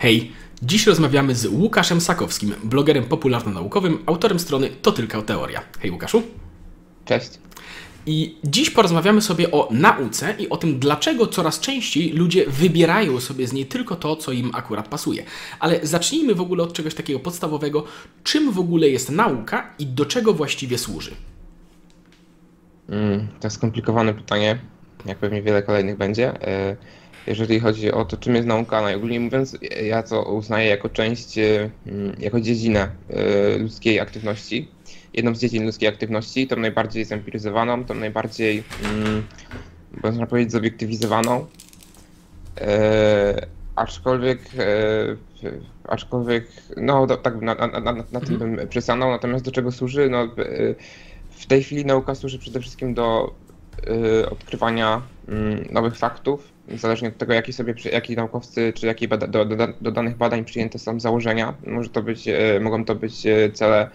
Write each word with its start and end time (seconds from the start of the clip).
Hej, 0.00 0.32
dziś 0.62 0.86
rozmawiamy 0.86 1.34
z 1.34 1.46
Łukaszem 1.46 2.00
Sakowskim, 2.00 2.54
blogerem 2.64 3.04
popularno-naukowym, 3.04 3.98
autorem 4.06 4.38
strony 4.38 4.70
To 4.82 4.92
Tylko 4.92 5.22
Teoria. 5.22 5.62
Hej 5.80 5.90
Łukaszu. 5.90 6.22
Cześć. 7.04 7.30
I 8.06 8.36
dziś 8.44 8.70
porozmawiamy 8.70 9.22
sobie 9.22 9.50
o 9.50 9.68
nauce 9.70 10.34
i 10.38 10.48
o 10.48 10.56
tym, 10.56 10.78
dlaczego 10.78 11.26
coraz 11.26 11.60
częściej 11.60 12.12
ludzie 12.12 12.46
wybierają 12.46 13.20
sobie 13.20 13.46
z 13.46 13.52
niej 13.52 13.66
tylko 13.66 13.96
to, 13.96 14.16
co 14.16 14.32
im 14.32 14.50
akurat 14.54 14.88
pasuje. 14.88 15.24
Ale 15.58 15.86
zacznijmy 15.86 16.34
w 16.34 16.40
ogóle 16.40 16.62
od 16.62 16.72
czegoś 16.72 16.94
takiego 16.94 17.20
podstawowego. 17.20 17.84
Czym 18.24 18.52
w 18.52 18.58
ogóle 18.58 18.88
jest 18.88 19.10
nauka 19.10 19.74
i 19.78 19.86
do 19.86 20.06
czego 20.06 20.34
właściwie 20.34 20.78
służy? 20.78 21.10
Mm, 22.88 23.28
to 23.40 23.50
skomplikowane 23.50 24.14
pytanie, 24.14 24.58
jak 25.06 25.18
pewnie 25.18 25.42
wiele 25.42 25.62
kolejnych 25.62 25.96
będzie. 25.96 26.32
E, 27.30 27.32
jeżeli 27.32 27.60
chodzi 27.60 27.92
o 27.92 28.04
to, 28.04 28.16
czym 28.16 28.34
jest 28.34 28.48
nauka, 28.48 28.82
najogólniej 28.82 29.20
mówiąc, 29.20 29.58
ja 29.82 30.02
to 30.02 30.22
uznaję 30.22 30.68
jako 30.68 30.88
część, 30.88 31.38
e, 31.38 31.70
mm, 31.86 32.16
jako 32.18 32.40
dziedzinę 32.40 32.88
e, 33.10 33.58
ludzkiej 33.58 34.00
aktywności. 34.00 34.68
Jedną 35.14 35.34
z 35.34 35.40
dziedzin 35.40 35.64
ludzkiej 35.64 35.88
aktywności, 35.88 36.46
tą 36.46 36.56
najbardziej 36.56 37.04
zempiryzowaną, 37.04 37.84
tą 37.84 37.94
najbardziej, 37.94 38.62
mm, 38.84 39.26
można 40.02 40.26
powiedzieć, 40.26 40.52
zobiektywizowaną. 40.52 41.46
aczkolwiek, 43.76 44.38
aczkolwiek, 45.84 46.46
no 46.76 47.06
tak 47.06 47.40
na, 47.42 47.54
na, 47.54 47.80
na, 47.80 47.92
na 48.12 48.20
tym 48.20 48.38
bym 48.38 48.68
przesanął. 48.68 49.10
Natomiast 49.10 49.44
do 49.44 49.52
czego 49.52 49.72
służy? 49.72 50.08
No, 50.10 50.28
w 51.30 51.46
tej 51.46 51.62
chwili 51.62 51.84
nauka 51.84 52.14
służy 52.14 52.38
przede 52.38 52.60
wszystkim 52.60 52.94
do 52.94 53.34
y, 53.88 54.30
odkrywania 54.30 55.02
y, 55.28 55.72
nowych 55.72 55.96
faktów, 55.96 56.52
zależnie 56.76 57.08
od 57.08 57.18
tego, 57.18 57.32
jaki 57.32 57.52
sobie, 57.52 57.74
jaki 57.92 58.16
naukowcy, 58.16 58.72
czy 58.76 58.86
jakie 58.86 59.08
bada, 59.08 59.26
do, 59.26 59.44
do, 59.44 59.56
do, 59.80 59.92
danych 59.92 60.16
badań 60.16 60.44
przyjęte 60.44 60.78
są 60.78 61.00
założenia. 61.00 61.54
Może 61.66 61.88
to 61.88 62.02
być, 62.02 62.28
y, 62.28 62.60
mogą 62.60 62.84
to 62.84 62.94
być 62.94 63.26
y, 63.26 63.50
cele 63.54 63.90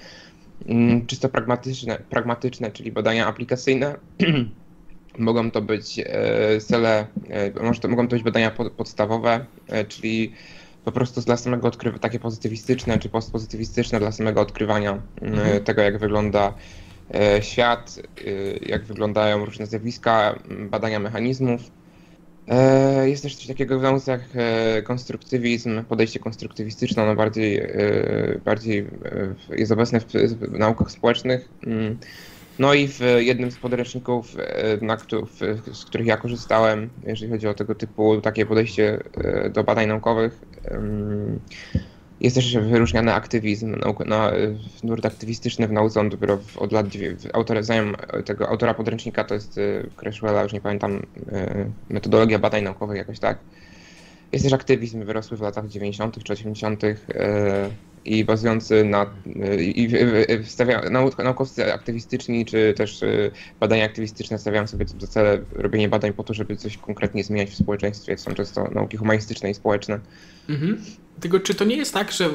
mm, 0.67 1.05
czysto 1.05 1.29
pragmatyczne, 1.29 1.99
pragmatyczne, 2.09 2.71
czyli 2.71 2.91
badania 2.91 3.27
aplikacyjne. 3.27 3.95
mogą 5.17 5.51
to 5.51 5.61
być 5.61 5.99
y, 5.99 6.61
cele, 6.61 7.07
może 7.61 7.79
to, 7.79 7.87
mogą 7.87 8.07
to 8.07 8.15
być 8.15 8.23
badania 8.23 8.51
podstawowe, 8.51 9.45
czyli 9.87 10.31
po 10.85 10.91
prostu 10.91 11.21
dla 11.21 11.37
samego 11.37 11.67
odkrywania, 11.67 11.99
takie 11.99 12.19
pozytywistyczne 12.19 12.99
czy 12.99 13.09
postpozytywistyczne 13.09 13.99
dla 13.99 14.11
samego 14.11 14.41
odkrywania 14.41 15.01
mhm. 15.21 15.63
tego, 15.63 15.81
jak 15.81 15.97
wygląda 15.97 16.53
E, 17.13 17.41
świat, 17.41 17.99
e, 18.25 18.31
jak 18.69 18.83
wyglądają 18.83 19.45
różne 19.45 19.65
zjawiska, 19.65 20.39
badania 20.69 20.99
mechanizmów. 20.99 21.61
E, 22.47 23.09
jest 23.09 23.23
też 23.23 23.35
coś 23.35 23.47
takiego 23.47 23.79
w 23.79 23.81
nauce 23.81 24.11
jak 24.11 24.21
konstruktywizm, 24.83 25.83
podejście 25.83 26.19
konstruktywistyczne, 26.19 27.03
ono 27.03 27.15
bardziej, 27.15 27.67
bardziej 28.45 28.87
jest 29.49 29.71
obecne 29.71 29.99
w 29.99 30.59
naukach 30.59 30.91
społecznych. 30.91 31.49
Mm. 31.67 31.97
No 32.59 32.73
i 32.73 32.87
w 32.87 32.99
jednym 33.19 33.51
z 33.51 33.57
podręczników, 33.57 34.35
na, 34.81 34.97
z 35.73 35.85
których 35.85 36.07
ja 36.07 36.17
korzystałem, 36.17 36.89
jeżeli 37.03 37.31
chodzi 37.31 37.47
o 37.47 37.53
tego 37.53 37.75
typu 37.75 38.21
takie 38.21 38.45
podejście 38.45 38.99
do 39.53 39.63
badań 39.63 39.87
naukowych, 39.87 40.41
jest 42.21 42.35
też 42.35 42.57
wyróżniany 42.57 43.13
aktywizm, 43.13 43.75
na, 44.05 44.31
nurt 44.83 45.05
aktywistyczny 45.05 45.67
w 45.67 45.71
nauce, 45.71 45.99
on 45.99 46.09
dopiero 46.09 46.39
od 46.57 46.71
lat, 46.71 46.85
autor, 47.33 47.63
zanim 47.63 47.95
tego 48.25 48.49
autora 48.49 48.73
podręcznika 48.73 49.23
to 49.23 49.33
jest 49.33 49.57
y, 49.57 49.89
Crashwella, 49.95 50.43
już 50.43 50.53
nie 50.53 50.61
pamiętam, 50.61 50.95
y, 50.97 51.01
metodologia 51.89 52.39
badań 52.39 52.63
naukowych 52.63 52.97
jakoś 52.97 53.19
tak. 53.19 53.37
Jest 54.31 54.45
też 54.45 54.53
aktywizm 54.53 55.05
wyrosły 55.05 55.37
w 55.37 55.41
latach 55.41 55.67
90. 55.67 56.23
czy 56.23 56.33
80. 56.33 56.83
Y, 56.83 56.95
i 58.05 58.25
bazujący 58.25 58.83
na 58.83 59.05
i 59.59 59.89
stawia, 60.43 60.81
naukowcy 61.23 61.73
aktywistyczni, 61.73 62.45
czy 62.45 62.73
też 62.77 63.01
badania 63.59 63.85
aktywistyczne 63.85 64.39
stawiają 64.39 64.67
sobie 64.67 64.85
za 64.99 65.07
cel 65.07 65.45
robienie 65.51 65.89
badań 65.89 66.13
po 66.13 66.23
to, 66.23 66.33
żeby 66.33 66.55
coś 66.55 66.77
konkretnie 66.77 67.23
zmieniać 67.23 67.49
w 67.49 67.55
społeczeństwie. 67.55 68.17
Są 68.17 68.33
często 68.33 68.67
nauki 68.71 68.97
humanistyczne 68.97 69.49
i 69.49 69.53
społeczne. 69.53 69.99
Mhm. 70.49 70.77
Tylko 71.19 71.39
czy 71.39 71.55
to 71.55 71.65
nie 71.65 71.75
jest 71.75 71.93
tak, 71.93 72.11
że 72.11 72.29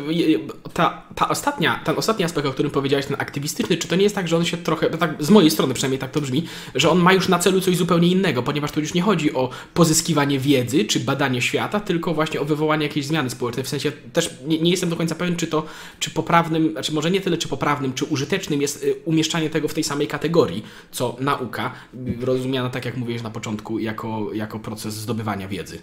ta, 0.73 1.03
ta 1.15 1.29
ostatnia, 1.29 1.81
ten 1.85 1.99
ostatni 1.99 2.25
aspekt, 2.25 2.47
o 2.49 2.53
którym 2.53 2.71
powiedziałeś, 2.71 3.07
ten 3.07 3.17
aktywistyczny, 3.19 3.77
czy 3.77 3.89
to 3.89 3.97
nie 3.97 4.03
jest 4.03 4.15
tak, 4.15 4.29
że 4.29 4.37
on 4.37 4.45
się 4.45 4.57
trochę, 4.57 4.91
tak 4.91 5.15
z 5.19 5.31
mojej 5.31 5.51
strony 5.51 5.75
przynajmniej 5.75 5.99
tak 5.99 6.11
to 6.11 6.21
brzmi, 6.21 6.47
że 6.75 6.91
on 6.91 6.99
ma 6.99 7.13
już 7.13 7.29
na 7.29 7.39
celu 7.39 7.61
coś 7.61 7.77
zupełnie 7.77 8.09
innego, 8.09 8.43
ponieważ 8.43 8.73
to 8.73 8.81
już 8.81 8.95
nie 8.95 9.03
chodzi 9.03 9.35
o 9.35 9.51
pozyskiwanie 9.75 10.39
wiedzy 10.39 10.85
czy 10.85 11.01
badanie 11.01 11.43
świata, 11.43 11.81
tylko 11.81 12.15
właśnie 12.15 12.41
o 12.41 12.45
wywołanie 12.45 12.87
jakiejś 12.87 13.07
zmiany 13.07 13.31
społecznej. 13.31 13.65
W 13.65 13.69
sensie 13.69 13.93
też 14.13 14.31
nie, 14.47 14.59
nie 14.59 14.71
jestem 14.71 14.91
do 14.91 14.97
końca 14.97 15.15
pewien, 15.15 15.37
czy 15.37 15.47
to, 15.47 15.67
czy 15.99 16.11
poprawnym, 16.11 16.73
znaczy 16.73 16.93
może 16.93 17.11
nie 17.11 17.21
tyle 17.21 17.39
czy 17.39 17.49
poprawnym, 17.49 17.93
czy 17.95 18.05
użytecznym 18.05 18.63
jest 18.63 18.85
y, 18.85 18.95
umieszczanie 19.05 19.51
tego 19.51 19.69
w 19.69 19.75
tej 19.75 19.85
samej 19.85 20.07
kategorii, 20.07 20.65
co 20.93 21.17
nauka, 21.21 21.73
rozumiana 22.21 22.71
tak 22.71 22.85
jak 22.85 22.97
mówiłeś 22.97 23.23
na 23.23 23.31
początku, 23.31 23.79
jako, 23.79 24.31
jako 24.33 24.59
proces 24.59 24.95
zdobywania 24.95 25.49
wiedzy. 25.49 25.79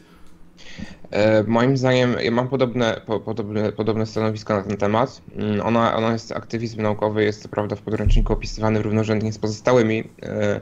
E, 1.11 1.43
moim 1.47 1.77
zdaniem, 1.77 2.15
ja 2.19 2.31
mam 2.31 2.47
podobne, 2.47 3.01
podobne, 3.25 3.71
podobne 3.71 4.05
stanowisko 4.05 4.53
na 4.53 4.63
ten 4.63 4.77
temat. 4.77 5.21
Mm, 5.35 5.61
ona, 5.61 5.95
ona 5.95 6.11
jest, 6.11 6.31
aktywizm 6.31 6.81
naukowy 6.81 7.23
jest 7.23 7.41
co 7.41 7.49
prawda 7.49 7.75
w 7.75 7.81
podręczniku 7.81 8.33
opisywany 8.33 8.81
równorzędnie 8.81 9.33
z 9.33 9.37
pozostałymi, 9.39 10.03
e, 10.23 10.61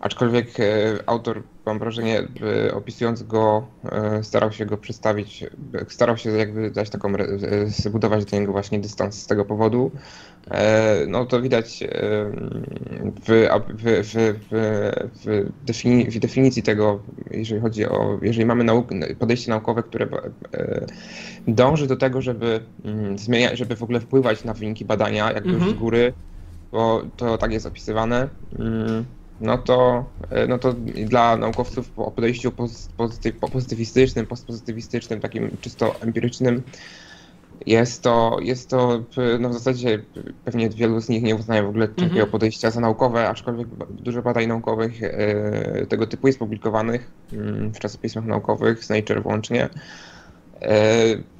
aczkolwiek 0.00 0.60
e, 0.60 0.64
autor, 1.06 1.42
mam 1.66 1.78
wrażenie, 1.78 2.28
opisując 2.74 3.22
go, 3.22 3.66
starał 4.22 4.52
się 4.52 4.66
go 4.66 4.76
przedstawić, 4.76 5.44
starał 5.88 6.16
się 6.16 6.30
jakby 6.30 6.70
dać 6.70 6.90
taką, 6.90 7.12
zbudować 7.66 8.24
do 8.24 8.38
niego 8.40 8.52
właśnie 8.52 8.78
dystans 8.78 9.22
z 9.22 9.26
tego 9.26 9.44
powodu. 9.44 9.90
No 11.08 11.26
to 11.26 11.40
widać 11.40 11.84
w, 13.26 13.48
w, 13.74 14.02
w, 14.02 14.40
w, 15.24 15.50
defini 15.66 16.10
w 16.10 16.18
definicji 16.18 16.62
tego, 16.62 17.02
jeżeli 17.30 17.60
chodzi 17.60 17.86
o, 17.86 18.18
jeżeli 18.22 18.46
mamy 18.46 18.64
nauk 18.64 18.88
podejście 19.18 19.50
naukowe, 19.50 19.82
które 19.82 20.06
dąży 21.48 21.86
do 21.86 21.96
tego, 21.96 22.22
żeby 22.22 22.60
mm, 22.84 23.18
zmieniać, 23.18 23.58
żeby 23.58 23.76
w 23.76 23.82
ogóle 23.82 24.00
wpływać 24.00 24.44
na 24.44 24.54
wyniki 24.54 24.84
badania, 24.84 25.32
jakby 25.32 25.50
mhm. 25.50 25.70
z 25.70 25.74
góry, 25.74 26.12
bo 26.72 27.02
to 27.16 27.38
tak 27.38 27.52
jest 27.52 27.66
opisywane, 27.66 28.28
mm, 28.58 29.04
no 29.40 29.58
to, 29.58 30.04
no 30.48 30.58
to 30.58 30.72
dla 31.06 31.36
naukowców 31.36 31.98
o 31.98 32.10
podejściu 32.10 32.52
pozytywistycznym, 33.52 34.26
postpozytywistycznym, 34.26 35.20
takim 35.20 35.56
czysto 35.60 35.94
empirycznym, 36.00 36.62
jest 37.66 38.02
to, 38.02 38.38
jest 38.42 38.70
to 38.70 39.02
no 39.40 39.48
w 39.48 39.52
zasadzie 39.52 40.02
pewnie 40.44 40.70
wielu 40.70 41.00
z 41.00 41.08
nich 41.08 41.22
nie 41.22 41.36
uznaje 41.36 41.62
w 41.62 41.68
ogóle 41.68 41.88
takiego 41.88 42.10
mhm. 42.10 42.30
podejścia 42.30 42.70
za 42.70 42.80
naukowe, 42.80 43.28
aczkolwiek 43.28 43.68
dużo 43.90 44.22
badań 44.22 44.46
naukowych 44.46 45.02
e, 45.02 45.86
tego 45.86 46.06
typu 46.06 46.26
jest 46.26 46.38
publikowanych 46.38 47.10
mm, 47.32 47.72
w 47.72 47.78
czasopismach 47.78 48.24
naukowych, 48.24 48.84
z 48.84 48.90
Nature 48.90 49.22
włącznie. 49.22 49.68
E, 50.62 51.35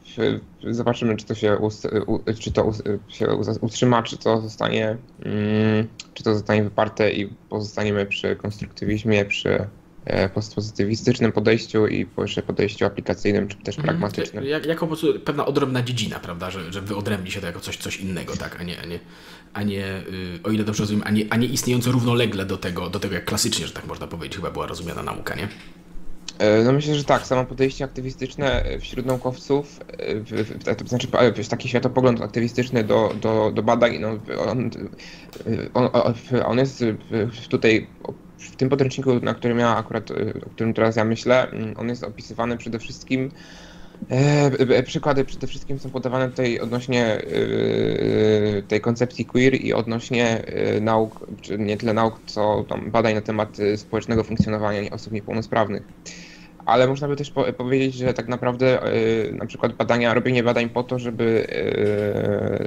zobaczymy, 0.70 1.16
czy 1.16 1.26
to 1.26 1.34
się, 1.34 1.58
czy 2.40 2.52
to 2.52 2.72
się 3.08 3.26
utrzyma, 3.60 4.02
czy 4.02 4.16
to 4.16 4.40
zostanie, 4.40 4.96
mm, 5.24 5.86
czy 6.14 6.22
to 6.22 6.34
zostanie 6.34 6.62
wyparte 6.62 7.12
i 7.12 7.26
pozostaniemy 7.26 8.06
przy 8.06 8.36
konstruktywizmie, 8.36 9.24
przy 9.24 9.66
E, 10.06 10.28
postpozytywistycznym 10.28 11.32
podejściu 11.32 11.86
i 11.86 12.06
jeszcze 12.18 12.42
podejściu 12.42 12.84
aplikacyjnym, 12.84 13.48
czy 13.48 13.56
też 13.56 13.78
mhm. 13.78 13.84
pragmatycznym. 13.84 14.44
Jak, 14.44 14.66
jako 14.66 14.80
po 14.80 14.86
prostu 14.86 15.20
pewna 15.20 15.46
odrębna 15.46 15.82
dziedzina, 15.82 16.18
prawda, 16.18 16.50
że, 16.50 16.72
że 16.72 16.80
wyodrębni 16.80 17.30
się 17.30 17.40
to 17.40 17.46
jako 17.46 17.60
coś, 17.60 17.76
coś 17.76 17.96
innego, 17.96 18.36
tak, 18.36 18.60
a 18.60 18.62
nie, 18.62 18.80
a 18.80 18.86
nie, 18.86 18.98
a 19.52 19.62
nie 19.62 19.74
yy, 19.76 20.40
o 20.44 20.50
ile 20.50 20.64
dobrze 20.64 20.82
rozumiem, 20.82 21.02
a 21.06 21.10
nie, 21.10 21.24
a 21.30 21.36
nie 21.36 21.46
istniejące 21.46 21.90
równolegle 21.90 22.46
do 22.46 22.56
tego, 22.56 22.90
do 22.90 23.00
tego, 23.00 23.14
jak 23.14 23.24
klasycznie, 23.24 23.66
że 23.66 23.72
tak 23.72 23.86
można 23.86 24.06
powiedzieć, 24.06 24.36
chyba 24.36 24.50
była 24.50 24.66
rozumiana 24.66 25.02
nauka, 25.02 25.34
nie? 25.34 25.48
E, 26.38 26.62
no 26.62 26.72
myślę, 26.72 26.94
że 26.94 27.04
tak, 27.04 27.26
samo 27.26 27.44
podejście 27.44 27.84
aktywistyczne 27.84 28.64
wśród 28.80 29.06
naukowców, 29.06 29.80
to 30.78 30.88
znaczy 30.88 31.08
taki 31.50 31.68
światopogląd 31.68 32.20
aktywistyczny 32.20 32.84
do, 32.84 33.14
do, 33.20 33.52
do 33.54 33.62
badań, 33.62 33.98
no, 33.98 34.08
on, 34.48 34.70
on, 35.74 35.90
on 36.44 36.58
jest 36.58 36.84
tutaj 37.48 37.86
w 38.38 38.56
tym 38.56 38.68
podręczniku, 38.68 39.20
na 39.20 39.34
którym 39.34 39.58
ja 39.58 39.76
akurat, 39.76 40.10
o 40.46 40.50
którym 40.50 40.74
teraz 40.74 40.96
ja 40.96 41.04
myślę, 41.04 41.50
mm, 41.50 41.74
on 41.76 41.88
jest 41.88 42.04
opisywany 42.04 42.56
przede 42.56 42.78
wszystkim 42.78 43.30
e, 44.10 44.50
e, 44.58 44.82
Przykłady 44.82 45.24
przede 45.24 45.46
wszystkim 45.46 45.78
są 45.78 45.90
podawane 45.90 46.28
tutaj 46.28 46.60
odnośnie 46.60 47.04
e, 47.06 47.22
tej 48.62 48.80
koncepcji 48.80 49.24
queer 49.24 49.54
i 49.54 49.72
odnośnie 49.72 50.42
nauk, 50.80 51.26
nie 51.58 51.76
tyle 51.76 51.92
nauk, 51.94 52.20
co 52.26 52.64
badań 52.86 53.14
na 53.14 53.20
temat 53.20 53.56
społecznego 53.76 54.24
funkcjonowania 54.24 54.90
osób 54.90 55.12
niepełnosprawnych. 55.12 55.82
Ale 56.66 56.86
można 56.86 57.08
by 57.08 57.16
też 57.16 57.30
po 57.30 57.52
powiedzieć, 57.52 57.94
że 57.94 58.14
tak 58.14 58.28
naprawdę 58.28 58.80
na 59.32 59.46
przykład 59.46 59.72
badania, 59.72 60.14
robienie 60.14 60.42
badań 60.42 60.68
po 60.68 60.82
to, 60.82 60.98
żeby 60.98 61.46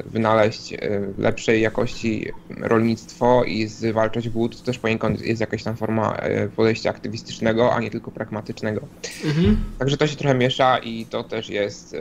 wynaleźć 0.05 0.73
lepszej 1.17 1.61
jakości 1.61 2.31
rolnictwo 2.57 3.43
i 3.43 3.67
zwalczać 3.67 4.29
głód, 4.29 4.59
to 4.59 4.65
też 4.65 4.79
poniekąd 4.79 5.21
jest 5.21 5.41
jakaś 5.41 5.63
tam 5.63 5.75
forma 5.75 6.17
podejścia 6.55 6.89
aktywistycznego, 6.89 7.73
a 7.73 7.79
nie 7.79 7.91
tylko 7.91 8.11
pragmatycznego. 8.11 8.81
Mhm. 9.25 9.57
Także 9.79 9.97
to 9.97 10.07
się 10.07 10.15
trochę 10.15 10.35
miesza 10.35 10.77
i 10.77 11.05
to 11.05 11.23
też 11.23 11.49
jest 11.49 11.95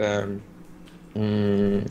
mm, 1.16 1.84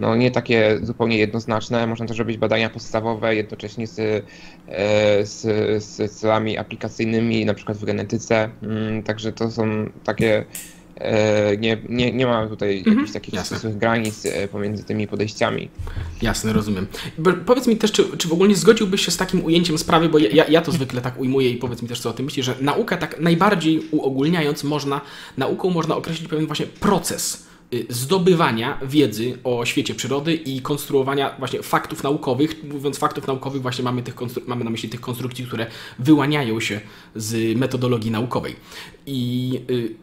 no, 0.00 0.16
nie 0.16 0.30
takie 0.30 0.78
zupełnie 0.82 1.18
jednoznaczne. 1.18 1.86
Można 1.86 2.06
też 2.06 2.18
robić 2.18 2.36
badania 2.36 2.70
podstawowe 2.70 3.36
jednocześnie 3.36 3.86
z, 3.86 3.98
e, 3.98 5.26
z, 5.26 5.42
z 5.84 6.12
celami 6.12 6.58
aplikacyjnymi, 6.58 7.44
na 7.44 7.54
przykład 7.54 7.78
w 7.78 7.84
genetyce. 7.84 8.50
Mm, 8.62 9.02
także 9.02 9.32
to 9.32 9.50
są 9.50 9.90
takie. 10.04 10.44
E, 10.96 11.56
nie, 11.56 11.78
nie, 11.88 12.12
nie 12.12 12.26
ma 12.26 12.46
tutaj 12.46 12.78
mhm, 12.78 12.96
jakichś 12.96 13.12
takich 13.12 13.40
ścisłych 13.40 13.78
granic 13.78 14.26
e, 14.26 14.48
pomiędzy 14.48 14.84
tymi 14.84 15.06
podejściami. 15.06 15.68
Jasne, 16.22 16.52
rozumiem. 16.52 16.86
Powiedz 17.46 17.66
mi 17.66 17.76
też, 17.76 17.92
czy, 17.92 18.16
czy 18.16 18.28
w 18.28 18.32
ogóle 18.32 18.48
nie 18.48 18.56
zgodziłbyś 18.56 19.04
się 19.04 19.10
z 19.10 19.16
takim 19.16 19.44
ujęciem 19.44 19.78
sprawy, 19.78 20.08
bo 20.08 20.18
ja, 20.18 20.44
ja 20.48 20.62
to 20.62 20.72
zwykle 20.72 21.00
tak 21.00 21.20
ujmuję 21.20 21.50
i 21.50 21.56
powiedz 21.56 21.82
mi 21.82 21.88
też, 21.88 22.00
co 22.00 22.10
o 22.10 22.12
tym 22.12 22.24
myślisz, 22.24 22.46
że 22.46 22.54
nauka 22.60 22.96
tak 22.96 23.20
najbardziej 23.20 23.82
uogólniając 23.90 24.64
można, 24.64 25.00
nauką 25.36 25.70
można 25.70 25.96
określić 25.96 26.28
pewien 26.28 26.46
właśnie 26.46 26.66
proces 26.66 27.53
zdobywania 27.88 28.80
wiedzy 28.82 29.38
o 29.44 29.64
świecie 29.64 29.94
przyrody 29.94 30.34
i 30.34 30.60
konstruowania 30.60 31.34
właśnie 31.38 31.62
faktów 31.62 32.02
naukowych. 32.02 32.64
Mówiąc 32.64 32.98
faktów 32.98 33.26
naukowych, 33.26 33.62
właśnie 33.62 33.84
mamy, 33.84 34.02
tych 34.02 34.14
mamy 34.46 34.64
na 34.64 34.70
myśli 34.70 34.88
tych 34.88 35.00
konstrukcji, 35.00 35.46
które 35.46 35.66
wyłaniają 35.98 36.60
się 36.60 36.80
z 37.14 37.58
metodologii 37.58 38.10
naukowej. 38.10 38.56
I 39.06 39.60
y, 39.70 39.94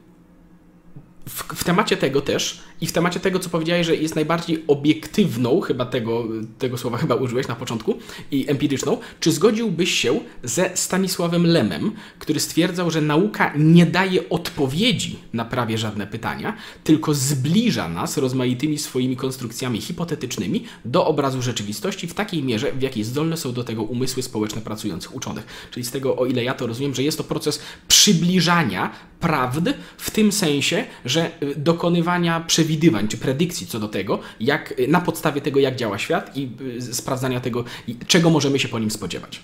w, 1.30 1.44
w, 1.56 1.64
temacie 1.64 1.98
tego 1.98 2.22
też 2.22 2.62
i 2.82 2.88
w 2.88 2.92
temacie 2.92 3.20
tego, 3.20 3.40
co 3.40 3.50
powiedziałeś, 3.50 3.88
że 3.88 3.96
jest 3.96 4.16
najbardziej 4.16 4.64
obiektywną, 4.68 5.62
chyba 5.62 5.86
tego, 5.86 6.28
tego 6.60 6.78
słowa 6.78 6.98
chyba 6.98 7.16
użyłeś 7.16 7.48
na 7.48 7.56
początku, 7.56 7.98
i 8.32 8.50
empiryczną, 8.50 8.98
czy 9.20 9.32
zgodziłbyś 9.32 9.92
się 9.92 10.20
ze 10.44 10.72
Stanisławem 10.74 11.46
Lemem, 11.46 11.92
który 12.20 12.40
stwierdzał, 12.40 12.92
że 12.92 13.02
nauka 13.02 13.54
nie 13.58 13.86
daje 13.86 14.30
odpowiedzi 14.30 15.20
na 15.34 15.46
prawie 15.46 15.78
żadne 15.78 16.08
pytania, 16.08 16.58
tylko 16.84 17.14
zbliża 17.14 17.90
nas 17.90 18.18
rozmaitymi 18.18 18.78
swoimi 18.78 19.16
konstrukcjami 19.16 19.82
hipotetycznymi 19.82 20.64
do 20.86 21.06
obrazu 21.06 21.42
rzeczywistości 21.42 22.08
w 22.08 22.14
takiej 22.14 22.44
mierze, 22.44 22.72
w 22.72 22.82
jakiej 22.82 23.04
zdolne 23.04 23.38
są 23.38 23.54
do 23.54 23.64
tego 23.64 23.84
umysły 23.84 24.24
społeczne 24.24 24.62
pracujących 24.62 25.16
uczonych. 25.16 25.46
Czyli 25.72 25.86
z 25.86 25.92
tego, 25.92 26.18
o 26.18 26.26
ile 26.26 26.44
ja 26.44 26.54
to 26.54 26.68
rozumiem, 26.68 26.96
że 26.96 27.04
jest 27.04 27.18
to 27.18 27.24
proces 27.24 27.62
przybliżania 27.88 28.92
prawd 29.20 29.74
w 29.98 30.12
tym 30.12 30.32
sensie, 30.32 30.86
że 31.06 31.32
dokonywania 31.58 32.40
przewidywań 32.72 33.08
czy 33.08 33.18
predykcji 33.18 33.68
co 33.68 33.80
do 33.80 33.88
tego, 33.88 34.20
jak 34.40 34.74
na 34.88 35.02
podstawie 35.02 35.42
tego, 35.42 35.60
jak 35.60 35.76
działa 35.76 35.98
świat 35.98 36.38
i 36.38 36.50
y, 36.78 36.94
sprawdzania 36.94 37.40
tego, 37.40 37.64
czego 38.08 38.30
możemy 38.30 38.60
się 38.60 38.68
po 38.68 38.80
nim 38.80 38.92
spodziewać. 38.92 39.42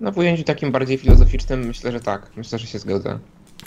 No 0.00 0.12
w 0.12 0.18
ujęciu 0.18 0.44
takim 0.44 0.72
bardziej 0.72 0.98
filozoficznym 0.98 1.66
myślę, 1.66 1.92
że 1.92 2.00
tak. 2.00 2.30
Myślę, 2.36 2.58
że 2.58 2.66
się 2.66 2.78
zgodzę. 2.78 3.18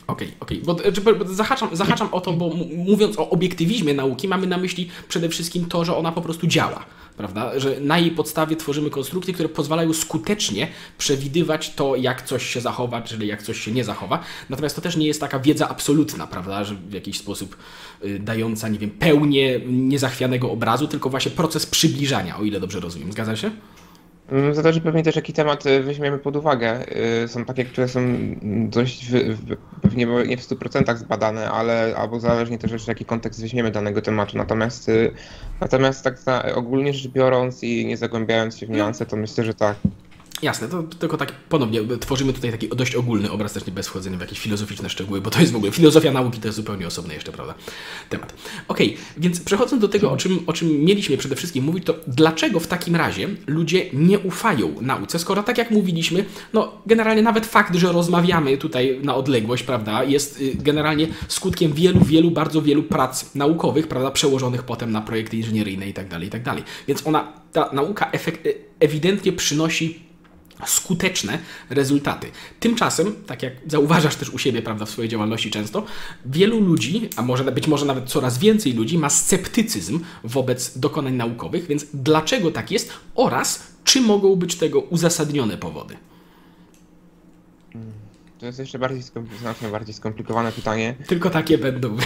Okej, 0.08 0.28
okay, 0.28 0.40
okej. 0.40 0.62
Okay. 0.82 1.04
Bo, 1.04 1.26
bo 1.26 1.34
zahaczam, 1.34 1.70
zahaczam 1.76 2.10
o 2.12 2.22
to, 2.22 2.34
bo 2.34 2.50
mówiąc 2.76 3.20
o 3.20 3.30
obiektywizmie 3.30 3.94
nauki, 3.94 4.28
mamy 4.28 4.48
na 4.48 4.58
myśli 4.58 4.90
przede 5.08 5.30
wszystkim 5.30 5.66
to, 5.66 5.86
że 5.86 5.96
ona 5.96 6.12
po 6.12 6.22
prostu 6.22 6.48
działa. 6.48 6.86
Prawda? 7.18 7.60
Że 7.60 7.80
na 7.82 8.00
jej 8.00 8.12
podstawie 8.12 8.56
tworzymy 8.56 8.90
konstrukcje, 8.90 9.34
które 9.34 9.50
pozwalają 9.50 9.94
skutecznie 9.94 10.68
przewidywać 10.98 11.74
to, 11.74 11.96
jak 11.96 12.22
coś 12.22 12.46
się 12.46 12.62
zachowa, 12.62 13.02
czyli 13.02 13.28
jak 13.28 13.44
coś 13.44 13.60
się 13.60 13.72
nie 13.72 13.84
zachowa. 13.84 14.20
Natomiast 14.50 14.76
to 14.76 14.82
też 14.82 14.98
nie 14.98 15.08
jest 15.08 15.20
taka 15.20 15.40
wiedza 15.40 15.70
absolutna, 15.70 16.28
prawda? 16.28 16.64
Że 16.64 16.76
w 16.76 16.94
jakiś 16.94 17.18
sposób 17.18 17.58
y, 18.06 18.20
dająca, 18.20 18.70
nie 18.70 18.80
wiem, 18.80 18.90
pełnię 18.90 19.60
niezachwianego 19.68 20.52
obrazu, 20.52 20.88
tylko 20.88 21.10
właśnie 21.10 21.32
proces 21.32 21.66
przybliżania, 21.66 22.38
o 22.38 22.44
ile 22.44 22.60
dobrze 22.60 22.80
rozumiem. 22.80 23.12
Zgadza 23.12 23.36
się? 23.36 23.52
Mm, 24.32 24.56
zależy 24.56 24.82
pewnie 24.82 25.04
też, 25.04 25.16
jaki 25.16 25.34
temat 25.34 25.66
y, 25.66 25.84
weźmiemy 25.84 26.20
pod 26.20 26.36
uwagę. 26.36 26.86
Y, 27.24 27.28
są 27.28 27.46
takie, 27.46 27.66
które 27.66 27.88
są 27.88 28.02
dość 28.70 29.06
w, 29.06 29.12
w, 29.12 29.58
pewnie 29.82 30.06
nie 30.06 30.38
w 30.38 30.42
100% 30.42 30.98
zbadane, 30.98 31.52
ale 31.52 31.96
albo 31.98 32.20
zależnie 32.20 32.58
też 32.58 32.88
jaki 32.88 33.06
kontekst 33.06 33.42
weźmiemy 33.42 33.72
danego 33.72 34.02
tematu. 34.02 34.38
Natomiast, 34.38 34.90
y, 34.90 35.12
natomiast 35.62 36.04
tak 36.04 36.18
ogólnie 36.56 36.94
rzecz 36.94 37.12
biorąc 37.12 37.64
i 37.64 37.86
nie 37.86 37.98
zagłębiając 37.98 38.58
się 38.58 38.66
w 38.66 38.70
niuanse, 38.70 39.06
to 39.06 39.18
myślę, 39.18 39.44
że 39.44 39.54
tak. 39.54 39.76
Jasne, 40.42 40.68
to 40.68 40.84
tylko 40.84 41.18
tak 41.18 41.32
ponownie 41.32 41.80
tworzymy 42.00 42.34
tutaj 42.34 42.52
taki 42.52 42.68
dość 42.68 42.96
ogólny 42.96 43.32
obraz, 43.32 43.54
też 43.54 43.66
nie 43.66 43.74
bez 43.74 43.88
wchodzenia 43.88 44.18
w 44.18 44.22
jakieś 44.22 44.40
filozoficzne 44.40 44.90
szczegóły, 44.90 45.22
bo 45.22 45.30
to 45.30 45.40
jest 45.40 45.52
w 45.52 45.56
ogóle 45.56 45.72
filozofia 45.72 46.12
nauki, 46.12 46.40
to 46.40 46.48
jest 46.48 46.56
zupełnie 46.56 46.88
osobny 46.88 47.14
jeszcze, 47.14 47.32
prawda, 47.32 47.54
temat. 48.10 48.34
Okej, 48.68 48.88
okay, 48.88 49.04
więc 49.18 49.40
przechodząc 49.40 49.82
do 49.82 49.88
tego, 49.88 50.12
o 50.12 50.18
czym, 50.18 50.40
o 50.48 50.54
czym 50.54 50.86
mieliśmy 50.86 51.18
przede 51.18 51.36
wszystkim 51.36 51.64
mówić, 51.64 51.86
to 51.86 51.96
dlaczego 52.08 52.60
w 52.60 52.68
takim 52.68 52.96
razie 52.96 53.28
ludzie 53.48 53.86
nie 53.94 54.20
ufają 54.20 54.76
nauce, 54.82 55.20
skoro 55.20 55.44
tak 55.44 55.58
jak 55.58 55.72
mówiliśmy, 55.72 56.26
no 56.54 56.82
generalnie 56.86 57.22
nawet 57.22 57.46
fakt, 57.46 57.76
że 57.76 57.92
rozmawiamy 57.92 58.58
tutaj 58.58 59.00
na 59.04 59.16
odległość, 59.16 59.64
prawda, 59.64 60.04
jest 60.04 60.42
y, 60.42 60.56
generalnie 60.56 61.08
skutkiem 61.28 61.74
wielu, 61.74 62.00
wielu, 62.06 62.32
bardzo 62.32 62.62
wielu 62.62 62.84
prac 62.84 63.36
naukowych, 63.36 63.88
prawda, 63.88 64.12
przełożonych 64.12 64.64
potem 64.64 64.92
na 64.92 65.02
projekty 65.02 65.38
inżynieryjne 65.38 65.90
i 65.90 65.94
tak 65.94 66.08
dalej, 66.08 66.28
i 66.28 66.32
tak 66.32 66.44
dalej. 66.44 66.64
Więc 66.88 67.08
ona, 67.08 67.34
ta 67.54 67.70
nauka 67.74 68.12
efekt, 68.12 68.48
ewidentnie 68.80 69.34
przynosi 69.34 70.11
skuteczne 70.68 71.40
rezultaty. 71.70 72.28
Tymczasem, 72.60 73.16
tak 73.28 73.44
jak 73.44 73.54
zauważasz 73.68 74.16
też 74.16 74.30
u 74.30 74.38
siebie, 74.38 74.62
prawda, 74.62 74.86
w 74.86 74.90
swojej 74.90 75.10
działalności 75.10 75.52
często, 75.52 75.84
wielu 76.26 76.60
ludzi, 76.60 77.10
a 77.16 77.22
może 77.22 77.44
być 77.44 77.68
może 77.68 77.86
nawet 77.86 78.10
coraz 78.10 78.38
więcej 78.38 78.74
ludzi 78.74 78.98
ma 78.98 79.10
sceptycyzm 79.10 80.00
wobec 80.24 80.78
dokonań 80.78 81.14
naukowych, 81.14 81.68
więc 81.68 81.86
dlaczego 81.94 82.52
tak 82.52 82.72
jest 82.72 82.90
oraz 83.16 83.68
czy 83.84 84.02
mogą 84.02 84.36
być 84.36 84.56
tego 84.56 84.80
uzasadnione 84.80 85.58
powody? 85.58 85.98
To 88.42 88.46
jest 88.46 88.60
jeszcze 88.60 88.80
bardziej 88.80 89.04
znacznie 89.40 89.70
bardziej 89.70 89.94
skomplikowane 89.94 90.52
pytanie. 90.52 90.96
Tylko 91.08 91.30
takie 91.30 91.58
będą. 91.58 91.98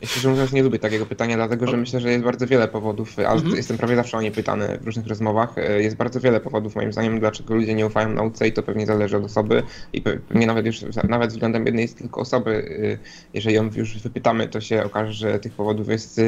Ja 0.00 0.08
szczerze 0.08 0.28
mówiąc 0.28 0.52
nie 0.52 0.62
lubię 0.62 0.78
takiego 0.78 1.06
pytania, 1.06 1.36
dlatego 1.36 1.66
że 1.66 1.76
myślę, 1.76 2.00
że 2.00 2.10
jest 2.10 2.24
bardzo 2.24 2.46
wiele 2.46 2.68
powodów, 2.68 3.18
ale 3.18 3.32
mhm. 3.32 3.56
jestem 3.56 3.78
prawie 3.78 3.96
zawsze 3.96 4.16
o 4.16 4.22
nie 4.22 4.30
pytany 4.30 4.78
w 4.80 4.86
różnych 4.86 5.06
rozmowach. 5.06 5.58
E, 5.58 5.82
jest 5.82 5.96
bardzo 5.96 6.20
wiele 6.20 6.40
powodów 6.40 6.76
moim 6.76 6.92
zdaniem, 6.92 7.20
dlaczego 7.20 7.54
ludzie 7.54 7.74
nie 7.74 7.86
ufają 7.86 8.08
nauce 8.08 8.48
i 8.48 8.52
to 8.52 8.62
pewnie 8.62 8.86
zależy 8.86 9.16
od 9.16 9.24
osoby 9.24 9.62
i 9.92 10.02
pewnie 10.02 10.46
nawet 10.46 10.66
już 10.66 10.84
nawet 11.08 11.30
względem 11.30 11.66
jednej 11.66 11.88
z 11.88 11.94
tylko 11.94 12.20
osoby, 12.20 12.78
e, 12.94 12.98
jeżeli 13.34 13.56
ją 13.56 13.70
już 13.76 13.98
wypytamy, 13.98 14.48
to 14.48 14.60
się 14.60 14.84
okaże, 14.84 15.12
że 15.12 15.38
tych 15.38 15.52
powodów 15.52 15.88
jest 15.88 16.18
e, 16.18 16.22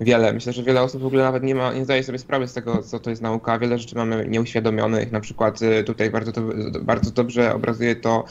wiele. 0.00 0.32
Myślę, 0.32 0.52
że 0.52 0.62
wiele 0.62 0.82
osób 0.82 1.02
w 1.02 1.06
ogóle 1.06 1.22
nawet 1.22 1.42
nie, 1.42 1.54
ma, 1.54 1.72
nie 1.72 1.84
zdaje 1.84 2.04
sobie 2.04 2.18
sprawy 2.18 2.48
z 2.48 2.52
tego, 2.52 2.82
co 2.82 2.98
to 2.98 3.10
jest 3.10 3.22
nauka. 3.22 3.58
Wiele 3.58 3.78
rzeczy 3.78 3.96
mamy 3.96 4.26
nieuświadomionych, 4.28 5.12
na 5.12 5.20
przykład 5.20 5.60
tutaj 5.86 6.10
bardzo, 6.10 6.32
to, 6.32 6.42
bardzo 6.82 7.10
dobrze 7.10 7.54
obrazuje 7.54 7.96
to 7.96 8.24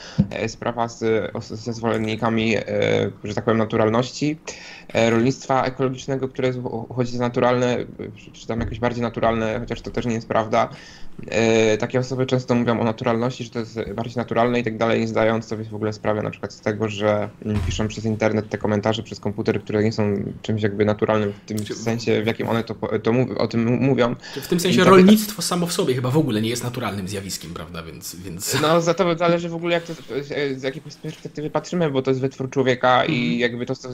sprawa 0.47 0.87
z, 0.87 1.31
ze 1.43 1.73
zwolennikami, 1.73 2.55
że 3.23 3.33
tak 3.35 3.45
powiem, 3.45 3.57
naturalności. 3.57 4.37
E, 4.93 5.09
rolnictwa 5.09 5.63
ekologicznego, 5.63 6.29
które 6.29 6.53
uchodzi 6.89 7.17
za 7.17 7.23
naturalne, 7.23 7.77
czy 8.33 8.47
tam 8.47 8.59
jakieś 8.59 8.79
bardziej 8.79 9.01
naturalne, 9.01 9.59
chociaż 9.59 9.81
to 9.81 9.91
też 9.91 10.05
nie 10.05 10.13
jest 10.13 10.27
prawda. 10.27 10.69
E, 11.27 11.77
takie 11.77 11.99
osoby 11.99 12.25
często 12.25 12.55
mówią 12.55 12.79
o 12.79 12.83
naturalności, 12.83 13.43
że 13.43 13.49
to 13.49 13.59
jest 13.59 13.79
bardziej 13.95 14.15
naturalne 14.15 14.59
i 14.59 14.63
tak 14.63 14.77
dalej, 14.77 15.01
nie 15.01 15.07
zdając 15.07 15.45
sobie 15.45 15.63
w 15.63 15.75
ogóle 15.75 15.93
sprawy 15.93 16.23
na 16.23 16.29
przykład 16.29 16.53
z 16.53 16.61
tego, 16.61 16.89
że 16.89 17.29
mm, 17.45 17.59
piszą 17.65 17.87
przez 17.87 18.05
internet 18.05 18.49
te 18.49 18.57
komentarze, 18.57 19.03
przez 19.03 19.19
komputer, 19.19 19.63
które 19.63 19.83
nie 19.83 19.91
są 19.91 20.23
czymś 20.41 20.61
jakby 20.61 20.85
naturalnym 20.85 21.33
w 21.33 21.45
tym 21.45 21.75
sensie, 21.75 22.23
w 22.23 22.27
jakim 22.27 22.49
one 22.49 22.63
to, 22.63 22.75
to 22.75 23.11
o 23.37 23.47
tym 23.47 23.65
mówią. 23.65 24.15
W 24.41 24.47
tym 24.47 24.59
sensie 24.59 24.79
tak, 24.79 24.87
rolnictwo 24.87 25.41
samo 25.41 25.67
w 25.67 25.73
sobie 25.73 25.95
chyba 25.95 26.11
w 26.11 26.17
ogóle 26.17 26.41
nie 26.41 26.49
jest 26.49 26.63
naturalnym 26.63 27.07
zjawiskiem, 27.07 27.53
prawda? 27.53 27.83
Więc, 27.83 28.15
więc... 28.15 28.61
No 28.61 28.81
za 28.81 28.93
to 28.93 29.17
zależy 29.17 29.49
w 29.49 29.55
ogóle 29.55 29.73
jak 29.73 29.83
to, 29.83 29.93
z 30.23 30.63
jakiej 30.63 30.81
perspektywy 30.81 31.49
patrzymy, 31.49 31.91
bo 31.91 32.01
to 32.01 32.11
jest 32.11 32.21
wytwór 32.21 32.49
człowieka 32.49 33.05
i 33.05 33.23
mhm. 33.23 33.39
jakby 33.39 33.65
to, 33.65 33.75
co 33.75 33.89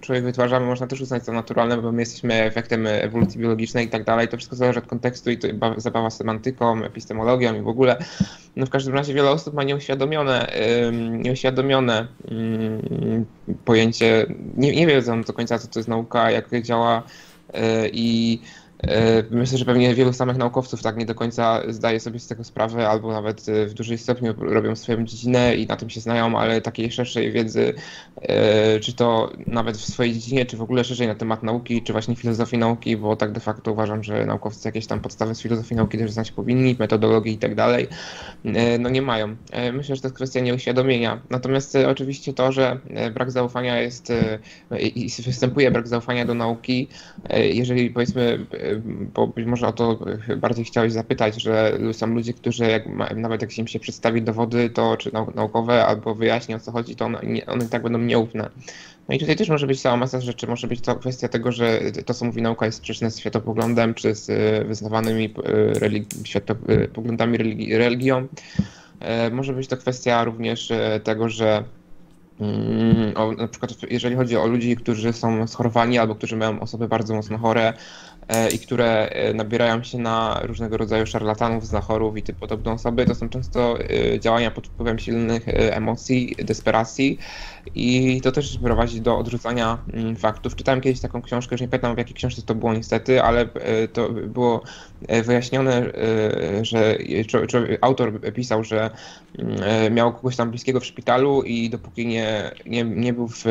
człowiek 0.00 0.24
wytwarzamy, 0.24 0.66
można 0.66 0.86
też 0.86 1.00
uznać 1.00 1.24
za 1.24 1.32
naturalne, 1.32 1.82
bo 1.82 1.92
my 1.92 2.02
jesteśmy 2.02 2.34
efektem 2.34 2.86
ewolucji 2.86 3.40
biologicznej 3.40 3.86
i 3.86 3.88
tak 3.88 4.04
dalej. 4.04 4.28
To 4.28 4.36
wszystko 4.36 4.56
zależy 4.56 4.78
od 4.78 4.86
kontekstu 4.86 5.30
i 5.30 5.38
to 5.38 5.48
zabawa 5.76 6.10
semantyką, 6.10 6.84
epistemologią 6.84 7.54
i 7.54 7.60
w 7.60 7.68
ogóle. 7.68 7.96
No 8.56 8.66
w 8.66 8.70
każdym 8.70 8.94
razie 8.94 9.14
wiele 9.14 9.30
osób 9.30 9.54
ma 9.54 9.62
nieuświadomione, 9.62 10.52
nieuświadomione 11.10 12.06
pojęcie, 13.64 14.26
nie, 14.56 14.76
nie 14.76 14.86
wiedzą 14.86 15.22
do 15.22 15.32
końca, 15.32 15.58
co 15.58 15.68
to 15.68 15.78
jest 15.78 15.88
nauka, 15.88 16.30
jak 16.30 16.62
działa 16.62 17.02
y, 17.02 17.58
i 17.92 18.40
myślę, 19.30 19.58
że 19.58 19.64
pewnie 19.64 19.94
wielu 19.94 20.12
samych 20.12 20.36
naukowców 20.36 20.82
tak 20.82 20.96
nie 20.96 21.06
do 21.06 21.14
końca 21.14 21.62
zdaje 21.68 22.00
sobie 22.00 22.18
z 22.18 22.26
tego 22.26 22.44
sprawę, 22.44 22.88
albo 22.88 23.12
nawet 23.12 23.48
e, 23.48 23.66
w 23.66 23.74
dużym 23.74 23.98
stopniu 23.98 24.34
robią 24.38 24.76
swoją 24.76 25.04
dziedzinę 25.04 25.56
i 25.56 25.66
na 25.66 25.76
tym 25.76 25.90
się 25.90 26.00
znają, 26.00 26.38
ale 26.38 26.60
takiej 26.60 26.92
szerszej 26.92 27.32
wiedzy, 27.32 27.74
e, 28.22 28.80
czy 28.80 28.92
to 28.92 29.32
nawet 29.46 29.76
w 29.76 29.84
swojej 29.84 30.12
dziedzinie, 30.12 30.46
czy 30.46 30.56
w 30.56 30.62
ogóle 30.62 30.84
szerzej 30.84 31.06
na 31.06 31.14
temat 31.14 31.42
nauki, 31.42 31.82
czy 31.82 31.92
właśnie 31.92 32.16
filozofii 32.16 32.58
nauki, 32.58 32.96
bo 32.96 33.16
tak 33.16 33.32
de 33.32 33.40
facto 33.40 33.72
uważam, 33.72 34.04
że 34.04 34.26
naukowcy 34.26 34.68
jakieś 34.68 34.86
tam 34.86 35.00
podstawy 35.00 35.34
z 35.34 35.42
filozofii 35.42 35.74
nauki 35.74 35.98
też 35.98 36.10
znać 36.10 36.32
powinni, 36.32 36.76
metodologii 36.78 37.32
i 37.32 37.38
tak 37.38 37.54
dalej, 37.54 37.88
no 38.78 38.88
nie 38.88 39.02
mają. 39.02 39.36
Myślę, 39.72 39.96
że 39.96 40.02
to 40.02 40.08
jest 40.08 40.16
kwestia 40.16 40.40
nieuświadomienia. 40.40 41.20
Natomiast 41.30 41.76
oczywiście 41.76 42.32
to, 42.32 42.52
że 42.52 42.78
brak 43.14 43.30
zaufania 43.30 43.80
jest 43.80 44.12
i 44.80 45.10
występuje 45.26 45.70
brak 45.70 45.88
zaufania 45.88 46.24
do 46.24 46.34
nauki, 46.34 46.88
jeżeli 47.30 47.90
powiedzmy 47.90 48.46
bo 49.14 49.26
być 49.26 49.46
może 49.46 49.66
o 49.66 49.72
to 49.72 49.98
bardziej 50.36 50.64
chciałeś 50.64 50.92
zapytać, 50.92 51.42
że 51.42 51.78
są 51.92 52.06
ludzie, 52.06 52.32
którzy 52.32 52.64
jak, 52.64 52.82
nawet 53.16 53.42
jak 53.42 53.58
im 53.58 53.66
się 53.66 53.80
przedstawi 53.80 54.22
dowody, 54.22 54.70
to 54.70 54.96
czy 54.96 55.10
naukowe, 55.34 55.86
albo 55.86 56.14
wyjaśni 56.14 56.54
o 56.54 56.58
co 56.58 56.72
chodzi, 56.72 56.96
to 56.96 57.04
one, 57.04 57.20
one 57.46 57.68
tak 57.68 57.82
będą 57.82 57.98
nieufne. 57.98 58.50
No 59.08 59.14
i 59.14 59.18
tutaj 59.18 59.36
też 59.36 59.48
może 59.48 59.66
być 59.66 59.82
cała 59.82 59.96
masa 59.96 60.20
rzeczy. 60.20 60.46
Może 60.46 60.66
być 60.66 60.80
to 60.80 60.96
kwestia 60.96 61.28
tego, 61.28 61.52
że 61.52 61.80
to, 62.06 62.14
co 62.14 62.24
mówi 62.24 62.42
nauka, 62.42 62.66
jest 62.66 62.78
sprzeczne 62.78 63.10
z 63.10 63.18
światopoglądem, 63.18 63.94
czy 63.94 64.14
z 64.14 64.30
e, 64.30 64.64
wyznawanymi 64.64 65.24
e, 65.24 65.72
religi- 65.72 66.26
światopoglądami 66.26 67.38
religi- 67.38 67.78
religią. 67.78 68.26
E, 69.00 69.30
może 69.30 69.52
być 69.52 69.68
to 69.68 69.76
kwestia 69.76 70.24
również 70.24 70.72
tego, 71.04 71.28
że 71.28 71.64
o, 73.14 73.32
na 73.32 73.48
przykład 73.48 73.72
jeżeli 73.90 74.16
chodzi 74.16 74.36
o 74.36 74.46
ludzi, 74.46 74.76
którzy 74.76 75.12
są 75.12 75.46
schorowani 75.46 75.98
albo 75.98 76.14
którzy 76.14 76.36
mają 76.36 76.60
osoby 76.60 76.88
bardzo 76.88 77.14
mocno 77.14 77.38
chore, 77.38 77.74
E, 78.28 78.50
i 78.50 78.58
które 78.58 79.08
e, 79.08 79.34
nabierają 79.34 79.82
się 79.82 79.98
na 79.98 80.40
różnego 80.42 80.76
rodzaju 80.76 81.06
szarlatanów, 81.06 81.66
znachorów 81.66 82.16
i 82.16 82.22
tym 82.22 82.36
podobne 82.36 82.72
osoby, 82.72 83.06
to 83.06 83.14
są 83.14 83.28
często 83.28 83.78
e, 83.80 84.20
działania 84.20 84.50
pod 84.50 84.66
wpływem 84.66 84.98
silnych 84.98 85.44
emocji, 85.48 86.36
desperacji 86.38 87.18
i 87.74 88.20
to 88.20 88.32
też 88.32 88.58
prowadzi 88.58 89.00
do 89.00 89.18
odrzucania 89.18 89.78
mm, 89.92 90.16
faktów. 90.16 90.56
Czytałem 90.56 90.80
kiedyś 90.80 91.00
taką 91.00 91.22
książkę, 91.22 91.54
już 91.54 91.60
nie 91.60 91.68
pamiętam 91.68 91.94
w 91.94 91.98
jakiej 91.98 92.14
książce 92.14 92.42
to 92.42 92.54
było 92.54 92.74
niestety, 92.74 93.22
ale 93.22 93.48
to 93.92 94.08
było 94.08 94.62
wyjaśnione, 95.24 95.92
że 96.62 96.98
autor 97.80 98.32
pisał, 98.34 98.64
że 98.64 98.90
mm, 99.38 99.94
miał 99.94 100.12
kogoś 100.12 100.36
tam 100.36 100.50
bliskiego 100.50 100.80
w 100.80 100.86
szpitalu 100.86 101.42
i 101.42 101.70
dopóki 101.70 102.06
nie, 102.06 102.21
nie, 102.66 102.84
nie 102.84 103.12
był 103.12 103.28
w 103.28 103.44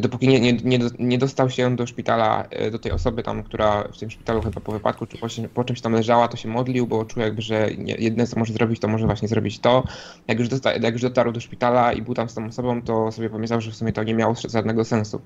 dopóki 0.00 0.28
nie, 0.28 0.40
nie, 0.40 0.52
nie, 0.52 0.78
nie 0.98 1.18
dostał 1.18 1.50
się 1.50 1.76
do 1.76 1.86
szpitala, 1.86 2.48
do 2.72 2.78
tej 2.78 2.92
osoby 2.92 3.22
tam, 3.22 3.42
która 3.42 3.88
w 3.92 3.98
tym 3.98 4.10
szpitalu 4.10 4.42
chyba 4.42 4.60
po 4.60 4.72
wypadku, 4.72 5.06
czy 5.06 5.18
po, 5.18 5.26
po 5.54 5.64
czymś 5.64 5.80
tam 5.80 5.92
leżała, 5.92 6.28
to 6.28 6.36
się 6.36 6.48
modlił, 6.48 6.86
bo 6.86 7.04
czuł 7.04 7.22
jakby, 7.22 7.42
że 7.42 7.70
jedyne 7.98 8.26
co 8.26 8.38
może 8.38 8.52
zrobić, 8.52 8.80
to 8.80 8.88
może 8.88 9.06
właśnie 9.06 9.28
zrobić 9.28 9.58
to. 9.58 9.84
Jak 10.28 10.38
już, 10.38 10.48
dosta, 10.48 10.72
jak 10.72 10.92
już 10.92 11.02
dotarł 11.02 11.32
do 11.32 11.40
szpitala 11.40 11.92
i 11.92 12.02
był 12.02 12.14
tam 12.14 12.28
z 12.28 12.34
tą 12.34 12.46
osobą, 12.46 12.82
to 12.82 13.12
sobie 13.12 13.30
pomyślał, 13.30 13.60
że 13.60 13.70
w 13.70 13.76
sumie 13.76 13.92
to 13.92 14.02
nie 14.02 14.14
miało 14.14 14.34
żadnego 14.48 14.84
sensu. 14.84 15.20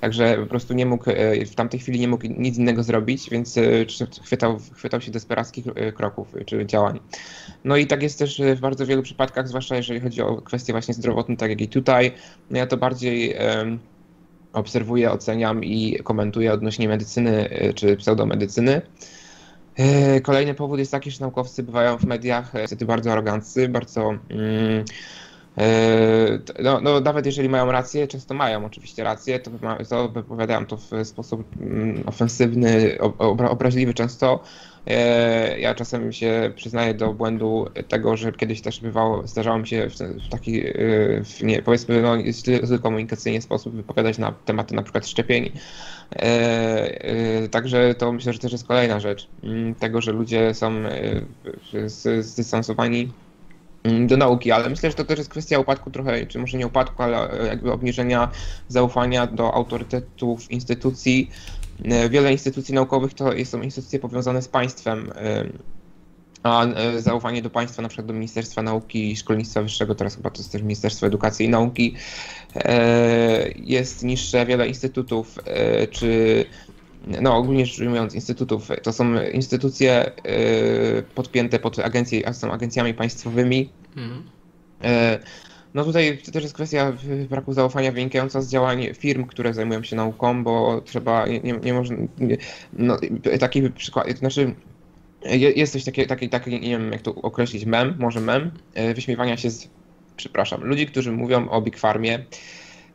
Także 0.00 0.36
po 0.40 0.46
prostu 0.46 0.74
nie 0.74 0.86
mógł, 0.86 1.10
e, 1.10 1.46
w 1.46 1.54
tamtej 1.54 1.80
chwili 1.80 2.00
nie 2.00 2.08
mógł 2.08 2.26
nic 2.26 2.58
innego 2.58 2.82
zrobić, 2.82 3.30
więc 3.30 3.58
e, 3.58 3.62
chwytał, 4.22 4.58
chwytał 4.72 5.00
się 5.00 5.10
desperackich 5.10 5.66
e, 5.74 5.92
kroków 5.92 6.34
czy 6.46 6.66
działań. 6.66 7.00
No 7.64 7.76
i 7.76 7.86
tak 7.86 8.02
jest 8.02 8.18
też 8.18 8.42
w 8.56 8.60
bardzo 8.60 8.86
wielu 8.86 9.02
przypadkach, 9.02 9.48
zwłaszcza 9.48 9.76
jeżeli 9.76 10.00
chodzi 10.00 10.22
o 10.22 10.42
kwestie 10.42 10.72
właśnie 10.72 10.94
zdrowotne, 10.94 11.36
tak 11.36 11.50
jak 11.50 11.60
i 11.60 11.68
tutaj. 11.68 12.12
No 12.50 12.58
ja 12.58 12.66
to 12.66 12.76
bardziej 12.76 13.36
obserwuję, 14.52 15.10
oceniam 15.10 15.64
i 15.64 15.98
komentuję 16.04 16.52
odnośnie 16.52 16.88
medycyny 16.88 17.62
y, 17.68 17.74
czy 17.74 17.96
pseudomedycyny. 17.96 18.82
Y, 20.16 20.20
kolejny 20.20 20.54
powód 20.54 20.78
jest 20.78 20.92
taki, 20.92 21.10
że 21.10 21.20
naukowcy 21.20 21.62
bywają 21.62 21.98
w 21.98 22.04
mediach 22.04 22.54
y, 22.54 22.58
niestety 22.58 22.86
bardzo 22.86 23.12
aroganccy, 23.12 23.68
bardzo. 23.68 24.10
Mm, 24.30 24.84
no, 26.62 26.80
no, 26.80 27.00
nawet 27.00 27.26
jeżeli 27.26 27.48
mają 27.48 27.72
rację, 27.72 28.08
często 28.08 28.34
mają 28.34 28.64
oczywiście 28.64 29.04
rację, 29.04 29.40
to, 29.40 29.50
to 29.88 30.08
wypowiadają 30.08 30.66
to 30.66 30.76
w 30.76 30.90
sposób 31.04 31.44
mm, 31.60 32.02
ofensywny, 32.06 32.98
obraźliwy 33.28 33.94
często, 33.94 34.42
ja 35.58 35.74
czasem 35.74 36.12
się 36.12 36.52
przyznaję 36.56 36.94
do 36.94 37.14
błędu 37.14 37.66
tego, 37.88 38.16
że 38.16 38.32
kiedyś 38.32 38.60
też 38.60 38.80
bywało, 38.80 39.26
zdarzało 39.26 39.58
mi 39.58 39.68
się 39.68 39.88
w 39.90 40.28
taki, 40.28 40.66
e, 40.66 40.72
w 41.24 41.42
nie, 41.42 41.62
powiedzmy, 41.62 42.02
no, 42.02 42.16
komunikacyjny 42.82 43.42
sposób 43.42 43.74
wypowiadać 43.74 44.18
na 44.18 44.32
tematy 44.32 44.74
na 44.74 44.82
przykład 44.82 45.06
szczepień. 45.06 45.50
E, 46.10 47.48
także 47.48 47.94
to 47.94 48.12
myślę, 48.12 48.32
że 48.32 48.38
też 48.38 48.52
jest 48.52 48.66
kolejna 48.66 49.00
rzecz 49.00 49.28
mm, 49.42 49.74
tego, 49.74 50.00
że 50.00 50.12
ludzie 50.12 50.54
są 50.54 50.72
zdystansowani 52.20 53.12
mm, 53.84 54.06
do 54.06 54.16
nauki, 54.16 54.52
ale 54.52 54.70
myślę, 54.70 54.90
że 54.90 54.96
to 54.96 55.04
też 55.04 55.18
jest 55.18 55.30
kwestia 55.30 55.58
upadku 55.58 55.90
trochę, 55.90 56.26
czy 56.26 56.38
może 56.38 56.58
nie 56.58 56.66
upadku, 56.66 57.02
ale 57.02 57.28
jakby 57.46 57.72
obniżenia 57.72 58.28
zaufania 58.68 59.26
do 59.26 59.54
autorytetów 59.54 60.50
instytucji, 60.50 61.30
E, 61.59 61.59
wiele 62.10 62.32
instytucji 62.32 62.74
naukowych 62.74 63.14
to 63.14 63.30
są 63.44 63.62
instytucje 63.62 63.98
powiązane 63.98 64.42
z 64.42 64.48
państwem, 64.48 65.12
e, 65.16 65.44
a 66.42 66.66
e, 66.66 67.00
zaufanie 67.00 67.42
do 67.42 67.50
państwa, 67.50 67.82
na 67.82 67.88
przykład 67.88 68.06
do 68.06 68.12
Ministerstwa 68.12 68.62
Nauki 68.62 69.10
i 69.10 69.16
Szkolnictwa 69.16 69.62
Wyższego, 69.62 69.94
teraz 69.94 70.16
chyba 70.16 70.30
to 70.30 70.38
jest 70.38 70.52
też 70.52 70.62
Ministerstwo 70.62 71.06
Edukacji 71.06 71.46
i 71.46 71.48
Nauki, 71.48 71.94
jest 73.56 74.04
niższe. 74.04 74.46
Wiele 74.46 74.68
instytutów, 74.68 75.38
czy 75.90 76.44
no 77.20 77.36
ogólnie 77.36 77.66
rzecz 77.66 77.78
ujmując, 77.78 78.14
instytutów, 78.14 78.68
to 78.82 78.92
są 78.92 79.22
instytucje 79.22 80.10
podpięte 81.14 81.58
pod 81.58 81.78
agencje, 81.78 82.34
są 82.34 82.52
agencjami 82.52 82.94
państwowymi. 82.94 83.70
Mhm. 83.96 84.22
No 85.74 85.84
tutaj 85.84 86.18
to 86.18 86.32
też 86.32 86.42
jest 86.42 86.54
kwestia 86.54 86.92
braku 87.30 87.52
zaufania 87.52 87.92
wynikająca 87.92 88.42
z 88.42 88.50
działań 88.50 88.86
firm, 88.94 89.26
które 89.26 89.54
zajmują 89.54 89.82
się 89.82 89.96
nauką, 89.96 90.44
bo 90.44 90.80
trzeba, 90.80 91.26
nie, 91.26 91.40
nie, 91.40 91.74
można, 91.74 91.96
no, 92.72 92.96
taki 93.40 93.70
przykład, 93.70 94.18
znaczy 94.18 94.54
jest 95.56 95.72
coś 95.72 95.84
takiego, 95.84 96.08
taki, 96.08 96.28
taki, 96.28 96.50
nie 96.50 96.68
wiem 96.68 96.92
jak 96.92 97.02
to 97.02 97.14
określić, 97.14 97.64
mem, 97.64 97.96
może 97.98 98.20
mem, 98.20 98.50
e, 98.74 98.94
wyśmiewania 98.94 99.36
się 99.36 99.50
z, 99.50 99.68
przepraszam, 100.16 100.64
ludzi, 100.64 100.86
którzy 100.86 101.12
mówią 101.12 101.48
o 101.48 101.62
Big 101.62 101.78
Farmie, 101.78 102.24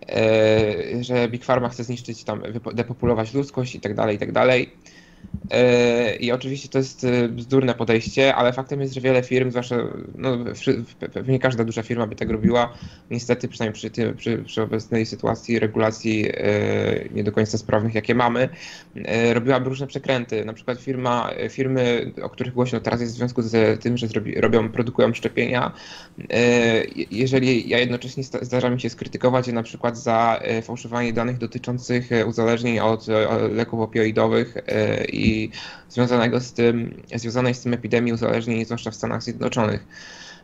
e, 0.10 1.04
że 1.04 1.28
Big 1.28 1.46
Pharma 1.46 1.70
chce 1.70 1.84
zniszczyć 1.84 2.24
tam, 2.24 2.44
depopulować 2.74 3.34
ludzkość 3.34 3.76
i 3.76 3.80
tak 3.80 3.94
dalej, 3.94 4.16
i 4.16 4.20
tak 4.20 4.32
dalej. 4.32 4.72
E, 5.52 6.16
I 6.16 6.32
oczywiście 6.32 6.70
to 6.70 6.78
jest 6.78 7.04
e, 7.04 7.30
bzdurne 7.30 7.74
podejście, 7.74 8.36
ale 8.36 8.54
faktem 8.54 8.82
jest, 8.82 8.94
że 8.94 9.02
wiele 9.02 9.24
firm, 9.24 9.50
zwłaszcza 9.52 9.76
no, 10.16 10.38
pewnie 11.14 11.40
każda 11.40 11.64
duża 11.64 11.84
firma 11.84 12.08
by 12.08 12.16
tak 12.16 12.30
robiła, 12.30 12.74
niestety 13.12 13.48
przynajmniej 13.48 13.74
przy, 13.74 13.90
tym, 13.90 14.16
przy, 14.18 14.38
przy 14.38 14.62
obecnej 14.62 15.06
sytuacji 15.06 15.60
regulacji 15.60 16.30
e, 16.34 16.34
nie 17.12 17.24
do 17.24 17.32
końca 17.32 17.58
sprawnych, 17.58 17.96
jakie 17.96 18.16
mamy, 18.16 18.50
robiłaby 19.34 19.70
różne 19.70 19.88
przekręty. 19.88 20.46
Na 20.46 20.54
przykład 20.54 20.80
firma, 20.80 21.30
firmy, 21.50 22.12
o 22.22 22.30
których 22.30 22.54
głośno 22.54 22.80
teraz 22.80 23.02
jest 23.02 23.14
w 23.14 23.18
związku 23.18 23.42
z 23.42 23.82
tym, 23.82 23.98
że 23.98 24.08
zrobi, 24.08 24.42
robią, 24.42 24.70
produkują 24.70 25.14
szczepienia, 25.14 25.72
jeżeli 27.12 27.70
ja 27.70 27.80
jednocześnie 27.80 28.24
zdarza 28.24 28.70
mi 28.70 28.82
się 28.82 28.90
skrytykować 28.90 29.48
je 29.48 29.54
na 29.54 29.64
przykład 29.64 29.98
za 29.98 30.40
fałszowanie 30.64 31.14
danych 31.14 31.38
dotyczących 31.38 32.10
uzależnień 32.28 32.80
od 32.80 33.08
leków 33.52 33.80
opioidowych 33.80 34.58
i 35.16 35.52
związanego 35.90 36.40
z 36.40 36.54
tym, 36.54 37.02
związanej 37.16 37.54
z 37.54 37.62
tym 37.62 37.74
epidemią 37.74 38.14
uzależnień, 38.14 38.66
zwłaszcza 38.66 38.92
w 38.92 38.96
Stanach 38.96 39.24
Zjednoczonych. 39.24 39.86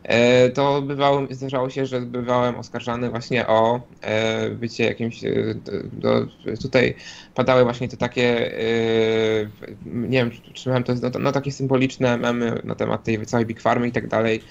E, 0.02 0.50
to 0.50 0.82
bywało, 0.82 1.26
zdarzało 1.30 1.70
się, 1.70 1.86
że 1.86 2.00
bywałem 2.00 2.56
oskarżany 2.56 3.10
właśnie 3.10 3.46
o 3.46 3.80
e, 4.00 4.50
bycie 4.50 4.84
jakimś, 4.84 5.24
e, 5.24 5.30
do, 5.92 6.26
tutaj 6.62 6.94
padały 7.34 7.64
właśnie 7.64 7.88
te 7.88 7.96
takie, 7.96 8.52
nie 9.86 10.18
wiem, 10.18 10.30
czy 10.54 10.70
to 10.84 10.92
jest, 10.92 11.02
no, 11.02 11.10
no 11.20 11.32
takie 11.32 11.52
symboliczne 11.52 12.16
memy 12.16 12.60
na 12.64 12.74
temat 12.74 13.04
tej 13.04 13.26
całej 13.26 13.46
Big 13.46 13.60
Farmy 13.60 13.88
i 13.88 13.92
tak 13.92 14.08
dalej, 14.08 14.42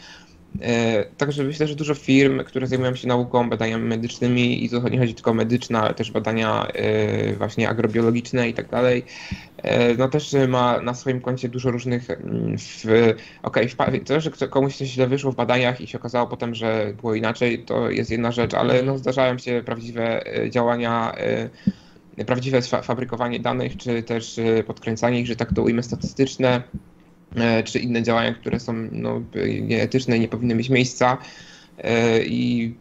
także 1.17 1.43
myślę, 1.43 1.67
że 1.67 1.75
dużo 1.75 1.96
firm, 1.96 2.43
które 2.43 2.67
zajmują 2.67 2.96
się 2.96 3.08
nauką, 3.08 3.50
badaniami 3.50 3.86
medycznymi 3.86 4.65
i 4.65 4.70
to 4.70 4.89
nie 4.89 5.00
chodzi 5.00 5.13
tylko 5.13 5.31
o 5.31 5.34
medyczne, 5.34 5.79
ale 5.79 5.93
też 5.93 6.12
badania 6.12 6.67
e, 6.67 7.34
właśnie 7.34 7.70
agrobiologiczne 7.70 8.50
i 8.50 8.53
tak 8.53 8.70
dalej, 8.70 9.05
e, 9.58 9.96
no 9.96 10.10
też 10.10 10.36
ma 10.48 10.81
na 10.81 10.93
swoim 10.93 11.22
koncie 11.22 11.50
dużo 11.50 11.72
różnych, 11.72 12.10
mm, 12.10 12.55
okej, 13.43 13.70
okay, 13.77 14.00
to, 14.00 14.22
że 14.22 14.48
komuś 14.48 14.75
coś 14.75 14.88
źle 14.88 15.08
wyszło 15.08 15.31
w 15.31 15.36
badaniach 15.36 15.81
i 15.81 15.88
się 15.88 15.98
okazało 15.98 16.27
potem, 16.27 16.55
że 16.55 16.93
było 17.01 17.15
inaczej, 17.15 17.65
to 17.65 17.89
jest 17.89 18.12
jedna 18.12 18.31
rzecz, 18.31 18.53
ale 18.53 18.84
no 18.84 18.98
zdarzają 18.98 19.38
się 19.38 19.63
prawdziwe 19.65 20.24
działania 20.50 21.15
prawdziwe 22.25 22.62
fabrykowanie 22.62 23.39
danych, 23.39 23.77
czy 23.77 24.03
też 24.03 24.39
podkręcanie 24.67 25.20
ich, 25.20 25.27
że 25.27 25.36
tak 25.36 25.53
to 25.53 25.63
ujmę, 25.63 25.84
statystyczne, 25.84 26.63
E, 26.63 26.90
czy 27.63 27.79
inne 27.79 28.03
działania, 28.03 28.33
które 28.33 28.59
są 28.59 28.73
no, 28.91 29.21
nieetyczne 29.61 30.17
i 30.17 30.19
nie 30.19 30.27
powinny 30.27 30.55
mieć 30.55 30.69
miejsca. 30.69 31.17
I, 32.25 32.73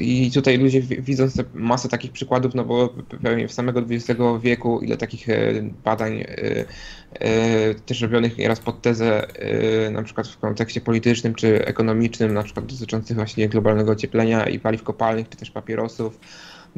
I 0.00 0.30
tutaj 0.34 0.58
ludzie 0.58 0.80
widząc 0.80 1.42
masę 1.54 1.88
takich 1.88 2.12
przykładów, 2.12 2.54
no 2.54 2.64
bo 2.64 2.94
pewnie 3.22 3.48
w 3.48 3.52
samego 3.52 3.80
XX 3.80 4.20
wieku 4.42 4.80
ile 4.80 4.96
takich 4.96 5.26
badań 5.84 6.24
też 7.86 8.00
robionych 8.00 8.38
nieraz 8.38 8.60
pod 8.60 8.82
tezę 8.82 9.26
na 9.92 10.02
przykład 10.02 10.28
w 10.28 10.38
kontekście 10.38 10.80
politycznym 10.80 11.34
czy 11.34 11.66
ekonomicznym, 11.66 12.34
na 12.34 12.42
przykład 12.42 12.66
dotyczących 12.66 13.16
właśnie 13.16 13.48
globalnego 13.48 13.92
ocieplenia 13.92 14.48
i 14.48 14.58
paliw 14.58 14.82
kopalnych, 14.82 15.28
czy 15.28 15.36
też 15.36 15.50
papierosów, 15.50 16.20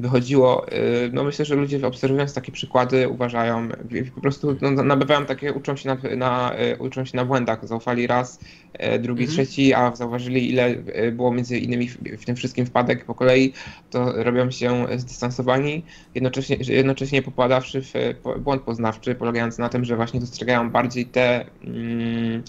wychodziło. 0.00 0.72
Y, 0.72 1.10
no 1.12 1.24
myślę, 1.24 1.44
że 1.44 1.54
ludzie 1.54 1.86
obserwując 1.86 2.34
takie 2.34 2.52
przykłady 2.52 3.08
uważają, 3.08 3.68
po 4.14 4.20
prostu 4.20 4.56
no, 4.60 4.70
nabywają 4.70 5.26
takie, 5.26 5.52
uczą 5.52 5.76
się 5.76 5.88
na, 5.88 6.16
na, 6.16 6.52
y, 6.60 6.76
uczą 6.78 7.04
się 7.04 7.16
na 7.16 7.24
błędach. 7.24 7.68
Zaufali 7.68 8.06
raz, 8.06 8.40
y, 8.94 8.98
drugi, 8.98 9.24
mhm. 9.24 9.36
trzeci, 9.36 9.74
a 9.74 9.96
zauważyli 9.96 10.50
ile 10.50 10.76
było 11.12 11.32
między 11.32 11.58
innymi 11.58 11.88
w, 11.88 11.98
w, 11.98 12.24
tym 12.24 12.36
wszystkim 12.36 12.66
wpadek 12.66 13.04
po 13.04 13.14
kolei, 13.14 13.52
to 13.90 14.24
robią 14.24 14.50
się 14.50 14.86
zdystansowani, 14.96 15.82
jednocześnie, 16.14 16.56
jednocześnie 16.68 17.22
popadawszy 17.22 17.82
w 17.82 17.94
błąd 18.38 18.62
poznawczy, 18.62 19.14
polegający 19.14 19.60
na 19.60 19.68
tym, 19.68 19.84
że 19.84 19.96
właśnie 19.96 20.20
dostrzegają 20.20 20.70
bardziej 20.70 21.06
te 21.06 21.44
mm, 21.64 22.42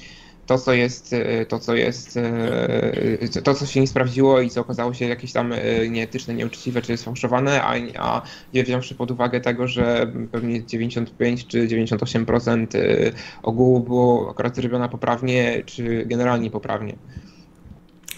to, 0.52 0.58
co 0.58 0.74
jest, 0.74 1.14
e, 1.14 1.46
to, 1.46 1.60
co 1.60 1.76
jest, 1.76 2.18
e, 2.18 3.42
to, 3.44 3.54
co 3.54 3.66
się 3.66 3.80
nie 3.80 3.88
sprawdziło 3.88 4.42
i 4.42 4.50
co 4.50 4.62
okazało 4.62 4.94
się 4.94 5.06
jakieś 5.06 5.34
tam 5.34 5.54
e, 5.54 5.90
nieetyczne, 5.90 6.34
nieuczciwe 6.34 6.82
czy 6.82 6.98
sfałszowane, 6.98 7.64
a, 7.64 7.74
a 7.98 8.22
nie 8.54 8.64
wziąwszy 8.64 8.96
pod 8.96 9.12
uwagę 9.12 9.42
tego, 9.42 9.68
że 9.68 10.12
pewnie 10.32 10.66
95 10.66 11.48
czy 11.48 11.68
98% 11.68 12.68
ogółu 13.44 13.80
było 13.80 14.30
akurat 14.30 14.56
zrobione 14.56 14.90
poprawnie, 14.90 15.64
czy 15.66 16.06
generalnie 16.06 16.50
poprawnie. 16.50 16.96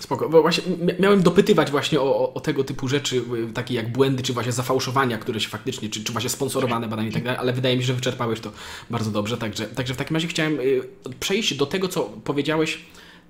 Spoko, 0.04 0.30
bo 0.30 0.42
właśnie 0.42 0.64
miałem 1.00 1.22
dopytywać 1.22 1.72
właśnie 1.72 2.02
o, 2.02 2.34
o, 2.34 2.40
tego 2.40 2.64
typu 2.64 2.88
rzeczy, 2.88 3.16
y, 3.50 3.54
takie 3.54 3.74
jak 3.74 3.92
błędy, 3.92 4.24
czy 4.24 4.34
właśnie 4.34 4.52
zafałszowania, 4.52 5.18
które 5.18 5.40
się 5.40 5.50
faktycznie, 5.50 5.90
czy, 5.90 6.04
czy 6.04 6.12
właśnie 6.12 6.30
sponsorowane 6.30 6.88
badania 6.88 7.10
i 7.10 7.12
tak 7.12 7.24
dalej, 7.24 7.40
ale 7.40 7.54
wydaje 7.54 7.76
mi 7.76 7.82
się, 7.82 7.88
że 7.88 7.94
wyczerpałeś 7.94 8.40
to 8.40 8.52
bardzo 8.90 9.12
dobrze, 9.12 9.38
także, 9.38 9.66
także 9.66 9.94
w 9.94 9.98
takim 9.98 10.16
razie 10.16 10.28
chciałem 10.28 10.60
y, 10.60 10.82
przejść 11.20 11.54
do 11.54 11.66
tego, 11.66 11.88
co 11.88 12.02
powiedziałeś 12.24 12.80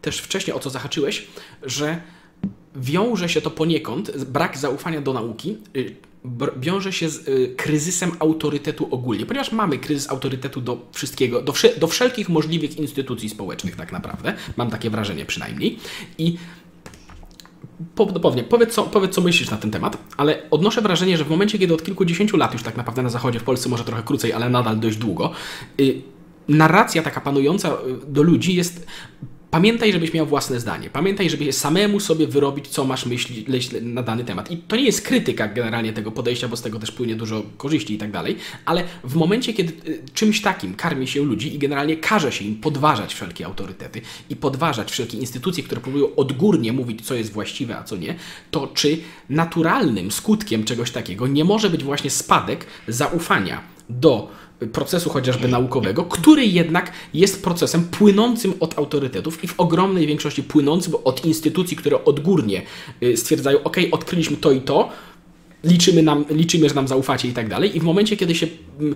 też 0.02 0.20
wcześniej, 0.20 0.56
o 0.56 0.60
co 0.60 0.70
zahaczyłeś, 0.70 1.28
że 1.64 2.02
wiąże 2.76 3.30
się 3.30 3.42
to 3.42 3.52
poniekąd, 3.52 4.26
brak 4.26 4.58
zaufania 4.58 5.02
do 5.02 5.14
nauki, 5.14 5.58
y, 5.76 5.96
wiąże 6.58 6.94
się 6.94 7.10
z 7.10 7.26
kryzysem 7.58 8.12
autorytetu 8.20 8.88
ogólnie, 8.92 9.26
ponieważ 9.26 9.52
mamy 9.52 9.78
kryzys 9.78 10.10
autorytetu 10.10 10.62
do 10.62 10.78
wszystkiego, 10.94 11.42
do, 11.42 11.54
do 11.78 11.88
wszelkich 11.88 12.30
możliwych 12.30 12.78
instytucji 12.78 13.30
społecznych 13.30 13.76
tak 13.76 13.92
naprawdę, 13.92 14.34
mam 14.58 14.70
takie 14.70 14.90
wrażenie 14.90 15.26
przynajmniej 15.26 15.80
i 16.18 16.38
Pewnie, 18.22 18.44
powiedz 18.44 18.74
co, 18.74 18.84
powiedz 18.84 19.14
co 19.14 19.22
myślisz 19.22 19.52
na 19.52 19.58
ten 19.58 19.72
temat, 19.72 19.98
ale 20.18 20.50
odnoszę 20.52 20.82
wrażenie, 20.82 21.18
że 21.18 21.26
w 21.26 21.30
momencie, 21.30 21.60
kiedy 21.60 21.74
od 21.74 21.84
kilkudziesięciu 21.84 22.38
lat 22.38 22.54
już 22.54 22.64
tak 22.64 22.78
naprawdę 22.78 23.04
na 23.04 23.10
zachodzie, 23.10 23.40
w 23.40 23.44
Polsce 23.44 23.70
może 23.70 23.84
trochę 23.84 24.04
krócej, 24.04 24.34
ale 24.34 24.50
nadal 24.50 24.80
dość 24.80 24.98
długo, 24.98 25.32
y, 25.80 26.02
narracja 26.48 27.02
taka 27.04 27.22
panująca 27.22 27.70
y, 27.70 27.74
do 28.08 28.24
ludzi 28.24 28.56
jest 28.56 28.88
Pamiętaj, 29.54 29.94
żebyś 29.94 30.14
miał 30.14 30.26
własne 30.26 30.60
zdanie. 30.60 30.90
Pamiętaj, 30.90 31.30
żebyś 31.30 31.56
samemu 31.56 32.00
sobie 32.00 32.28
wyrobić, 32.28 32.68
co 32.68 32.86
masz 32.86 33.06
myśli 33.06 33.46
na 33.82 34.04
dany 34.04 34.24
temat. 34.24 34.52
I 34.52 34.58
to 34.58 34.76
nie 34.76 34.84
jest 34.84 35.02
krytyka 35.02 35.48
generalnie 35.48 35.94
tego 35.94 36.12
podejścia, 36.12 36.48
bo 36.48 36.58
z 36.58 36.62
tego 36.62 36.80
też 36.80 36.92
płynie 36.92 37.16
dużo 37.16 37.44
korzyści 37.58 37.94
i 37.94 37.98
tak 37.98 38.12
dalej, 38.12 38.36
ale 38.66 38.84
w 39.04 39.16
momencie, 39.16 39.54
kiedy 39.54 39.74
y, 39.92 40.04
czymś 40.14 40.42
takim 40.42 40.76
karmi 40.76 41.08
się 41.08 41.24
ludzi 41.24 41.56
i 41.56 41.60
generalnie 41.60 41.98
każe 41.98 42.32
się 42.32 42.46
im 42.46 42.56
podważać 42.56 43.14
wszelkie 43.14 43.46
autorytety 43.46 44.02
i 44.30 44.36
podważać 44.36 44.92
wszelkie 44.92 45.18
instytucje, 45.18 45.64
które 45.64 45.82
próbują 45.82 46.16
odgórnie 46.16 46.74
mówić, 46.74 47.06
co 47.06 47.16
jest 47.16 47.32
właściwe, 47.32 47.78
a 47.78 47.84
co 47.84 47.98
nie, 47.98 48.16
to 48.52 48.68
czy 48.68 48.98
naturalnym 49.30 50.12
skutkiem 50.12 50.64
czegoś 50.64 50.92
takiego 50.92 51.28
nie 51.28 51.46
może 51.46 51.70
być 51.70 51.84
właśnie 51.84 52.10
spadek 52.10 52.66
zaufania 52.88 53.62
do 53.90 54.32
procesu 54.68 55.10
chociażby 55.10 55.48
naukowego, 55.48 56.04
który 56.04 56.46
jednak 56.46 56.92
jest 57.14 57.44
procesem 57.44 57.84
płynącym 57.84 58.54
od 58.60 58.78
autorytetów 58.78 59.44
i 59.44 59.48
w 59.48 59.60
ogromnej 59.60 60.08
większości 60.08 60.44
płynącym 60.44 60.94
od 61.04 61.26
instytucji, 61.26 61.78
które 61.78 62.06
odgórnie 62.06 62.62
y, 63.04 63.18
stwierdzają, 63.18 63.64
ok, 63.64 63.78
odkryliśmy 63.92 64.38
to 64.38 64.52
i 64.52 64.62
to, 64.62 64.90
liczymy, 65.64 66.04
nam, 66.04 66.26
liczymy, 66.30 66.70
że 66.70 66.76
nam 66.76 66.88
zaufacie 66.88 67.28
i 67.28 67.32
tak 67.32 67.50
dalej. 67.50 67.78
I 67.78 67.80
w 67.80 67.84
momencie, 67.84 68.18
kiedy 68.18 68.36
się. 68.36 68.48
Mm, 68.80 68.96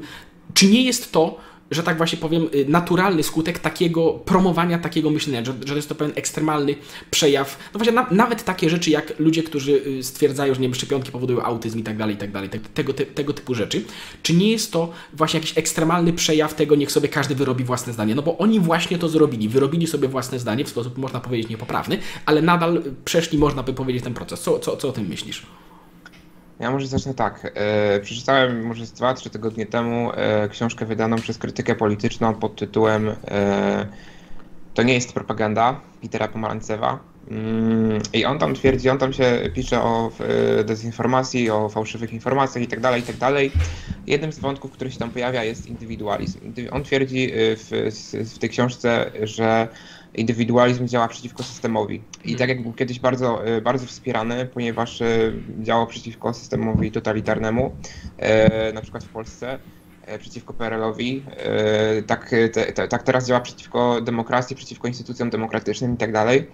czy 0.54 0.68
nie 0.68 0.84
jest 0.84 1.12
to 1.12 1.38
że 1.72 1.84
tak 1.84 1.98
właśnie 1.98 2.18
powiem, 2.18 2.50
y, 2.56 2.66
naturalny 2.70 3.24
skutek 3.24 3.60
takiego 3.60 4.14
promowania 4.14 4.80
takiego 4.80 5.10
myślenia, 5.10 5.46
że, 5.46 5.54
że 5.66 5.76
jest 5.76 5.90
to 5.90 5.96
pewien 5.96 6.14
ekstremalny 6.16 6.76
przejaw. 7.12 7.58
No 7.74 7.78
właśnie, 7.78 7.94
na, 7.94 8.08
nawet 8.12 8.44
takie 8.44 8.70
rzeczy 8.70 8.90
jak 8.90 9.20
ludzie, 9.20 9.44
którzy 9.44 9.72
y, 9.88 10.04
stwierdzają, 10.04 10.54
że 10.54 10.62
nie 10.62 10.68
wiem, 10.68 10.76
szczepionki 10.76 11.12
powodują 11.12 11.42
autyzm 11.42 11.80
i 11.80 11.84
tak 11.84 11.98
dalej, 11.98 12.16
i 12.16 12.18
tak 12.18 12.32
dalej, 12.32 12.50
tego, 12.74 12.94
te, 12.94 13.06
tego 13.06 13.34
typu 13.34 13.56
rzeczy. 13.56 13.84
Czy 14.24 14.34
nie 14.34 14.52
jest 14.52 14.72
to 14.72 14.92
właśnie 15.14 15.40
jakiś 15.40 15.58
ekstremalny 15.58 16.14
przejaw 16.14 16.54
tego, 16.54 16.76
niech 16.76 16.92
sobie 16.92 17.10
każdy 17.10 17.36
wyrobi 17.36 17.64
własne 17.64 17.94
zdanie? 17.94 18.16
No 18.16 18.22
bo 18.22 18.38
oni 18.38 18.60
właśnie 18.60 18.98
to 18.98 19.10
zrobili, 19.10 19.50
wyrobili 19.50 19.88
sobie 19.88 20.08
własne 20.08 20.40
zdanie 20.40 20.66
w 20.66 20.70
sposób, 20.70 20.98
można 20.98 21.20
powiedzieć, 21.20 21.50
niepoprawny, 21.50 21.98
ale 22.26 22.42
nadal 22.42 22.84
przeszli, 23.06 23.38
można 23.38 23.64
by 23.64 23.74
powiedzieć, 23.74 24.04
ten 24.04 24.14
proces. 24.14 24.40
Co, 24.40 24.60
co, 24.60 24.78
co 24.78 24.90
o 24.90 24.92
tym 24.92 25.08
myślisz? 25.08 25.46
Ja 26.60 26.72
może 26.72 26.88
zacznę 26.88 27.14
tak. 27.14 27.52
E, 27.56 28.00
przeczytałem 28.00 28.66
może 28.66 28.86
z 28.86 28.94
2-3 28.94 29.30
tygodnie 29.30 29.66
temu 29.66 30.12
e, 30.14 30.50
książkę 30.50 30.86
wydaną 30.86 31.18
przez 31.18 31.38
krytykę 31.38 31.76
polityczną 31.76 32.34
pod 32.34 32.56
tytułem 32.56 33.10
e, 33.28 33.88
To 34.74 34.84
nie 34.84 34.94
jest 34.94 35.14
propaganda 35.14 35.82
Petera 36.02 36.28
Pomarancewa. 36.28 37.00
Mm, 37.32 38.02
I 38.14 38.26
on 38.26 38.40
tam 38.40 38.56
twierdzi, 38.56 38.90
on 38.90 38.98
tam 38.98 39.14
się 39.14 39.50
pisze 39.54 39.82
o 39.82 40.12
dezinformacji, 40.66 41.50
o 41.50 41.70
fałszywych 41.70 42.14
informacjach 42.14 42.64
i 42.64 42.68
tak 42.68 42.80
dalej, 42.80 43.02
i 43.02 43.14
tak. 43.14 43.34
Jednym 44.08 44.32
z 44.32 44.40
wątków, 44.40 44.72
który 44.72 44.92
się 44.92 45.00
tam 45.00 45.10
pojawia 45.10 45.44
jest 45.44 45.68
indywidualizm. 45.68 46.40
On 46.72 46.84
twierdzi 46.84 47.32
w, 47.34 47.92
w 48.36 48.38
tej 48.40 48.50
książce, 48.50 49.12
że 49.24 49.68
indywidualizm 50.16 50.88
działa 50.88 51.08
przeciwko 51.08 51.44
systemowi. 51.44 52.02
I 52.26 52.36
tak 52.36 52.50
jak 52.50 52.64
był 52.64 52.74
kiedyś 52.74 53.00
bardzo, 53.00 53.46
e, 53.46 53.62
bardzo 53.62 53.86
wspierany, 53.86 54.46
ponieważ 54.46 55.02
e, 55.02 55.34
działał 55.62 55.88
przeciwko 55.88 56.34
systemowi 56.34 56.92
totalitarnemu, 56.92 57.72
e, 58.18 58.74
na 58.74 58.82
przykład 58.82 59.04
w 59.04 59.10
Polsce, 59.10 59.60
przeciwko 60.20 60.54
PRL-owi, 60.54 61.24
tak, 62.08 62.36
te, 62.54 62.88
tak 62.88 63.04
teraz 63.04 63.28
działa 63.28 63.40
przeciwko 63.40 64.02
demokracji, 64.02 64.56
przeciwko 64.56 64.88
instytucjom 64.88 65.30
demokratycznym 65.30 65.94
i 65.94 65.98
tak 65.98 66.12
dalej. 66.12 66.48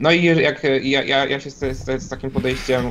No 0.00 0.12
i 0.12 0.24
jak, 0.24 0.62
ja, 0.82 1.04
ja, 1.04 1.26
ja 1.26 1.40
się 1.40 1.50
z, 1.50 1.58
z, 1.58 2.02
z, 2.02 2.08
takim 2.08 2.30
podejściem 2.30 2.90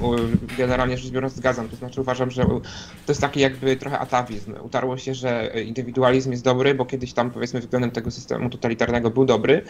generalnie 0.57 0.97
rzecz 0.97 1.11
biorąc 1.11 1.33
zgadzam, 1.33 1.69
to 1.69 1.75
znaczy 1.75 2.01
uważam, 2.01 2.31
że 2.31 2.43
to 2.43 2.61
jest 3.07 3.21
taki 3.21 3.39
jakby 3.39 3.75
trochę 3.75 3.99
atawizm. 3.99 4.53
Utarło 4.63 4.97
się, 4.97 5.13
że 5.13 5.51
indywidualizm 5.65 6.31
jest 6.31 6.43
dobry, 6.43 6.75
bo 6.75 6.85
kiedyś 6.85 7.13
tam 7.13 7.31
powiedzmy 7.31 7.59
względem 7.59 7.91
tego 7.91 8.11
systemu 8.11 8.49
totalitarnego 8.49 9.09
był 9.09 9.25
dobry. 9.25 9.61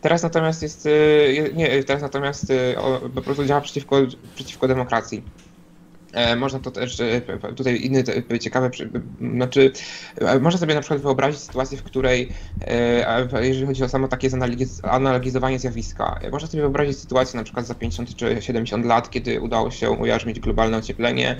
Teraz 0.00 0.22
natomiast 0.22 0.62
jest, 0.62 0.88
nie, 1.54 1.84
teraz 1.84 2.02
natomiast 2.02 2.52
po 3.14 3.22
prostu 3.22 3.44
działa 3.44 3.60
przeciwko, 3.60 3.96
przeciwko 4.34 4.68
demokracji. 4.68 5.22
E, 6.12 6.36
można 6.36 6.58
to 6.58 6.70
też, 6.70 7.00
e, 7.00 7.20
tutaj 7.56 7.80
inny 7.82 8.04
ciekawe, 8.40 8.70
znaczy 9.20 9.72
można 10.40 10.60
sobie 10.60 10.74
na 10.74 10.80
przykład 10.80 11.00
wyobrazić 11.00 11.40
sytuację, 11.40 11.78
w 11.78 11.82
której, 11.82 12.28
e, 12.66 13.28
jeżeli 13.42 13.66
chodzi 13.66 13.84
o 13.84 13.88
samo 13.88 14.08
takie 14.08 14.28
analogizowanie 14.82 15.58
zjawiska, 15.58 16.20
można 16.32 16.48
sobie 16.48 16.60
wyobrazić 16.60 16.98
sytuację 16.98 17.36
na 17.36 17.44
przykład 17.44 17.66
za 17.66 17.74
50 17.74 18.16
czy 18.16 18.36
70 18.40 18.86
lat, 18.86 19.10
kiedy 19.10 19.40
udało 19.40 19.70
się 19.70 19.90
ujarzmić 19.90 20.40
globalne 20.40 20.76
ocieplenie 20.76 21.36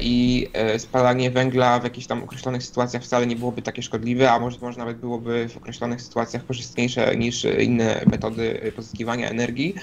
i 0.00 0.48
spalanie 0.78 1.30
węgla 1.30 1.80
w 1.80 1.84
jakichś 1.84 2.06
tam 2.06 2.22
określonych 2.22 2.62
sytuacjach 2.62 3.02
wcale 3.02 3.26
nie 3.26 3.36
byłoby 3.36 3.62
takie 3.62 3.82
szkodliwe, 3.82 4.32
a 4.32 4.38
może, 4.38 4.58
może 4.62 4.78
nawet 4.78 4.98
byłoby 4.98 5.48
w 5.48 5.56
określonych 5.56 6.02
sytuacjach 6.02 6.46
korzystniejsze 6.46 7.16
niż 7.16 7.44
inne 7.44 8.00
metody 8.06 8.72
pozyskiwania 8.76 9.30
energii, 9.30 9.74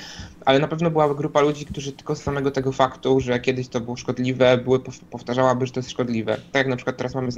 ale 0.45 0.59
na 0.59 0.67
pewno 0.67 0.91
byłaby 0.91 1.15
grupa 1.15 1.41
ludzi, 1.41 1.65
którzy 1.65 1.91
tylko 1.91 2.15
z 2.15 2.23
samego 2.23 2.51
tego 2.51 2.71
faktu, 2.71 3.19
że 3.19 3.39
kiedyś 3.39 3.67
to 3.67 3.81
było 3.81 3.95
szkodliwe, 3.95 4.57
były, 4.57 4.79
powtarzałaby, 5.11 5.65
że 5.65 5.71
to 5.71 5.79
jest 5.79 5.91
szkodliwe. 5.91 6.35
Tak 6.35 6.55
jak 6.55 6.67
na 6.67 6.75
przykład 6.75 6.97
teraz 6.97 7.15
mamy 7.15 7.31
z 7.31 7.37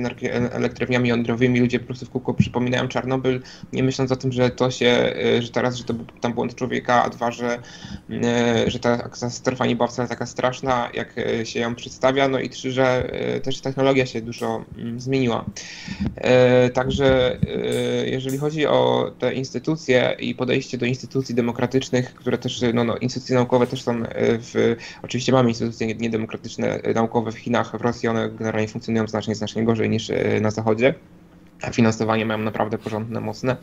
elektrowniami 0.51 1.09
jądrowymi, 1.09 1.59
ludzie 1.59 1.79
po 1.79 1.85
prostu 1.85 2.05
w 2.05 2.09
kółko 2.09 2.33
przypominają 2.33 2.87
Czarnobyl, 2.87 3.41
nie 3.73 3.83
myśląc 3.83 4.11
o 4.11 4.15
tym, 4.15 4.31
że 4.31 4.49
to 4.49 4.71
się, 4.71 5.13
y, 5.37 5.41
że 5.41 5.49
teraz, 5.49 5.75
że 5.75 5.83
to 5.83 5.93
był 5.93 6.05
tam 6.21 6.33
błąd 6.33 6.55
człowieka, 6.55 7.03
a 7.03 7.09
dwa, 7.09 7.31
że, 7.31 7.59
y, 8.65 8.71
że 8.71 8.79
ta 8.79 8.97
katastrofa 8.97 9.65
nie 9.65 9.75
była 9.75 9.87
wcale 9.87 10.07
taka 10.07 10.25
straszna, 10.25 10.89
jak 10.93 11.15
się 11.43 11.59
ją 11.59 11.75
przedstawia, 11.75 12.27
no 12.27 12.39
i 12.39 12.49
trzy, 12.49 12.71
że 12.71 13.11
też 13.43 13.61
technologia 13.61 14.05
się 14.05 14.21
dużo 14.21 14.65
zmieniła. 14.97 15.45
Także 16.73 17.37
jeżeli 18.05 18.37
chodzi 18.37 18.67
o 18.67 19.11
te 19.19 19.33
instytucje 19.33 20.15
i 20.19 20.35
podejście 20.35 20.77
do 20.77 20.85
instytucji 20.85 21.35
demokratycznych, 21.35 22.13
które 22.13 22.37
też, 22.37 22.61
no, 22.73 22.83
no 22.83 22.96
instytucje 23.01 23.35
naukowe 23.35 23.67
też 23.67 23.81
są 23.81 24.03
w, 24.19 24.75
oczywiście 25.03 25.31
mamy 25.31 25.49
instytucje 25.49 25.95
niedemokratyczne, 25.95 26.67
E, 26.83 26.93
naukowe 26.93 27.31
w 27.31 27.37
Chinach, 27.37 27.77
w 27.77 27.81
Rosji, 27.81 28.09
one 28.09 28.29
generalnie 28.29 28.67
funkcjonują 28.67 29.07
znacznie, 29.07 29.35
znacznie 29.35 29.63
gorzej 29.63 29.89
niż 29.89 30.09
e, 30.09 30.39
na 30.41 30.51
Zachodzie. 30.51 30.93
Finansowanie 31.71 32.25
mają 32.25 32.39
naprawdę 32.39 32.77
porządne, 32.77 33.21
mocne. 33.21 33.57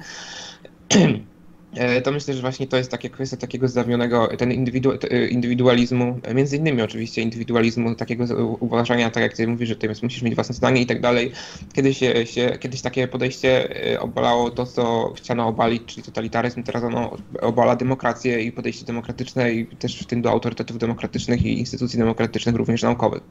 E, 1.76 2.00
to 2.02 2.12
myślę, 2.12 2.34
że 2.34 2.40
właśnie 2.40 2.66
to 2.66 2.76
jest 2.76 2.90
takie 2.90 3.10
kwestia 3.10 3.36
takiego 3.36 3.68
zawnionego, 3.68 4.28
ten 4.38 4.52
indywidu, 4.52 4.92
e, 4.92 5.28
indywidualizmu, 5.28 6.20
e, 6.22 6.34
między 6.34 6.56
innymi 6.56 6.82
oczywiście 6.82 7.22
indywidualizmu, 7.22 7.94
takiego 7.94 8.24
uważania, 8.60 9.10
tak 9.10 9.22
jak 9.22 9.36
ty 9.36 9.46
mówisz, 9.46 9.68
że 9.68 9.76
ty 9.76 9.88
musisz 10.02 10.22
mieć 10.22 10.34
własne 10.34 10.54
zdanie 10.54 10.80
i 10.80 10.86
tak 10.86 11.00
dalej. 11.00 11.32
Kiedyś, 11.72 11.98
się, 12.24 12.58
kiedyś 12.60 12.82
takie 12.82 13.08
podejście 13.08 13.68
obalało 14.00 14.50
to, 14.50 14.66
co 14.66 15.12
chciano 15.16 15.48
obalić, 15.48 15.82
czyli 15.86 16.02
totalitaryzm, 16.02 16.62
teraz 16.62 16.84
ono 16.84 17.16
obala 17.40 17.76
demokrację 17.76 18.42
i 18.42 18.52
podejście 18.52 18.86
demokratyczne 18.86 19.52
i 19.52 19.66
też 19.66 20.02
w 20.02 20.06
tym 20.06 20.22
do 20.22 20.30
autorytetów 20.30 20.78
demokratycznych 20.78 21.44
i 21.46 21.58
instytucji 21.58 21.98
demokratycznych, 21.98 22.54
również 22.54 22.82
naukowych. 22.82 23.22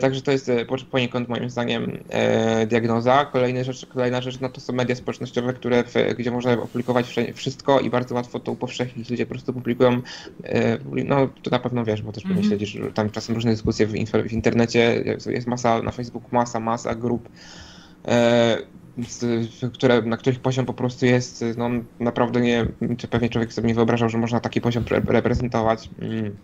Także 0.00 0.22
to 0.22 0.32
jest 0.32 0.50
poniekąd 0.90 1.28
moim 1.28 1.50
zdaniem 1.50 1.98
diagnoza. 2.66 3.24
Kolejna 3.24 3.64
rzecz, 3.64 3.86
kolejna 3.86 4.20
rzecz 4.20 4.40
no 4.40 4.48
to 4.48 4.60
są 4.60 4.72
media 4.72 4.94
społecznościowe, 4.94 5.52
które, 5.52 5.84
gdzie 6.18 6.30
można 6.30 6.52
opublikować 6.52 7.06
wszędzie 7.06 7.27
wszystko 7.34 7.80
i 7.80 7.90
bardzo 7.90 8.14
łatwo 8.14 8.40
to 8.40 8.52
upowszechnić. 8.52 9.10
Ludzie 9.10 9.26
po 9.26 9.30
prostu 9.30 9.52
publikują, 9.52 10.02
e, 10.44 10.78
no 11.04 11.28
to 11.42 11.50
na 11.50 11.58
pewno 11.58 11.84
wiesz, 11.84 12.02
bo 12.02 12.12
też 12.12 12.22
pewnie 12.22 12.42
mm-hmm. 12.42 12.46
śledzisz 12.46 12.78
tam 12.94 13.10
czasem 13.10 13.34
różne 13.34 13.50
dyskusje 13.50 13.86
w, 13.86 13.92
w 14.28 14.32
internecie, 14.32 15.04
jest 15.26 15.46
masa 15.46 15.82
na 15.82 15.90
Facebooku, 15.90 16.28
masa, 16.32 16.60
masa 16.60 16.94
grup, 16.94 17.28
e, 18.08 18.58
które, 19.72 20.02
na 20.02 20.16
których 20.16 20.40
poziom 20.40 20.66
po 20.66 20.74
prostu 20.74 21.06
jest, 21.06 21.44
no 21.56 21.70
naprawdę 22.00 22.40
nie, 22.40 22.66
czy 22.98 23.08
pewnie 23.08 23.28
człowiek 23.28 23.52
sobie 23.52 23.68
nie 23.68 23.74
wyobrażał, 23.74 24.08
że 24.08 24.18
można 24.18 24.40
taki 24.40 24.60
poziom 24.60 24.84
reprezentować. 25.06 25.90
Mm. 25.98 26.36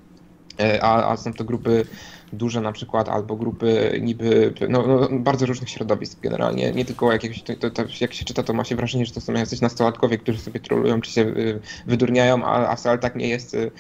E, 0.61 0.85
a, 0.85 1.13
a 1.13 1.17
są 1.17 1.33
to 1.33 1.45
grupy 1.45 1.85
duże 2.33 2.61
na 2.61 2.73
przykład, 2.73 3.09
albo 3.09 3.37
grupy 3.37 3.99
niby, 4.03 4.55
no, 4.69 4.87
no 4.87 5.09
bardzo 5.13 5.47
różnych 5.47 5.71
środowisk 5.71 6.21
generalnie, 6.21 6.73
nie 6.73 6.85
tylko 6.85 7.11
to, 7.47 7.55
to, 7.55 7.71
to, 7.71 7.83
jak 8.01 8.15
się 8.15 8.25
czyta, 8.25 8.43
to 8.43 8.53
ma 8.53 8.65
się 8.65 8.77
wrażenie, 8.77 9.07
że 9.07 9.13
to 9.13 9.21
są 9.21 9.33
jacyś 9.33 9.61
nastolatkowie, 9.61 10.19
którzy 10.19 10.39
sobie 10.39 10.61
trolują, 10.61 11.01
czy 11.01 11.11
się 11.11 11.23
y, 11.23 11.61
wydurniają, 11.87 12.45
a, 12.45 12.69
a 12.69 12.77
wcale 12.77 12.99
tak 12.99 13.17
nie 13.17 13.29
jest 13.29 13.55
Y, 13.55 13.71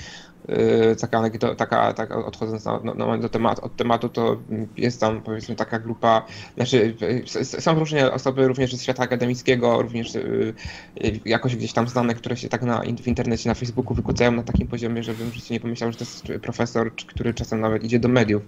taka 1.00 1.18
anegdota, 1.18 1.54
taka, 1.54 1.92
taka 1.92 2.26
odchodząc 2.26 2.64
na, 2.64 2.80
na, 2.94 3.18
do 3.18 3.28
temat, 3.28 3.58
od 3.58 3.76
tematu, 3.76 4.08
to 4.08 4.36
jest 4.76 5.00
tam 5.00 5.22
powiedzmy 5.22 5.54
taka 5.54 5.78
grupa, 5.78 6.26
znaczy 6.56 6.96
są 7.44 7.78
różne 7.78 8.12
osoby 8.12 8.48
również 8.48 8.74
ze 8.74 8.82
świata 8.82 9.02
akademickiego, 9.02 9.82
również 9.82 10.14
y, 10.14 10.54
y, 11.04 11.20
jakoś 11.24 11.56
gdzieś 11.56 11.72
tam 11.72 11.88
znane, 11.88 12.14
które 12.14 12.36
się 12.36 12.48
tak 12.48 12.62
na, 12.62 12.82
w 13.02 13.08
internecie, 13.08 13.48
na 13.48 13.54
Facebooku 13.54 13.94
wykładają 13.94 14.32
na 14.32 14.42
takim 14.42 14.68
poziomie, 14.68 15.02
żebym 15.02 15.30
w 15.30 15.34
życiu 15.34 15.52
nie 15.52 15.60
pomyślał, 15.60 15.92
że 15.92 15.98
to 15.98 16.04
jest 16.04 16.42
profesor, 16.42 16.94
który 16.94 17.34
czasem 17.34 17.60
nawet 17.60 17.84
idzie 17.84 17.98
do 17.98 18.08
mediów. 18.08 18.42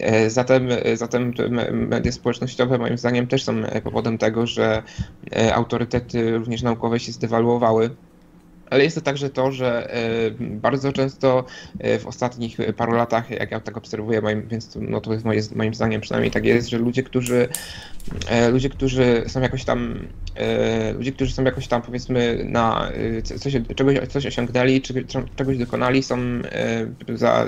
E, 0.00 0.30
zatem, 0.30 0.68
zatem 0.94 1.32
media 1.72 2.12
społecznościowe 2.12 2.78
moim 2.78 2.98
zdaniem 2.98 3.26
też 3.26 3.44
są 3.44 3.54
powodem 3.84 4.18
tego, 4.18 4.46
że 4.46 4.82
e, 5.36 5.54
autorytety 5.54 6.38
również 6.38 6.62
naukowe 6.62 7.00
się 7.00 7.12
zdewaluowały 7.12 7.90
ale 8.70 8.84
jest 8.84 8.96
to 8.96 9.02
także 9.02 9.30
to, 9.30 9.52
że 9.52 9.94
e, 9.94 10.30
bardzo 10.40 10.92
często 10.92 11.44
e, 11.78 11.98
w 11.98 12.06
ostatnich 12.06 12.56
paru 12.76 12.92
latach, 12.92 13.30
jak 13.30 13.50
ja 13.50 13.60
tak 13.60 13.76
obserwuję, 13.76 14.22
więc 14.46 14.78
no 14.80 15.00
to 15.00 15.12
jest 15.12 15.24
moje, 15.24 15.42
moim 15.54 15.74
zdaniem 15.74 16.00
przynajmniej 16.00 16.30
tak 16.30 16.44
jest, 16.44 16.68
że 16.68 16.78
ludzie, 16.78 17.02
którzy 17.02 17.48
ludzie, 18.52 18.68
którzy 18.68 19.24
są 19.26 19.40
jakoś 19.40 19.64
tam 19.64 19.98
ludzie, 20.96 21.12
którzy 21.12 21.32
są 21.32 21.44
jakoś 21.44 21.68
tam 21.68 21.82
powiedzmy 21.82 22.44
na 22.48 22.88
coś, 23.24 23.56
czegoś, 23.76 23.98
coś 24.08 24.26
osiągnęli, 24.26 24.82
czy 24.82 25.04
czegoś 25.36 25.58
dokonali, 25.58 26.02
są 26.02 26.18
za, 27.14 27.46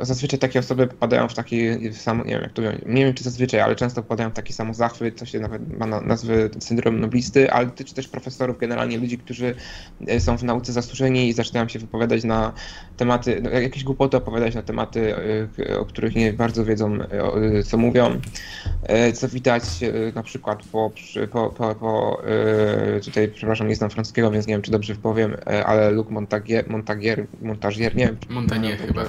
zazwyczaj 0.00 0.38
takie 0.38 0.58
osoby 0.58 0.86
popadają 0.86 1.28
w 1.28 1.34
taki 1.34 1.66
sam, 1.92 2.18
nie 2.18 2.34
wiem 2.34 2.42
jak 2.42 2.52
to 2.52 2.62
nie 2.86 3.04
wiem 3.04 3.14
czy 3.14 3.24
zazwyczaj, 3.24 3.60
ale 3.60 3.76
często 3.76 4.02
popadają 4.02 4.30
w 4.30 4.32
taki 4.32 4.52
samozachwyt, 4.52 5.18
co 5.18 5.26
się 5.26 5.40
nawet 5.40 5.78
ma 5.78 5.86
nazwy 5.86 6.50
syndrom 6.58 7.00
noblisty, 7.00 7.50
ale 7.50 7.66
dotyczy 7.66 7.94
też 7.94 8.08
profesorów, 8.08 8.58
generalnie 8.58 8.98
ludzi, 8.98 9.18
którzy 9.18 9.54
są 10.18 10.38
w 10.38 10.44
nauce 10.44 10.72
zasłużeni 10.72 11.28
i 11.28 11.32
zaczynają 11.32 11.68
się 11.68 11.78
wypowiadać 11.78 12.24
na 12.24 12.52
tematy, 12.96 13.40
no, 13.42 13.50
jakieś 13.50 13.84
głupoty 13.84 14.16
opowiadać 14.16 14.54
na 14.54 14.62
tematy, 14.62 15.14
o 15.78 15.84
których 15.84 16.14
nie 16.14 16.32
bardzo 16.32 16.64
wiedzą, 16.64 16.98
co 17.64 17.76
mówią. 17.76 18.20
Co 19.14 19.28
widać 19.28 19.53
na 20.14 20.22
przykład 20.22 20.62
po, 20.72 20.90
po, 21.32 21.50
po, 21.50 21.74
po 21.74 22.22
tutaj, 23.04 23.28
przepraszam, 23.28 23.68
nie 23.68 23.76
znam 23.76 23.90
francuskiego, 23.90 24.30
więc 24.30 24.46
nie 24.46 24.54
wiem, 24.54 24.62
czy 24.62 24.70
dobrze 24.70 24.94
wypowiem, 24.94 25.36
ale 25.66 25.90
Luc 25.90 26.10
Montagier, 26.10 26.70
Montagier, 26.70 27.26
Montagier, 27.42 27.96
nie 27.96 28.06
wiem. 28.06 28.16
Montagnier 28.28 28.78
chyba. 28.78 29.04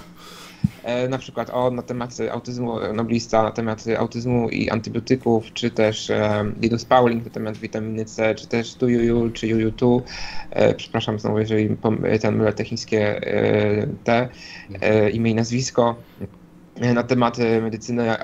E, 0.83 1.07
na 1.07 1.17
przykład 1.17 1.49
o, 1.49 1.71
na 1.71 1.81
temat 1.81 2.17
autyzmu, 2.31 2.79
noblista 2.93 3.43
na 3.43 3.51
temat 3.51 3.83
autyzmu 3.97 4.49
i 4.49 4.69
antybiotyków, 4.69 5.53
czy 5.53 5.71
też 5.71 6.09
e, 6.09 6.45
Linus 6.61 6.85
Pauling 6.85 7.25
na 7.25 7.31
temat 7.31 7.57
witaminy 7.57 8.05
C, 8.05 8.35
czy 8.35 8.47
też 8.47 8.75
Tuyuju, 8.75 9.31
czy 9.31 9.47
Juju2. 9.47 10.01
E, 10.49 10.73
przepraszam 10.73 11.19
znowu, 11.19 11.39
jeżeli 11.39 11.77
ten 12.21 12.35
mylę 12.35 12.53
te 12.53 12.65
chińskie 12.65 13.27
e, 13.27 13.87
T, 14.03 14.29
e, 14.81 15.09
imię 15.09 15.31
i 15.31 15.35
nazwisko 15.35 15.95
na 16.81 17.03
temat 17.03 17.37
medycyny, 17.61 18.17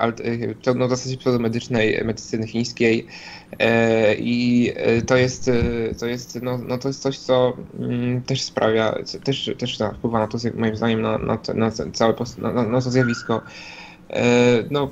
no 0.76 0.86
w 0.86 0.90
zasadzie 0.90 1.16
pseudomedycznej, 1.16 2.04
medycyny 2.04 2.46
chińskiej 2.46 3.06
i 4.18 4.72
to 5.06 5.16
jest, 5.16 5.50
to 6.00 6.06
jest, 6.06 6.42
no, 6.42 6.58
no 6.58 6.78
to 6.78 6.88
jest 6.88 7.02
coś, 7.02 7.18
co 7.18 7.56
mm, 7.78 8.22
też 8.22 8.42
sprawia, 8.42 8.98
też, 9.24 9.50
też 9.58 9.78
wpływa 9.94 10.18
na 10.18 10.26
to 10.26 10.38
moim 10.54 10.76
zdaniem 10.76 11.02
na, 11.02 11.18
na, 11.18 11.38
na 11.54 11.70
całe, 11.70 12.14
na, 12.38 12.52
na 12.52 12.80
to 12.80 12.90
zjawisko. 12.90 13.42
No, 14.70 14.90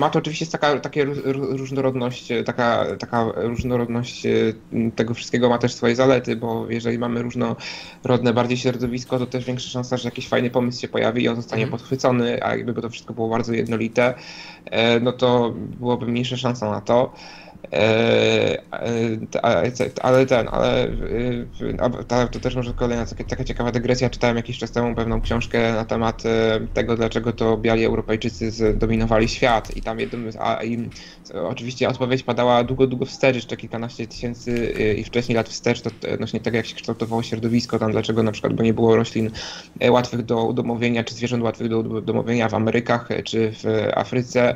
ma 0.00 0.10
to 0.10 0.18
oczywiście 0.18 0.46
taka, 0.46 0.80
takie 0.80 1.04
różnorodność, 1.34 2.28
taka, 2.46 2.86
taka 2.98 3.26
różnorodność 3.36 4.26
e, 4.26 4.30
tego 4.96 5.14
wszystkiego 5.14 5.48
ma 5.48 5.58
też 5.58 5.74
swoje 5.74 5.96
zalety, 5.96 6.36
bo 6.36 6.70
jeżeli 6.70 6.98
mamy 6.98 7.22
różnorodne 7.22 8.32
bardziej 8.34 8.58
środowisko, 8.58 9.18
to 9.18 9.26
też 9.26 9.44
większa 9.44 9.70
szansa, 9.70 9.96
że 9.96 10.08
jakiś 10.08 10.28
fajny 10.28 10.50
pomysł 10.50 10.80
się 10.80 10.88
pojawi 10.88 11.22
i 11.22 11.28
on 11.28 11.36
zostanie 11.36 11.62
mm. 11.62 11.70
podchwycony, 11.70 12.44
a 12.44 12.56
jakby 12.56 12.82
to 12.82 12.90
wszystko 12.90 13.14
było 13.14 13.28
bardzo 13.28 13.52
jednolite, 13.52 14.14
e, 14.64 15.00
no 15.00 15.12
to 15.12 15.54
byłoby 15.56 16.06
mniejsza 16.06 16.36
szansa 16.36 16.70
na 16.70 16.80
to. 16.80 17.12
E, 17.72 18.62
ale 20.02 20.26
ten, 20.26 20.48
ale 20.52 20.88
to 22.30 22.40
też 22.40 22.56
może 22.56 22.74
kolejna 22.74 23.06
taka 23.28 23.44
ciekawa 23.44 23.72
dygresja. 23.72 24.10
Czytałem 24.10 24.36
jakiś 24.36 24.58
czas 24.58 24.70
temu 24.70 24.94
pewną 24.94 25.20
książkę 25.20 25.72
na 25.72 25.84
temat 25.84 26.26
e, 26.26 26.60
tego, 26.74 26.96
dlaczego 26.96 27.32
to 27.32 27.56
biali 27.56 27.84
Europejczycy 27.84 28.50
zdominowali 28.50 29.28
świat 29.28 29.76
i 29.76 29.82
tam 29.82 30.00
jednym, 30.00 30.30
a 30.38 30.62
im 30.62 30.90
oczywiście 31.34 31.88
odpowiedź 31.88 32.22
padała 32.22 32.64
długo, 32.64 32.86
długo 32.86 33.06
wstecz, 33.06 33.34
jeszcze 33.34 33.56
kilkanaście 33.56 34.06
tysięcy 34.06 34.74
e, 34.78 34.94
i 34.94 35.04
wcześniej 35.04 35.36
lat 35.36 35.48
wstecz, 35.48 35.80
to 35.80 35.90
odnośnie 36.14 36.40
tego, 36.40 36.56
jak 36.56 36.66
się 36.66 36.76
kształtowało 36.76 37.22
środowisko, 37.22 37.78
tam 37.78 37.92
dlaczego 37.92 38.22
na 38.22 38.32
przykład, 38.32 38.54
bo 38.54 38.62
nie 38.62 38.74
było 38.74 38.96
roślin 38.96 39.30
łatwych 39.90 40.24
do 40.24 40.44
udomowienia, 40.44 41.04
czy 41.04 41.14
zwierząt 41.14 41.42
łatwych 41.42 41.68
do 41.68 41.78
udomowienia 41.78 42.48
w 42.48 42.54
Amerykach, 42.54 43.08
czy 43.24 43.52
w 43.52 43.88
Afryce, 43.94 44.54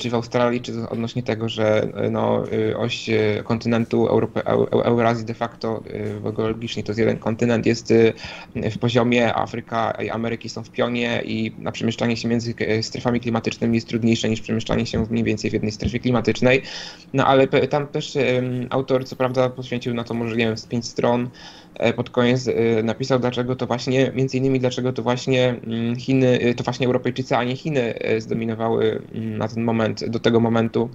czy 0.00 0.10
w 0.10 0.14
Australii, 0.14 0.60
czy 0.60 0.88
odnośnie 0.88 1.22
tego, 1.22 1.48
że 1.48 1.88
no, 2.10 2.41
oś 2.76 3.08
y, 3.08 3.42
kontynentu 3.44 4.06
Europy, 4.06 4.44
Eurazji 4.70 5.24
de 5.24 5.34
facto 5.34 5.82
y, 6.28 6.32
geologicznie 6.32 6.82
to 6.82 6.92
jest 6.92 6.98
jeden 6.98 7.18
kontynent, 7.18 7.66
jest 7.66 7.94
w 8.56 8.78
poziomie, 8.78 9.34
Afryka 9.34 9.90
i 9.90 10.10
Ameryki 10.10 10.48
są 10.48 10.64
w 10.64 10.70
pionie 10.70 11.22
i 11.24 11.52
na 11.58 11.72
przemieszczanie 11.72 12.16
się 12.16 12.28
między 12.28 12.54
strefami 12.82 13.20
klimatycznymi 13.20 13.74
jest 13.74 13.88
trudniejsze 13.88 14.28
niż 14.28 14.40
przemieszczanie 14.40 14.86
się 14.86 15.06
mniej 15.10 15.24
więcej 15.24 15.50
w 15.50 15.52
jednej 15.52 15.72
strefie 15.72 16.00
klimatycznej. 16.00 16.62
No 17.12 17.26
ale 17.26 17.48
tam 17.48 17.86
też 17.86 18.18
autor 18.70 19.04
co 19.04 19.16
prawda 19.16 19.50
poświęcił 19.50 19.94
na 19.94 20.04
to 20.04 20.14
może 20.14 20.36
nie 20.36 20.46
wiem 20.46 20.56
z 20.56 20.66
pięć 20.66 20.86
stron, 20.86 21.30
e, 21.74 21.92
pod 21.92 22.10
koniec 22.10 22.48
napisał, 22.84 23.18
dlaczego 23.18 23.56
to 23.56 23.66
właśnie, 23.66 24.12
między 24.14 24.36
innymi 24.36 24.60
dlaczego 24.60 24.92
to 24.92 25.02
właśnie 25.02 25.48
mm, 25.48 25.96
Chiny, 25.96 26.54
to 26.56 26.64
właśnie 26.64 26.86
Europejczycy, 26.86 27.36
a 27.36 27.44
nie 27.44 27.56
Chiny 27.56 27.94
zdominowały 28.18 29.02
mm, 29.14 29.38
na 29.38 29.48
ten 29.48 29.64
moment, 29.64 30.04
do 30.08 30.18
tego 30.18 30.40
momentu 30.40 30.90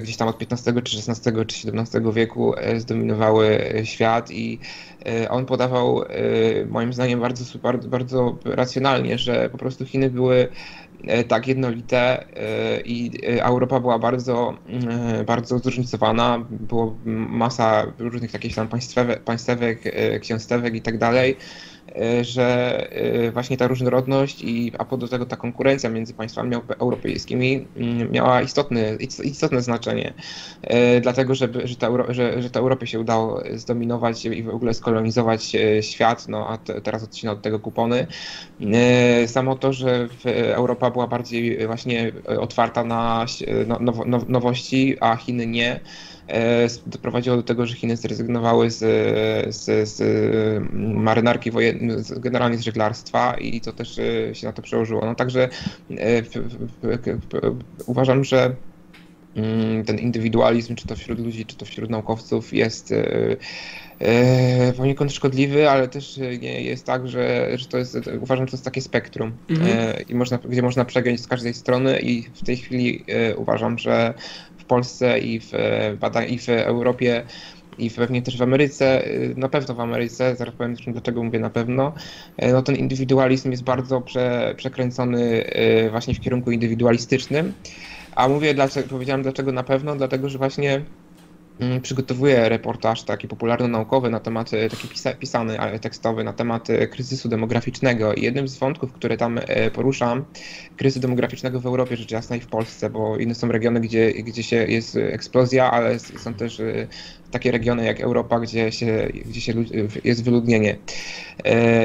gdzieś 0.00 0.16
tam 0.16 0.28
od 0.28 0.42
XV 0.42 0.82
czy 0.82 0.98
XVI 0.98 1.46
czy 1.46 1.72
XVII 1.72 2.12
wieku 2.12 2.54
e, 2.56 2.80
zdominowały 2.80 3.72
świat 3.84 4.30
i 4.30 4.58
on 5.28 5.46
podawał 5.46 6.02
moim 6.68 6.92
zdaniem 6.92 7.20
bardzo, 7.20 7.58
bardzo, 7.58 7.88
bardzo 7.88 8.38
racjonalnie, 8.44 9.18
że 9.18 9.50
po 9.50 9.58
prostu 9.58 9.86
Chiny 9.86 10.10
były 10.10 10.48
tak 11.28 11.46
jednolite 11.46 12.24
i 12.84 13.10
Europa 13.24 13.80
była 13.80 13.98
bardzo, 13.98 14.54
bardzo 15.26 15.58
zróżnicowana, 15.58 16.44
było 16.50 16.96
masa 17.06 17.86
różnych 17.98 18.32
takich 18.32 18.54
tam 18.54 18.68
państwewek, 18.68 19.22
państwek 19.22 19.82
księstewek 20.20 20.74
i 20.74 20.82
tak 20.82 20.98
dalej 20.98 21.36
że 22.22 22.88
właśnie 23.32 23.56
ta 23.56 23.66
różnorodność 23.66 24.42
i 24.42 24.72
a 24.78 24.96
do 24.96 25.08
tego 25.08 25.26
ta 25.26 25.36
konkurencja 25.36 25.90
między 25.90 26.14
państwami 26.14 26.56
europejskimi 26.78 27.66
mm, 27.76 28.12
miała 28.12 28.42
istotne, 28.42 28.96
istotne 29.24 29.62
znaczenie, 29.62 30.14
dlatego 31.02 31.34
żeby, 31.34 31.66
że, 31.66 31.76
ta, 31.76 31.88
że, 32.08 32.42
że 32.42 32.50
to 32.50 32.60
Europie 32.60 32.86
się 32.86 33.00
udało 33.00 33.42
zdominować 33.54 34.24
i 34.24 34.42
w 34.42 34.48
ogóle 34.48 34.74
skolonizować 34.74 35.56
świat, 35.80 36.28
no 36.28 36.48
a 36.48 36.58
teraz 36.58 37.02
odcina 37.04 37.32
od 37.32 37.42
tego 37.42 37.58
kupony. 37.58 38.06
Samo 39.26 39.56
to, 39.56 39.72
że 39.72 40.08
Europa 40.54 40.90
była 40.90 41.06
bardziej 41.06 41.66
właśnie 41.66 42.12
otwarta 42.40 42.84
na 42.84 43.26
nowości, 44.28 44.96
a 45.00 45.16
Chiny 45.16 45.46
nie, 45.46 45.80
doprowadziło 46.86 47.36
do 47.36 47.42
tego, 47.42 47.66
że 47.66 47.74
Chiny 47.74 47.96
zrezygnowały 47.96 48.70
z, 48.70 48.78
z, 49.54 49.88
z 49.88 50.02
marynarki 50.72 51.50
wojennej, 51.50 51.96
generalnie 52.16 52.58
z 52.58 52.60
żeglarstwa 52.60 53.34
i 53.34 53.60
to 53.60 53.72
też 53.72 53.98
e, 53.98 54.34
się 54.34 54.46
na 54.46 54.52
to 54.52 54.62
przełożyło. 54.62 55.06
No 55.06 55.14
także 55.14 55.48
e, 55.90 56.22
uważam, 57.86 58.24
że 58.24 58.54
mm, 59.36 59.84
ten 59.84 59.98
indywidualizm, 59.98 60.74
czy 60.74 60.86
to 60.86 60.96
wśród 60.96 61.18
ludzi, 61.18 61.46
czy 61.46 61.56
to 61.56 61.64
wśród 61.64 61.90
naukowców 61.90 62.52
jest 62.52 62.92
e, 62.92 63.36
poniekąd 64.72 65.12
szkodliwy, 65.12 65.70
ale 65.70 65.88
też 65.88 66.16
nie 66.16 66.62
jest 66.62 66.86
tak, 66.86 67.08
że, 67.08 67.50
że 67.54 67.66
to 67.66 67.78
jest, 67.78 67.98
uważam, 68.20 68.46
że 68.46 68.50
to 68.50 68.56
jest 68.56 68.64
takie 68.64 68.82
spektrum 68.82 69.32
mhm. 69.50 69.78
e, 69.78 70.02
i 70.02 70.14
można, 70.14 70.38
gdzie 70.38 70.62
można 70.62 70.84
przegiąć 70.84 71.20
z 71.20 71.26
każdej 71.26 71.54
strony 71.54 72.00
i 72.00 72.22
w 72.22 72.44
tej 72.44 72.56
chwili 72.56 73.04
e, 73.08 73.36
uważam, 73.36 73.78
że 73.78 74.14
Polsce 74.68 75.18
i 75.18 75.40
w, 75.40 75.52
i 76.28 76.38
w 76.38 76.48
Europie 76.48 77.22
i 77.78 77.90
pewnie 77.90 78.22
też 78.22 78.38
w 78.38 78.42
Ameryce, 78.42 79.02
na 79.36 79.48
pewno 79.48 79.74
w 79.74 79.80
Ameryce, 79.80 80.36
zaraz 80.36 80.54
powiem 80.54 80.74
dlaczego 80.86 81.22
mówię 81.22 81.38
na 81.38 81.50
pewno, 81.50 81.94
no 82.52 82.62
ten 82.62 82.76
indywidualizm 82.76 83.50
jest 83.50 83.64
bardzo 83.64 84.00
prze, 84.00 84.54
przekręcony 84.56 85.44
właśnie 85.90 86.14
w 86.14 86.20
kierunku 86.20 86.50
indywidualistycznym. 86.50 87.52
A 88.16 88.28
mówię, 88.28 88.54
dlaczego, 88.54 88.88
powiedziałem 88.88 89.22
dlaczego 89.22 89.52
na 89.52 89.62
pewno, 89.62 89.96
dlatego 89.96 90.28
że 90.28 90.38
właśnie 90.38 90.84
przygotowuję 91.82 92.48
reportaż 92.48 93.02
taki 93.02 93.28
popularno-naukowy 93.28 94.10
na 94.10 94.20
temat, 94.20 94.54
e, 94.54 94.68
taki 94.68 94.88
pisa, 94.88 95.14
pisany, 95.14 95.78
tekstowy 95.80 96.24
na 96.24 96.32
temat 96.32 96.70
e, 96.70 96.86
kryzysu 96.86 97.28
demograficznego 97.28 98.14
i 98.14 98.22
jednym 98.22 98.48
z 98.48 98.58
wątków, 98.58 98.92
które 98.92 99.16
tam 99.16 99.38
e, 99.38 99.70
poruszam, 99.70 100.24
kryzysu 100.76 101.00
demograficznego 101.00 101.60
w 101.60 101.66
Europie, 101.66 101.96
rzecz 101.96 102.10
jasna 102.10 102.36
i 102.36 102.40
w 102.40 102.46
Polsce, 102.46 102.90
bo 102.90 103.16
inne 103.16 103.34
są 103.34 103.52
regiony, 103.52 103.80
gdzie, 103.80 104.12
gdzie 104.12 104.42
się 104.42 104.56
jest 104.56 104.96
eksplozja, 104.96 105.70
ale 105.70 105.98
są 105.98 106.34
też 106.34 106.62
takie 107.30 107.50
regiony 107.50 107.84
jak 107.84 108.00
Europa, 108.00 108.40
gdzie 108.40 108.72
się, 108.72 109.08
gdzie 109.26 109.40
się 109.40 109.54
jest 110.04 110.24
wyludnienie. 110.24 110.76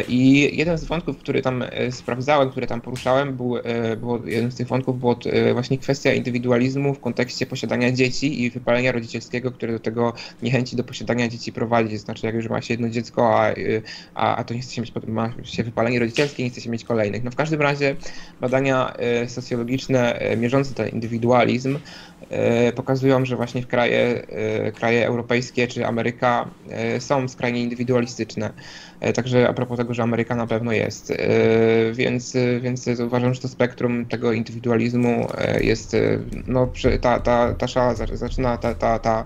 I 0.08 0.50
jeden 0.58 0.78
z 0.78 0.84
wątków, 0.84 1.18
który 1.18 1.42
tam 1.42 1.64
sprawdzałem, 1.92 2.50
który 2.50 2.68
tam 2.68 2.82
poruszałem, 2.82 3.38
był, 3.38 3.56
było, 3.98 4.20
jeden 4.26 4.52
z 4.52 4.56
tych 4.56 4.68
wątków 4.68 5.00
było 5.00 5.20
właśnie 5.54 5.78
kwestia 5.78 6.14
indywidualizmu 6.14 6.94
w 6.94 7.00
kontekście 7.00 7.46
posiadania 7.46 7.92
dzieci 7.92 8.44
i 8.44 8.50
wypalenia 8.50 8.92
rodzicielskiego, 8.92 9.52
które 9.64 9.74
do 9.74 9.80
tego 9.80 10.14
niechęci 10.42 10.76
do 10.76 10.84
posiadania 10.84 11.28
dzieci 11.28 11.54
prowadzi. 11.54 11.98
Znaczy, 11.98 12.26
jak 12.26 12.36
już 12.36 12.50
ma 12.50 12.62
się 12.62 12.74
jedno 12.74 12.90
dziecko, 12.90 13.40
a, 13.40 13.54
a, 14.16 14.36
a 14.36 14.44
to 14.44 14.54
nie 14.54 14.60
chce 14.60 14.74
się 14.74 14.82
mieć, 14.82 14.94
ma 15.08 15.34
się 15.44 15.64
wypalenie 15.64 16.00
rodzicielskie, 16.00 16.44
nie 16.44 16.50
chce 16.50 16.62
się 16.62 16.70
mieć 16.70 16.84
kolejnych. 16.84 17.24
No 17.24 17.32
w 17.32 17.36
każdym 17.36 17.62
razie 17.62 17.96
badania 18.42 18.94
e, 18.94 19.30
socjologiczne 19.30 20.20
e, 20.20 20.38
mierzące 20.38 20.74
ten 20.74 20.90
indywidualizm 20.90 21.80
pokazują, 22.76 23.26
że 23.26 23.36
właśnie 23.36 23.62
w 23.62 23.68
kraje, 23.68 24.28
kraje 24.76 25.08
europejskie 25.08 25.68
czy 25.68 25.86
Ameryka 25.88 26.50
są 27.00 27.28
skrajnie 27.28 27.62
indywidualistyczne. 27.62 28.54
Także 29.16 29.50
a 29.50 29.54
propos 29.54 29.78
tego, 29.78 29.94
że 29.94 30.04
Ameryka 30.04 30.36
na 30.36 30.48
pewno 30.48 30.72
jest. 30.72 31.14
Więc, 31.94 32.34
więc 32.62 32.88
uważam, 32.88 33.34
że 33.34 33.42
to 33.42 33.48
spektrum 33.48 34.06
tego 34.06 34.34
indywidualizmu 34.34 35.28
jest, 35.62 35.96
no, 36.48 36.70
ta, 37.02 37.20
ta, 37.20 37.54
ta 37.54 37.68
szala 37.68 37.96
zaczyna, 37.96 38.58
ta, 38.58 38.76
ta, 38.76 39.00
ta 39.00 39.26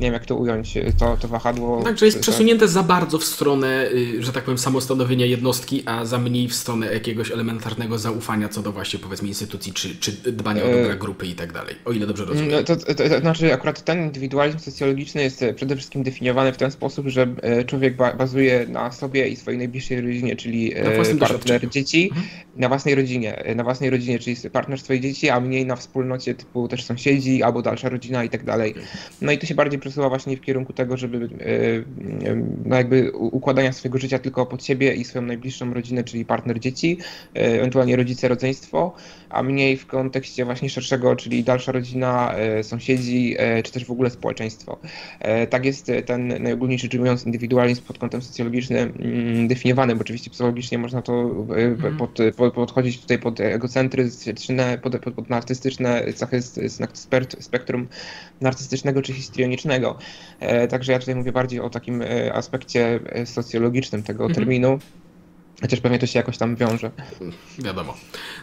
nie 0.00 0.06
wiem 0.06 0.12
jak 0.12 0.26
to 0.26 0.36
ująć, 0.36 0.74
to, 0.98 1.16
to 1.16 1.28
wahadło. 1.28 1.82
Także 1.82 2.06
jest 2.06 2.20
przesunięte 2.20 2.68
za 2.68 2.82
bardzo 2.82 3.18
w 3.18 3.24
stronę, 3.24 3.88
y, 3.92 4.22
że 4.22 4.32
tak 4.32 4.44
powiem, 4.44 4.58
samostanowienia 4.58 5.26
jednostki, 5.26 5.82
a 5.86 6.04
za 6.04 6.18
mniej 6.18 6.48
w 6.48 6.54
stronę 6.54 6.92
jakiegoś 6.92 7.30
elementarnego 7.30 7.98
zaufania 7.98 8.48
co 8.48 8.62
do 8.62 8.72
właśnie 8.72 8.98
powiedzmy 8.98 9.28
instytucji, 9.28 9.72
czy, 9.72 9.96
czy 9.96 10.12
dbania 10.12 10.62
o 10.62 10.66
e, 10.66 10.82
dobra 10.82 10.96
grupy 10.96 11.26
i 11.26 11.34
tak 11.34 11.52
dalej. 11.52 11.74
O 11.84 11.92
ile 11.92 12.06
dobrze 12.06 12.24
rozumiem. 12.24 12.50
No, 12.50 12.62
to, 12.62 12.76
to, 12.76 12.94
to, 12.94 13.20
znaczy 13.20 13.54
akurat 13.54 13.84
ten 13.84 14.02
indywidualizm 14.02 14.58
socjologiczny 14.58 15.22
jest 15.22 15.42
e, 15.42 15.54
przede 15.54 15.76
wszystkim 15.76 16.02
definiowany 16.02 16.52
w 16.52 16.56
ten 16.56 16.70
sposób, 16.70 17.08
że 17.08 17.26
e, 17.42 17.64
człowiek 17.64 17.96
bazuje 17.96 18.66
na 18.68 18.92
sobie 18.92 19.28
i 19.28 19.36
swojej 19.36 19.58
najbliższej 19.58 20.00
rodzinie, 20.00 20.36
czyli 20.36 20.74
partner 21.20 21.68
dzieci, 21.68 22.08
mhm. 22.08 22.26
na 22.56 22.68
własnej 22.68 22.94
rodzinie, 22.94 23.44
na 23.56 23.64
własnej 23.64 23.90
rodzinie, 23.90 24.18
czyli 24.18 24.36
partner 24.52 24.80
swoich 24.80 25.02
dzieci, 25.02 25.30
a 25.30 25.40
mniej 25.40 25.66
na 25.66 25.76
wspólnocie 25.76 26.34
typu 26.34 26.68
też 26.68 26.84
sąsiedzi 26.84 27.42
albo 27.42 27.62
dalsza 27.62 27.88
rodzina 27.88 28.24
i 28.24 28.28
tak 28.28 28.44
dalej. 28.44 28.74
No 29.20 29.32
i 29.32 29.38
to 29.38 29.46
się 29.46 29.54
bardziej 29.54 29.80
przesuwa 29.82 30.08
właśnie 30.08 30.36
w 30.36 30.40
kierunku 30.40 30.72
tego, 30.72 30.96
żeby 30.96 31.16
e, 31.16 32.28
e, 32.30 32.42
no 32.64 32.76
jakby 32.76 33.12
układania 33.12 33.72
swojego 33.72 33.98
życia 33.98 34.18
tylko 34.18 34.46
pod 34.46 34.64
siebie 34.64 34.94
i 34.94 35.04
swoją 35.04 35.26
najbliższą 35.26 35.74
rodzinę, 35.74 36.04
czyli 36.04 36.24
partner 36.24 36.60
dzieci, 36.60 36.98
e, 37.36 37.38
ewentualnie 37.38 37.96
rodzice, 37.96 38.28
rodzeństwo, 38.28 38.94
a 39.30 39.42
mniej 39.42 39.76
w 39.76 39.86
kontekście 39.86 40.44
właśnie 40.44 40.70
szerszego, 40.70 41.16
czyli 41.16 41.44
dalsza 41.44 41.72
rodzina, 41.72 42.34
sąsiedzi, 42.62 43.36
czy 43.64 43.72
też 43.72 43.84
w 43.84 43.90
ogóle 43.90 44.10
społeczeństwo. 44.10 44.78
Tak 45.50 45.64
jest 45.64 45.92
ten 46.06 46.42
najogólniej 46.42 46.78
rzecz 46.78 46.94
ujmując 46.94 47.26
indywidualizm 47.26 47.82
pod 47.82 47.98
kątem 47.98 48.22
socjologicznym 48.22 48.92
mm, 48.98 49.48
definiowany, 49.48 49.94
bo 49.94 50.00
oczywiście 50.00 50.30
psychologicznie 50.30 50.78
można 50.78 51.02
to 51.02 51.22
mhm. 51.22 51.96
pod, 51.96 52.18
pod, 52.36 52.54
podchodzić 52.54 53.00
tutaj 53.00 53.18
pod 53.18 53.40
egocentryzm, 53.40 54.32
pod, 54.82 54.98
pod, 54.98 55.14
pod 55.14 55.30
narcystyczne 55.30 56.12
cechy 56.12 56.42
spektrum 57.38 57.88
narcystycznego 58.40 59.02
czy 59.02 59.12
histrionicznego, 59.12 59.71
E, 60.40 60.68
także 60.68 60.92
ja 60.92 60.98
tutaj 60.98 61.14
mówię 61.14 61.32
bardziej 61.32 61.60
o 61.60 61.70
takim 61.70 62.02
e, 62.02 62.34
aspekcie 62.34 63.00
e, 63.06 63.26
socjologicznym 63.26 64.02
tego 64.02 64.24
mhm. 64.24 64.34
terminu. 64.34 64.78
Chociaż 65.62 65.80
pewnie 65.80 65.98
to 65.98 66.06
się 66.06 66.18
jakoś 66.18 66.38
tam 66.38 66.56
wiąże. 66.56 66.90
Wiadomo. 67.58 67.96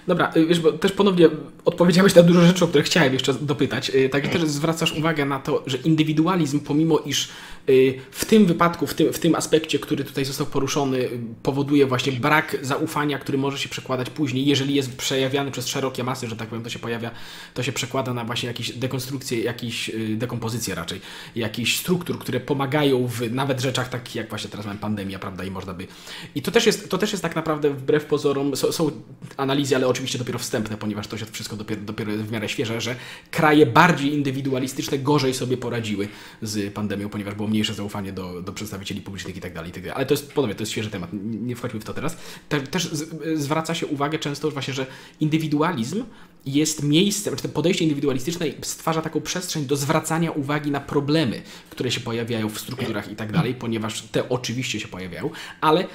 Dobra, 0.07 0.31
y, 0.37 0.45
wiesz, 0.45 0.59
bo 0.59 0.71
też 0.71 0.91
ponownie 0.91 1.29
odpowiedziałeś 1.65 2.15
na 2.15 2.23
dużo 2.23 2.45
rzeczy, 2.45 2.65
o 2.65 2.67
które 2.67 2.83
chciałem 2.83 3.13
jeszcze 3.13 3.33
dopytać. 3.33 3.89
Y, 3.89 4.09
także 4.09 4.29
też 4.29 4.41
zwracasz 4.41 4.91
uwagę 4.91 5.25
na 5.25 5.39
to, 5.39 5.63
że 5.67 5.77
indywidualizm, 5.77 6.59
pomimo 6.59 6.99
iż 6.99 7.29
y, 7.69 7.99
w 8.11 8.25
tym 8.25 8.45
wypadku, 8.45 8.87
w 8.87 8.93
tym, 8.93 9.13
w 9.13 9.19
tym 9.19 9.35
aspekcie, 9.35 9.79
który 9.79 10.03
tutaj 10.03 10.25
został 10.25 10.47
poruszony, 10.47 11.09
powoduje 11.43 11.85
właśnie 11.85 12.11
brak 12.11 12.57
zaufania, 12.61 13.19
który 13.19 13.37
może 13.37 13.57
się 13.57 13.69
przekładać 13.69 14.09
później, 14.09 14.45
jeżeli 14.45 14.75
jest 14.75 14.97
przejawiany 14.97 15.51
przez 15.51 15.67
szerokie 15.67 16.03
masy, 16.03 16.27
że 16.27 16.35
tak 16.35 16.47
powiem, 16.47 16.63
to 16.63 16.69
się 16.69 16.79
pojawia, 16.79 17.11
to 17.53 17.63
się 17.63 17.71
przekłada 17.71 18.13
na 18.13 18.25
właśnie 18.25 18.47
jakieś 18.47 18.71
dekonstrukcje, 18.71 19.39
jakieś 19.39 19.91
dekompozycje 20.09 20.75
raczej, 20.75 21.01
jakichś 21.35 21.77
struktur, 21.77 22.19
które 22.19 22.39
pomagają 22.39 23.07
w 23.07 23.31
nawet 23.31 23.59
rzeczach 23.59 23.89
takich 23.89 24.15
jak 24.15 24.29
właśnie 24.29 24.49
teraz 24.49 24.65
mamy 24.65 24.79
pandemia, 24.79 25.19
prawda, 25.19 25.43
i 25.43 25.51
można 25.51 25.73
by... 25.73 25.87
I 26.35 26.41
to 26.41 26.51
też 26.51 26.65
jest, 26.65 26.89
to 26.89 26.97
też 27.09 27.13
jest 27.13 27.23
tak 27.23 27.35
naprawdę 27.35 27.69
wbrew 27.69 28.05
pozorom, 28.05 28.55
są, 28.55 28.71
są 28.71 28.91
analizy, 29.37 29.75
ale 29.75 29.87
oczywiście 29.87 30.19
dopiero 30.19 30.39
wstępne, 30.39 30.77
ponieważ 30.77 31.07
to 31.07 31.17
się 31.17 31.25
wszystko 31.25 31.55
dopiero, 31.55 31.81
dopiero 31.81 32.11
w 32.11 32.31
miarę 32.31 32.49
świeże, 32.49 32.81
że 32.81 32.95
kraje 33.31 33.65
bardziej 33.65 34.13
indywidualistyczne 34.13 34.99
gorzej 34.99 35.33
sobie 35.33 35.57
poradziły 35.57 36.07
z 36.41 36.73
pandemią, 36.73 37.09
ponieważ 37.09 37.35
było 37.35 37.47
mniejsze 37.47 37.73
zaufanie 37.73 38.13
do, 38.13 38.41
do 38.41 38.53
przedstawicieli 38.53 39.01
publicznych 39.01 39.37
i 39.37 39.41
tak 39.41 39.53
dalej, 39.53 39.71
tak. 39.71 39.83
Ale 39.93 40.05
to 40.05 40.13
jest, 40.13 40.33
ponownie, 40.33 40.55
to 40.55 40.61
jest 40.61 40.71
świeży 40.71 40.89
temat, 40.89 41.09
nie 41.23 41.55
wchodźmy 41.55 41.79
w 41.79 41.83
to 41.83 41.93
teraz. 41.93 42.17
Te, 42.49 42.61
też 42.61 42.91
z, 42.91 43.39
zwraca 43.39 43.75
się 43.75 43.87
uwagę 43.87 44.19
często 44.19 44.51
właśnie, 44.51 44.73
że 44.73 44.85
indywidualizm 45.19 46.03
jest 46.45 46.83
miejscem, 46.83 47.35
czy 47.35 47.43
to 47.43 47.49
podejście 47.49 47.83
indywidualistyczne 47.83 48.45
stwarza 48.61 49.01
taką 49.01 49.21
przestrzeń 49.21 49.65
do 49.65 49.75
zwracania 49.75 50.31
uwagi 50.31 50.71
na 50.71 50.79
problemy, 50.79 51.41
które 51.69 51.91
się 51.91 51.99
pojawiają 51.99 52.49
w 52.49 52.59
strukturach 52.59 53.11
i 53.11 53.15
tak 53.15 53.31
dalej, 53.31 53.55
ponieważ 53.55 54.01
te 54.01 54.29
oczywiście 54.29 54.79
się 54.79 54.87
pojawiają, 54.87 55.29
ale 55.61 55.87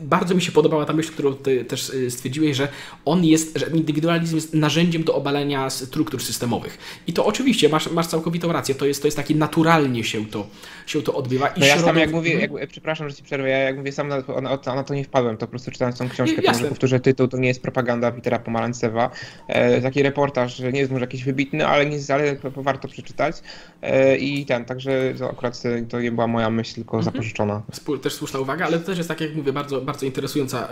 bardzo 0.00 0.34
mi 0.34 0.42
się 0.42 0.52
podobała 0.52 0.84
ta 0.84 0.92
myśl, 0.92 1.12
którą 1.12 1.34
ty 1.34 1.64
też 1.64 1.90
y, 1.90 2.10
stwierdziłeś, 2.10 2.56
że 2.56 2.68
on 3.04 3.24
jest, 3.24 3.58
że 3.58 3.66
indywidualizm 3.66 4.34
jest 4.34 4.54
narzędziem 4.54 5.04
do 5.04 5.14
obalenia 5.14 5.70
struktur 5.70 6.22
systemowych. 6.22 6.78
I 7.06 7.12
to 7.12 7.26
oczywiście, 7.26 7.68
masz, 7.68 7.90
masz 7.90 8.06
całkowitą 8.06 8.52
rację, 8.52 8.74
to 8.74 8.86
jest, 8.86 9.02
to 9.02 9.06
jest 9.06 9.16
takie 9.16 9.34
naturalnie 9.34 10.04
się 10.04 10.26
to, 10.26 10.46
się 10.86 11.02
to 11.02 11.14
odbywa. 11.14 11.48
I 11.48 11.60
no 11.60 11.66
ja 11.66 11.78
sam 11.78 11.96
jak 11.96 12.12
mówię, 12.12 12.32
mhm. 12.32 12.60
jak, 12.60 12.70
przepraszam, 12.70 13.08
że 13.08 13.16
ci 13.16 13.22
przerwę, 13.22 13.48
ja 13.48 13.58
jak 13.58 13.76
mówię 13.76 13.92
sam 13.92 14.08
na, 14.08 14.16
na, 14.42 14.74
na, 14.74 14.84
to 14.84 14.94
nie 14.94 15.04
wpadłem, 15.04 15.36
to 15.36 15.46
po 15.46 15.50
prostu 15.50 15.70
czytając 15.70 15.98
tą 15.98 16.08
książkę, 16.08 16.42
to 16.42 16.52
może 16.52 16.68
powtórzę 16.68 17.00
tytuł, 17.00 17.28
to 17.28 17.36
nie 17.36 17.48
jest 17.48 17.62
propaganda 17.62 18.12
Petera 18.12 18.38
Pomarańcewa. 18.38 19.10
E, 19.48 19.80
taki 19.80 20.02
reportaż, 20.02 20.58
nie 20.58 20.80
jest 20.80 20.92
może 20.92 21.04
jakiś 21.04 21.24
wybitny, 21.24 21.66
ale, 21.66 21.86
nie, 21.86 21.98
ale 22.14 22.36
warto 22.56 22.88
przeczytać. 22.88 23.36
E, 23.82 24.16
I 24.16 24.46
ten, 24.46 24.64
także 24.64 25.14
to 25.18 25.30
akurat 25.30 25.62
to 25.88 26.00
nie 26.00 26.12
była 26.12 26.26
moja 26.26 26.50
myśl, 26.50 26.74
tylko 26.74 26.96
mhm. 26.96 27.14
zapożyczona. 27.14 27.62
Też 28.02 28.14
słuszna 28.14 28.40
uwaga, 28.40 28.66
ale 28.66 28.78
to 28.78 28.86
też 28.86 28.98
jest 28.98 29.08
tak, 29.08 29.20
jak 29.20 29.34
mówię, 29.34 29.52
bardzo 29.52 29.80
bardzo, 29.84 30.06
interesująca, 30.06 30.68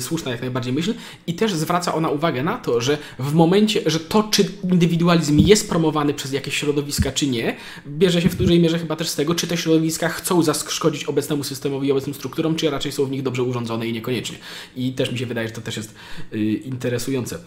słuszna 0.00 0.30
jak 0.30 0.40
najbardziej 0.40 0.72
myśl. 0.72 0.94
I 1.26 1.34
też 1.34 1.54
zwraca 1.54 1.94
ona 1.94 2.08
uwagę 2.08 2.42
na 2.42 2.58
to, 2.58 2.80
że 2.80 2.98
w 3.18 3.34
momencie, 3.34 3.80
że 3.86 4.00
to, 4.00 4.22
czy 4.22 4.44
indywidualizm 4.64 5.38
jest 5.38 5.68
promowany 5.68 6.14
przez 6.14 6.32
jakieś 6.32 6.56
środowiska, 6.56 7.12
czy 7.12 7.26
nie, 7.26 7.56
bierze 7.86 8.22
się 8.22 8.28
w 8.28 8.34
dużej 8.34 8.60
mierze 8.60 8.78
chyba 8.78 8.96
też 8.96 9.08
z 9.08 9.14
tego, 9.14 9.34
czy 9.34 9.46
te 9.46 9.56
środowiska 9.56 10.08
chcą 10.08 10.42
zaszkodzić 10.42 11.04
obecnemu 11.04 11.44
systemowi 11.44 11.88
i 11.88 11.92
obecnym 11.92 12.14
strukturom, 12.14 12.56
czy 12.56 12.70
raczej 12.70 12.92
są 12.92 13.04
w 13.04 13.10
nich 13.10 13.22
dobrze 13.22 13.42
urządzone 13.42 13.86
i 13.86 13.92
niekoniecznie. 13.92 14.38
I 14.76 14.92
też 14.92 15.12
mi 15.12 15.18
się 15.18 15.26
wydaje, 15.26 15.48
że 15.48 15.54
to 15.54 15.60
też 15.60 15.76
jest 15.76 15.94
y, 16.32 16.38
interesujące. 16.38 17.38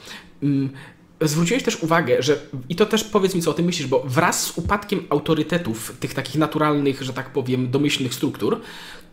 Mm, 0.43 0.69
zwróciłeś 1.21 1.63
też 1.63 1.83
uwagę, 1.83 2.23
że 2.23 2.39
i 2.69 2.75
to 2.75 2.85
też 2.85 3.03
powiedz 3.03 3.35
mi, 3.35 3.41
co 3.41 3.51
o 3.51 3.53
tym 3.53 3.65
myślisz, 3.65 3.87
bo 3.87 4.03
wraz 4.07 4.43
z 4.45 4.57
upadkiem 4.57 5.05
autorytetów, 5.09 5.95
tych 5.99 6.13
takich 6.13 6.35
naturalnych, 6.35 7.01
że 7.03 7.13
tak 7.13 7.29
powiem, 7.29 7.71
domyślnych 7.71 8.13
struktur, 8.13 8.61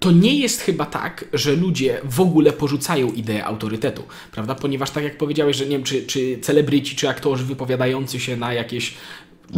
to 0.04 0.12
nie 0.12 0.38
jest 0.38 0.60
chyba 0.60 0.86
tak, 0.86 1.24
że 1.32 1.52
ludzie 1.52 2.00
w 2.04 2.20
ogóle 2.20 2.52
porzucają 2.52 3.12
ideę 3.12 3.44
autorytetu, 3.44 4.02
prawda? 4.32 4.54
Ponieważ 4.54 4.90
tak 4.90 5.04
jak 5.04 5.18
powiedziałeś, 5.18 5.56
że 5.56 5.64
nie 5.64 5.70
wiem, 5.70 5.82
czy, 5.82 6.06
czy 6.06 6.38
celebryci, 6.38 6.96
czy 6.96 7.08
aktorzy 7.08 7.44
wypowiadający 7.44 8.20
się 8.20 8.36
na 8.36 8.52
jakieś 8.52 8.94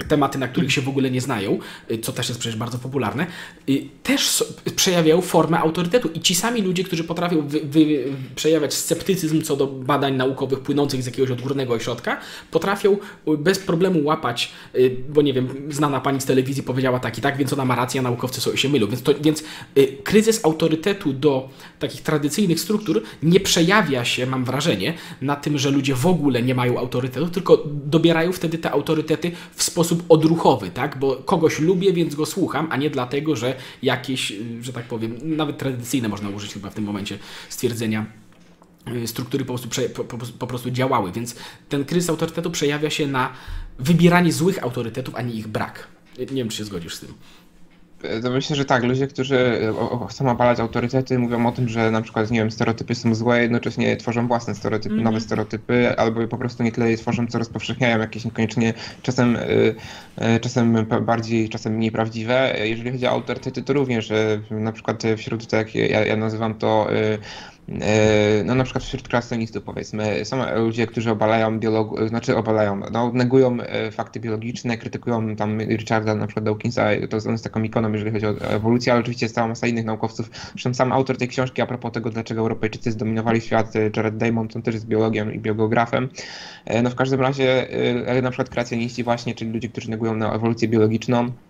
tematy, 0.09 0.39
na 0.39 0.49
których 0.49 0.73
się 0.73 0.81
w 0.81 0.89
ogóle 0.89 1.11
nie 1.11 1.21
znają, 1.21 1.59
y, 1.91 1.99
co 1.99 2.13
też 2.13 2.29
jest 2.29 2.41
przecież 2.41 2.59
bardzo 2.59 2.79
popularne, 2.79 3.27
y, 3.69 3.89
też 4.03 4.45
przejawiają 4.77 5.21
formę 5.21 5.59
autorytetu. 5.59 6.09
I 6.15 6.21
ci 6.21 6.35
sami 6.35 6.63
ludzie, 6.63 6.85
którzy 6.85 7.05
potrafią 7.05 7.49
wy, 7.49 7.61
wy, 7.61 8.05
przejawiać 8.37 8.75
sceptycyzm 8.75 9.43
co 9.43 9.57
do 9.57 9.67
badań 9.67 10.17
naukowych 10.17 10.61
płynących 10.61 11.03
z 11.03 11.07
jakiegoś 11.07 11.31
odgórnego 11.31 11.75
ośrodka, 11.75 12.21
potrafią 12.51 12.93
y, 13.29 13.39
bez 13.39 13.59
problemu 13.59 14.05
łapać, 14.05 14.53
bo 15.09 15.23
nie 15.23 15.33
wiem, 15.33 15.49
znana 15.69 16.01
pani 16.01 16.21
z 16.21 16.25
telewizji 16.25 16.63
powiedziała 16.63 17.01
tak 17.01 17.19
i 17.19 17.21
tak, 17.21 17.37
więc 17.37 17.53
ona 17.53 17.65
ma 17.65 17.77
rację, 17.77 18.01
a 18.01 18.03
naukowcy 18.03 18.41
sobie 18.41 18.57
się 18.57 18.69
mylą. 18.69 18.87
Więc, 18.87 19.03
to, 19.03 19.15
więc 19.21 19.45
kryzys 20.05 20.45
autorytetu 20.45 21.13
do 21.13 21.49
takich 21.79 22.03
tradycyjnych 22.03 22.61
struktur 22.61 23.03
nie 23.23 23.41
przejawia 23.41 24.05
się, 24.05 24.27
mam 24.27 24.45
wrażenie, 24.45 24.95
na 25.21 25.37
tym, 25.37 25.59
że 25.59 25.71
ludzie 25.71 25.95
w 25.95 26.07
ogóle 26.07 26.43
nie 26.43 26.55
mają 26.55 26.79
autorytetu, 26.79 27.29
tylko 27.29 27.63
dobierają 27.67 28.33
wtedy 28.33 28.59
te 28.59 28.71
autorytety 28.71 29.33
w 29.55 29.63
sposób 29.63 29.76
sposób 29.77 30.05
odruchowy, 30.09 30.71
tak? 30.71 30.99
Bo 30.99 31.17
kogoś 31.17 31.59
lubię, 31.59 31.93
więc 31.93 32.15
go 32.15 32.27
słucham, 32.27 32.69
a 32.71 32.77
nie 32.77 32.91
dlatego, 32.91 33.37
że 33.37 33.57
jakieś, 33.83 34.31
y, 34.31 34.63
że 34.63 34.73
tak 34.73 34.85
powiem, 34.85 35.19
nawet 35.23 35.59
tradycyjne 35.59 36.09
można 36.09 36.29
użyć 36.29 36.53
chyba 36.53 36.71
w 36.71 36.75
tym 36.75 36.85
momencie 36.85 37.19
stwierdzenia 37.49 38.07
y, 39.05 39.07
struktury 39.07 39.45
po 39.45 39.53
prostu, 39.53 39.69
po, 39.95 40.05
po, 40.05 40.27
po 40.39 40.47
prostu 40.47 40.71
działały, 40.71 41.13
więc 41.13 41.37
ten 41.69 41.85
kryzys 41.85 42.11
autorytetu 42.11 42.51
przejawia 42.51 42.91
się 42.91 43.07
na 43.07 43.33
wybieranie 43.79 44.33
złych 44.33 44.63
autorytetów, 44.63 45.15
a 45.15 45.23
nie 45.23 45.35
ich 45.35 45.49
brak. 45.49 45.89
Nie 46.19 46.27
wiem, 46.27 46.49
czy 46.49 46.57
się 46.57 46.65
zgodzisz 46.65 46.95
z 46.95 47.01
tym. 47.01 47.15
To 48.23 48.31
myślę, 48.31 48.57
że 48.57 48.65
tak. 48.65 48.83
Ludzie, 48.83 49.07
którzy 49.07 49.39
e, 50.03 50.07
chcą 50.09 50.31
obalać 50.31 50.61
autorytety, 50.61 51.19
mówią 51.19 51.47
o 51.47 51.53
tym, 51.53 51.69
że 51.69 51.91
na 51.91 52.03
przykład, 52.03 52.31
nie 52.31 52.39
wiem, 52.39 52.51
stereotypy 52.51 52.95
są 52.95 53.15
złe, 53.15 53.43
jednocześnie 53.43 53.97
tworzą 53.97 54.27
własne 54.27 54.55
stereotypy, 54.55 54.95
mm 54.95 55.03
-hmm. 55.03 55.05
nowe 55.05 55.21
stereotypy, 55.21 55.99
albo 55.99 56.29
po 56.29 56.39
prostu 56.39 56.63
nie 56.63 56.73
tyle 56.73 56.91
je 56.91 56.97
tworzą, 56.97 57.27
co 57.27 57.39
rozpowszechniają 57.39 57.99
jakieś 57.99 58.25
niekoniecznie 58.25 58.75
czasem, 59.03 59.37
e, 59.37 59.41
e, 60.17 60.41
czasem 60.41 60.87
bardziej, 61.03 61.49
czasem 61.49 61.73
mniej 61.75 61.91
prawdziwe. 61.91 62.55
Jeżeli 62.65 62.93
chodzi 62.93 63.07
o 63.07 63.11
autorytety, 63.11 63.63
to 63.63 63.73
również 63.73 64.13
na 64.51 64.73
przykład 64.73 65.03
wśród, 65.17 65.47
tak 65.47 65.75
jak 65.75 65.91
ja, 65.91 66.07
ja 66.07 66.17
nazywam 66.17 66.55
to 66.55 66.89
no 68.45 68.55
na 68.55 68.65
przykład 68.65 68.85
wśród 68.85 69.09
kreacjonistów 69.09 69.63
powiedzmy, 69.63 70.25
są 70.25 70.57
ludzie, 70.57 70.87
którzy 70.87 71.11
obalają 71.11 71.59
biolog, 71.59 72.09
znaczy 72.09 72.37
obalają, 72.37 72.81
no 72.93 73.13
negują 73.13 73.61
e, 73.61 73.91
fakty 73.91 74.21
biologiczne, 74.21 74.79
krytykują 74.79 75.37
tam 75.37 75.61
Richarda 75.61 76.15
na 76.15 76.27
przykład 76.27 76.45
Dawkinsa, 76.45 76.87
to 77.11 77.17
on 77.27 77.33
jest 77.33 77.45
taką 77.45 77.63
ikoną, 77.63 77.93
jeżeli 77.93 78.11
chodzi 78.11 78.27
o 78.27 78.31
ewolucję, 78.31 78.93
ale 78.93 79.01
oczywiście 79.01 79.27
jest 79.27 79.35
cała 79.35 79.49
masa 79.49 79.67
innych 79.67 79.85
naukowców. 79.85 80.31
Zresztą 80.51 80.75
sam 80.75 80.93
autor 80.93 81.17
tej 81.17 81.29
książki 81.29 81.63
a 81.63 81.67
propos 81.67 81.93
tego, 81.93 82.11
dlaczego 82.11 82.41
Europejczycy 82.41 82.93
zdominowali 82.93 83.41
świat, 83.41 83.77
e, 83.77 83.91
Jared 83.97 84.17
Damon, 84.17 84.49
on 84.55 84.63
też 84.63 84.75
jest 84.75 84.87
biologiem 84.87 85.35
i 85.35 85.39
biografem. 85.39 86.09
No 86.83 86.91
w 86.91 86.95
każdym 86.95 87.21
razie 87.21 87.67
na 88.23 88.31
przykład 88.31 88.49
kreacjoniści 88.49 89.05
właśnie, 89.05 89.35
czyli 89.35 89.53
ludzie, 89.53 89.69
którzy 89.69 89.91
negują 89.91 90.33
ewolucję 90.33 90.69
biologiczną, 90.69 91.27
E, 91.27 91.46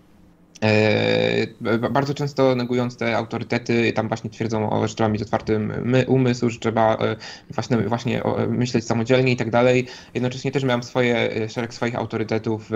bardzo 1.91 2.13
często 2.13 2.55
negując 2.55 2.97
te 2.97 3.17
autorytety, 3.17 3.93
tam 3.93 4.07
właśnie 4.07 4.29
twierdzą, 4.29 4.87
że 4.87 4.95
trzeba 4.95 5.09
mieć 5.09 5.21
otwarty 5.21 5.59
umysł, 6.07 6.49
że 6.49 6.59
trzeba 6.59 6.95
e, 6.95 7.15
właśnie, 7.49 7.77
właśnie 7.77 8.21
myśleć 8.49 8.85
samodzielnie 8.85 9.31
i 9.31 9.35
tak 9.35 9.49
dalej. 9.49 9.87
Jednocześnie 10.13 10.51
też 10.51 10.63
miałem 10.63 10.83
swoje, 10.83 11.35
e, 11.35 11.49
szereg 11.49 11.73
swoich 11.73 11.95
autorytetów, 11.95 12.69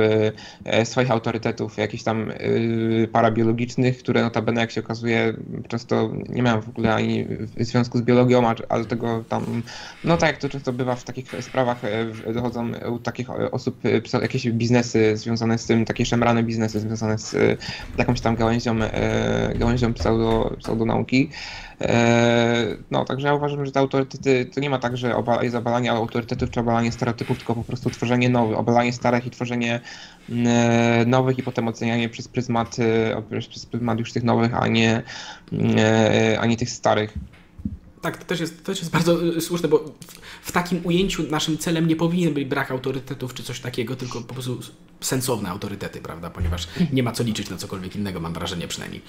swoich 0.84 1.12
autorytetów 1.12 1.78
jakichś 1.78 2.04
tam 2.04 2.32
parabiologicznych, 3.12 3.98
które 3.98 4.22
notabene, 4.22 4.62
jak 4.62 4.72
się 4.72 4.82
okazuje, 4.82 5.34
często 5.68 6.12
nie 6.30 6.42
miałem 6.42 6.62
w 6.62 6.70
ogóle 6.70 6.96
ani 6.96 7.26
w 7.58 7.64
związku 7.64 7.98
z 7.98 8.02
biologią, 8.02 8.48
a 8.70 8.80
do 8.80 8.86
tego 8.86 9.24
tam, 9.30 9.64
no 10.04 10.18
tak 10.18 10.30
jak 10.30 10.38
to 10.38 10.50
często 10.50 10.74
bywa 10.74 10.96
w 10.96 11.04
takich 11.04 11.32
sprawach, 11.42 11.82
dochodzą 12.34 12.72
u 12.92 13.00
takich 13.00 13.30
osób 13.52 13.82
jakieś 14.22 14.52
biznesy 14.52 15.18
związane 15.18 15.58
z 15.58 15.66
tym, 15.66 15.86
takie 15.86 16.06
szemrane 16.06 16.44
biznesy 16.44 16.80
związane 16.80 17.18
z 17.18 17.36
jakąś 17.98 18.22
tam 18.22 18.36
gałęzią, 18.36 18.82
e, 18.82 19.54
gałęzią 19.56 19.94
pseudo, 19.94 20.56
pseudonauki. 20.60 21.30
E, 21.82 22.78
no, 22.92 23.06
także 23.06 23.28
ja 23.28 23.34
uważam, 23.34 23.66
że 23.66 23.72
te 23.72 23.80
autorytety, 23.80 24.46
to 24.46 24.60
nie 24.60 24.70
ma 24.70 24.80
tak, 24.80 24.98
że 24.98 25.16
jest 25.42 25.56
obalanie 25.56 25.92
autorytetów 25.92 26.50
czy 26.50 26.60
obalanie 26.60 26.92
stereotypów, 26.92 27.38
tylko 27.38 27.56
po 27.56 27.64
prostu 27.64 27.90
tworzenie 27.90 28.30
nowych, 28.30 28.58
obalanie 28.58 28.94
starych 28.94 29.26
i 29.26 29.30
tworzenie 29.30 29.80
e, 30.30 31.04
nowych 31.08 31.38
i 31.38 31.44
potem 31.44 31.68
ocenianie 31.68 32.10
przez 32.10 32.28
pryzmat, 32.28 32.78
przez 33.50 33.66
pryzmat 33.66 34.00
już 34.00 34.14
tych 34.14 34.24
nowych, 34.24 34.54
a 34.54 34.68
nie, 34.68 35.04
a 36.40 36.46
nie 36.46 36.58
tych 36.58 36.70
starych. 36.70 37.14
Tak, 38.02 38.18
to 38.18 38.26
też 38.26 38.40
jest, 38.40 38.58
to 38.58 38.66
też 38.66 38.80
jest 38.80 38.92
bardzo 38.92 39.42
słuszne, 39.42 39.70
bo 39.70 39.78
w, 39.78 40.48
w 40.48 40.52
takim 40.52 40.86
ujęciu 40.86 41.24
naszym 41.24 41.58
celem 41.58 41.88
nie 41.88 41.96
powinien 41.96 42.34
być 42.34 42.46
brak 42.46 42.72
autorytetów 42.72 43.34
czy 43.34 43.44
coś 43.44 43.60
takiego, 43.60 43.96
tylko 43.96 44.22
po 44.22 44.34
prostu 44.34 44.60
sensowne 45.02 45.50
autorytety, 45.50 46.02
prawda? 46.02 46.30
Ponieważ 46.30 46.68
nie 46.94 47.04
ma 47.04 47.12
co 47.12 47.24
liczyć 47.24 47.50
na 47.50 47.58
cokolwiek 47.58 47.96
innego, 47.96 48.20
mam 48.20 48.34
wrażenie 48.34 48.68
przynajmniej. 48.68 49.02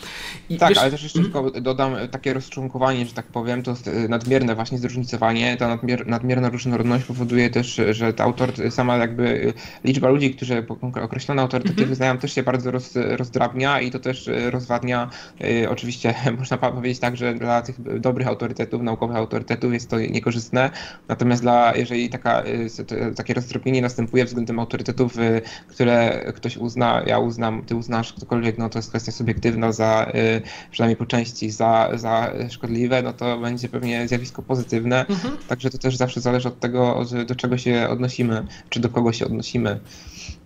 I 0.48 0.56
tak, 0.58 0.68
wiesz... 0.68 0.78
ale 0.78 0.90
też 0.90 1.02
jeszcze 1.02 1.18
mm? 1.18 1.32
tylko 1.32 1.60
dodam 1.60 1.94
takie 2.10 2.32
rozczłonkowanie, 2.32 3.06
że 3.06 3.12
tak 3.12 3.26
powiem, 3.26 3.62
to 3.62 3.74
nadmierne 4.08 4.54
właśnie 4.54 4.78
zróżnicowanie, 4.78 5.56
ta 5.56 5.68
nadmier 5.68 6.06
nadmierna 6.06 6.48
różnorodność 6.48 7.04
powoduje 7.04 7.50
też, 7.50 7.80
że 7.90 8.12
ta 8.12 8.24
autor, 8.24 8.52
sama 8.70 8.96
jakby 8.96 9.52
liczba 9.84 10.08
ludzi, 10.08 10.34
którzy 10.34 10.66
określone 11.02 11.42
autorytety 11.42 11.74
mm 11.74 11.86
-hmm. 11.86 11.88
wyznają, 11.88 12.18
też 12.18 12.34
się 12.34 12.42
bardzo 12.42 12.70
roz, 12.70 12.94
rozdrabnia 12.94 13.80
i 13.80 13.90
to 13.90 13.98
też 13.98 14.30
rozwadnia, 14.50 15.10
y, 15.44 15.70
oczywiście 15.70 16.14
można 16.38 16.58
powiedzieć 16.58 16.98
tak, 16.98 17.16
że 17.16 17.34
dla 17.34 17.62
tych 17.62 18.00
dobrych 18.00 18.28
autorytetów, 18.28 18.82
naukowych 18.82 19.16
autorytetów 19.16 19.72
jest 19.72 19.90
to 19.90 19.98
niekorzystne, 19.98 20.70
natomiast 21.08 21.42
dla, 21.42 21.76
jeżeli 21.76 22.08
taka, 22.10 22.44
y, 22.44 23.14
takie 23.16 23.34
rozdrobnienie 23.34 23.82
następuje 23.82 24.24
względem 24.24 24.58
autorytetów, 24.58 25.18
y, 25.18 25.42
które 25.68 25.81
które 25.82 26.32
ktoś 26.36 26.56
uzna, 26.56 27.02
ja 27.06 27.18
uznam, 27.18 27.62
ty 27.62 27.76
uznasz, 27.76 28.12
ktokolwiek, 28.12 28.58
no 28.58 28.68
to 28.68 28.78
jest 28.78 28.88
kwestia 28.88 29.12
subiektywna 29.12 29.72
za, 29.72 30.12
y, 30.14 30.42
przynajmniej 30.70 30.96
po 30.96 31.06
części, 31.06 31.50
za, 31.50 31.90
za 31.94 32.32
szkodliwe, 32.50 33.02
no 33.02 33.12
to 33.12 33.38
będzie 33.38 33.68
pewnie 33.68 34.08
zjawisko 34.08 34.42
pozytywne. 34.42 35.06
Mhm. 35.06 35.36
Także 35.48 35.70
to 35.70 35.78
też 35.78 35.96
zawsze 35.96 36.20
zależy 36.20 36.48
od 36.48 36.60
tego, 36.60 37.04
do 37.26 37.34
czego 37.34 37.58
się 37.58 37.88
odnosimy, 37.88 38.46
czy 38.70 38.80
do 38.80 38.88
kogo 38.88 39.12
się 39.12 39.26
odnosimy. 39.26 39.80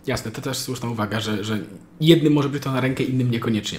Jasne, 0.07 0.31
to 0.31 0.43
też 0.43 0.59
słuszna 0.59 0.91
uwaga, 0.91 1.21
że, 1.21 1.45
że 1.45 1.59
jednym 2.01 2.33
może 2.33 2.49
być 2.49 2.63
to 2.63 2.73
na 2.73 2.81
rękę, 2.81 3.05
innym 3.05 3.31
niekoniecznie. 3.31 3.79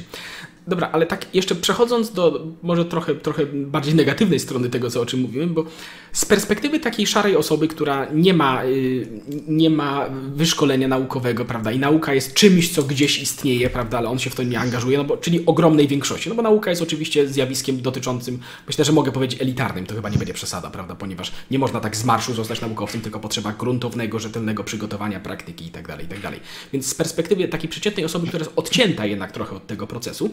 Dobra, 0.68 0.90
ale 0.92 1.06
tak 1.06 1.36
jeszcze 1.36 1.56
przechodząc 1.56 2.12
do 2.12 2.48
może 2.62 2.86
trochę, 2.86 3.16
trochę 3.16 3.46
bardziej 3.46 3.96
negatywnej 3.96 4.40
strony 4.40 4.70
tego, 4.70 4.90
co 4.90 5.02
o 5.02 5.06
czym 5.06 5.20
mówimy, 5.20 5.48
bo 5.48 5.66
z 6.12 6.26
perspektywy 6.26 6.80
takiej 6.80 7.08
szarej 7.08 7.36
osoby, 7.36 7.68
która 7.68 8.08
nie 8.14 8.34
ma, 8.34 8.66
y, 8.66 9.08
nie 9.48 9.70
ma 9.70 10.10
wyszkolenia 10.34 10.88
naukowego, 10.88 11.46
prawda, 11.46 11.72
i 11.72 11.80
nauka 11.80 12.14
jest 12.14 12.34
czymś, 12.34 12.70
co 12.70 12.84
gdzieś 12.84 13.22
istnieje, 13.22 13.70
prawda, 13.70 13.98
ale 13.98 14.10
on 14.10 14.20
się 14.20 14.30
w 14.30 14.36
to 14.36 14.44
nie 14.44 14.60
angażuje, 14.60 14.98
no 14.98 15.04
bo, 15.04 15.18
czyli 15.18 15.46
ogromnej 15.46 15.88
większości, 15.88 16.30
no 16.30 16.36
bo 16.36 16.42
nauka 16.42 16.70
jest 16.70 16.82
oczywiście 16.82 17.28
zjawiskiem 17.28 17.82
dotyczącym, 17.82 18.40
myślę, 18.68 18.86
że 18.86 18.92
mogę 18.92 19.12
powiedzieć 19.12 19.42
elitarnym, 19.42 19.86
to 19.86 19.96
chyba 19.96 20.10
nie 20.10 20.18
będzie 20.18 20.34
przesada, 20.34 20.70
prawda, 20.70 20.96
ponieważ 20.96 21.32
nie 21.52 21.60
można 21.60 21.80
tak 21.80 21.96
z 21.96 22.06
marszu 22.06 22.34
zostać 22.34 22.62
naukowcem, 22.62 23.02
tylko 23.02 23.20
potrzeba 23.20 23.54
gruntownego, 23.54 24.20
rzetelnego 24.20 24.64
przygotowania, 24.64 25.20
praktyki 25.20 25.66
itd., 25.66 25.88
tak 25.88 26.02
itd. 26.02 26.22
Tak 26.22 26.40
Więc 26.74 26.88
z 26.88 26.96
perspektywy 26.96 27.48
takiej 27.48 27.70
przeciętnej 27.70 28.06
osoby, 28.06 28.28
która 28.28 28.44
jest 28.44 28.54
odcięta 28.56 29.06
jednak 29.06 29.32
trochę 29.32 29.56
od 29.56 29.68
tego 29.68 29.88
procesu, 29.88 30.30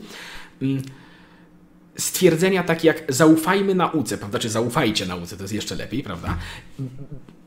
stwierdzenia 1.98 2.64
takie 2.64 2.88
jak 2.88 3.04
zaufajmy 3.08 3.74
nauce, 3.74 4.18
prawda, 4.18 4.38
czy 4.38 4.50
zaufajcie 4.50 5.06
nauce, 5.06 5.36
to 5.36 5.44
jest 5.44 5.54
jeszcze 5.54 5.74
lepiej, 5.74 6.02
prawda, 6.02 6.38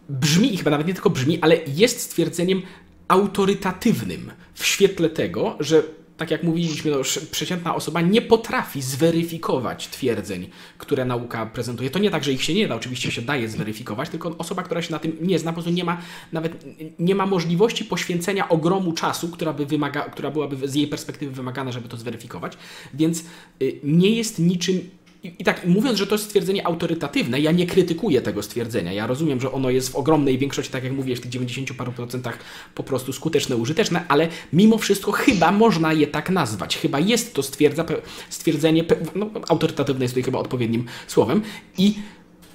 brzmi, 0.09 0.53
i 0.53 0.57
chyba 0.57 0.71
nawet 0.71 0.87
nie 0.87 0.93
tylko 0.93 1.09
brzmi, 1.09 1.41
ale 1.41 1.57
jest 1.67 2.01
stwierdzeniem 2.01 2.61
autorytatywnym 3.07 4.31
w 4.53 4.65
świetle 4.65 5.09
tego, 5.09 5.57
że 5.59 5.83
tak 6.17 6.31
jak 6.31 6.43
mówiliśmy, 6.43 6.91
przeciętna 7.31 7.75
osoba 7.75 8.01
nie 8.01 8.21
potrafi 8.21 8.81
zweryfikować 8.81 9.87
twierdzeń, 9.87 10.49
które 10.77 11.05
nauka 11.05 11.45
prezentuje. 11.45 11.89
To 11.89 11.99
nie 11.99 12.11
tak, 12.11 12.23
że 12.23 12.33
ich 12.33 12.43
się 12.43 12.53
nie 12.53 12.67
da, 12.67 12.75
oczywiście 12.75 13.11
się 13.11 13.21
daje 13.21 13.49
zweryfikować, 13.49 14.09
tylko 14.09 14.35
osoba, 14.37 14.63
która 14.63 14.81
się 14.81 14.91
na 14.91 14.99
tym 14.99 15.17
nie 15.21 15.39
zna, 15.39 15.51
po 15.51 15.53
prostu 15.53 15.71
nie 15.71 15.83
ma 15.83 16.01
nawet 16.31 16.65
nie 16.99 17.15
ma 17.15 17.25
możliwości 17.25 17.85
poświęcenia 17.85 18.49
ogromu 18.49 18.93
czasu, 18.93 19.29
która, 19.29 19.53
by 19.53 19.65
wymaga, 19.65 20.01
która 20.01 20.31
byłaby 20.31 20.67
z 20.67 20.75
jej 20.75 20.87
perspektywy 20.87 21.31
wymagana, 21.31 21.71
żeby 21.71 21.89
to 21.89 21.97
zweryfikować, 21.97 22.57
więc 22.93 23.23
y, 23.61 23.79
nie 23.83 24.09
jest 24.09 24.39
niczym 24.39 24.89
i, 25.27 25.33
i 25.39 25.43
tak 25.43 25.65
mówiąc, 25.65 25.97
że 25.97 26.07
to 26.07 26.15
jest 26.15 26.25
stwierdzenie 26.25 26.67
autorytatywne, 26.67 27.39
ja 27.39 27.51
nie 27.51 27.67
krytykuję 27.67 28.21
tego 28.21 28.43
stwierdzenia. 28.43 28.93
Ja 28.93 29.07
rozumiem, 29.07 29.41
że 29.41 29.51
ono 29.51 29.69
jest 29.69 29.89
w 29.89 29.95
ogromnej 29.95 30.37
większości, 30.37 30.71
tak 30.71 30.83
jak 30.83 30.93
mówiłeś, 30.93 31.19
w 31.19 31.21
tych 31.21 31.31
90 31.31 31.73
paru 31.73 31.91
procentach 31.91 32.39
po 32.75 32.83
prostu 32.83 33.13
skuteczne, 33.13 33.55
użyteczne, 33.55 34.05
ale 34.07 34.27
mimo 34.53 34.77
wszystko 34.77 35.11
chyba 35.11 35.51
można 35.51 35.93
je 35.93 36.07
tak 36.07 36.29
nazwać. 36.29 36.77
Chyba 36.77 36.99
jest 36.99 37.33
to 37.33 37.43
stwierdza, 37.43 37.85
stwierdzenie, 38.29 38.83
no, 39.15 39.29
autorytatywne 39.49 40.05
jest 40.05 40.13
tutaj 40.13 40.23
chyba 40.23 40.39
odpowiednim 40.39 40.85
słowem 41.07 41.41
i 41.77 41.95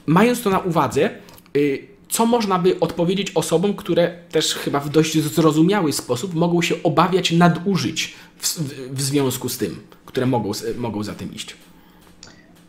mając 0.06 0.42
to 0.42 0.50
na 0.50 0.58
uwadze, 0.58 1.10
yy, 1.54 1.92
co 2.08 2.26
można 2.26 2.58
by 2.58 2.80
odpowiedzieć 2.80 3.32
osobom, 3.34 3.74
które 3.74 4.18
też 4.30 4.54
chyba 4.54 4.80
w 4.80 4.88
dość 4.88 5.18
zrozumiały 5.18 5.92
sposób 5.92 6.34
mogą 6.34 6.62
się 6.62 6.82
obawiać 6.82 7.32
nadużyć 7.32 8.14
w, 8.36 8.48
w, 8.48 8.94
w 8.94 9.02
związku 9.02 9.48
z 9.48 9.58
tym, 9.58 9.80
które 10.06 10.26
mogą, 10.26 10.52
mogą 10.76 11.02
za 11.02 11.14
tym 11.14 11.34
iść. 11.34 11.56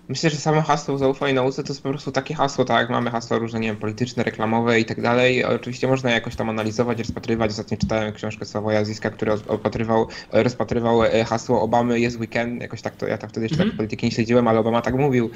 Myślę, 0.10 0.30
że 0.30 0.38
samo 0.38 0.62
hasło 0.62 0.98
zaufaj 0.98 1.34
nauce 1.34 1.64
to 1.64 1.74
jest 1.74 1.84
po 1.84 1.90
prostu 1.90 2.12
takie 2.12 2.36
hasło, 2.36 2.66
tak 2.66 2.82
jak 2.82 2.90
mamy 2.90 3.12
hasła 3.12 3.38
różne, 3.38 3.60
nie 3.60 3.68
wiem, 3.68 3.78
polityczne, 3.78 4.24
reklamowe 4.24 4.80
i 4.80 4.86
tak 4.86 5.02
dalej. 5.02 5.44
Oczywiście 5.44 5.88
można 5.88 6.12
jakoś 6.12 6.36
tam 6.36 6.50
analizować, 6.50 7.00
rozpatrywać. 7.00 7.52
Ostatnio 7.52 7.78
czytałem 7.78 8.14
książkę 8.14 8.46
Sławoja 8.46 8.86
Ziska, 8.86 9.10
który 9.10 9.32
opatrywał, 9.48 10.08
rozpatrywał 10.32 11.04
e, 11.04 11.24
hasło 11.24 11.62
Obamy 11.62 12.00
jest 12.00 12.20
weekend. 12.20 12.62
Jakoś 12.62 12.82
tak 12.82 12.96
to, 12.96 13.08
ja 13.08 13.18
tam 13.18 13.30
wtedy 13.30 13.46
jeszcze 13.46 13.56
mm 13.56 13.64
tak 13.64 13.78
polityki 13.78 14.06
nie 14.06 14.12
śledziłem, 14.12 14.48
ale 14.48 14.60
Obama 14.60 14.82
tak 14.82 14.96
mówił. 14.96 15.30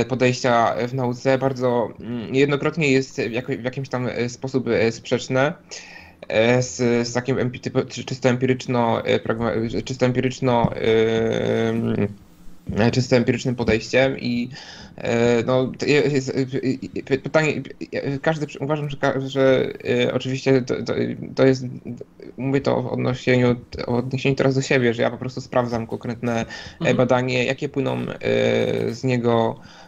podejścia 0.09 0.75
w 0.89 0.95
nauce. 0.95 1.39
Bardzo 1.39 1.89
mm, 2.01 2.33
niejednokrotnie 2.33 2.93
jest 2.93 3.21
w 3.61 3.65
jakimś 3.65 3.89
tam 3.89 4.09
sposób 4.29 4.67
sprzeczne. 4.91 5.53
E, 6.29 6.63
z, 6.63 6.77
z 7.09 7.13
takim 7.13 7.37
czysto 7.89 8.29
empiryczno, 8.29 9.05
e, 9.05 9.83
czysto 9.83 10.07
empiryczno 10.07 10.71
e, 12.77 12.91
czysto 12.93 13.17
empirycznym 13.17 13.55
podejściem 13.55 14.19
i 14.19 14.51
no, 15.47 15.73
jest, 15.87 16.33
pytanie, 17.23 17.63
każdy 18.23 18.47
uważam, 18.61 18.91
że, 18.91 18.99
że 19.27 19.73
oczywiście 20.13 20.63
to, 20.63 20.83
to, 20.83 20.95
to, 21.35 21.47
jest, 21.47 21.65
mówię 22.37 22.61
to 22.61 22.83
w 22.83 22.87
odniesieniu, 22.87 23.57
w 23.87 23.89
odniesieniu 23.89 24.35
teraz 24.35 24.55
do 24.55 24.63
siebie, 24.63 24.95
że 24.95 25.03
ja 25.03 25.11
po 25.11 25.19
prostu 25.19 25.41
sprawdzam 25.41 25.87
konkretne 25.87 26.47
mhm. 26.81 26.97
badanie, 26.97 27.45
jakie 27.45 27.69
płyną 27.69 27.99
z 28.91 29.05
niego 29.05 29.61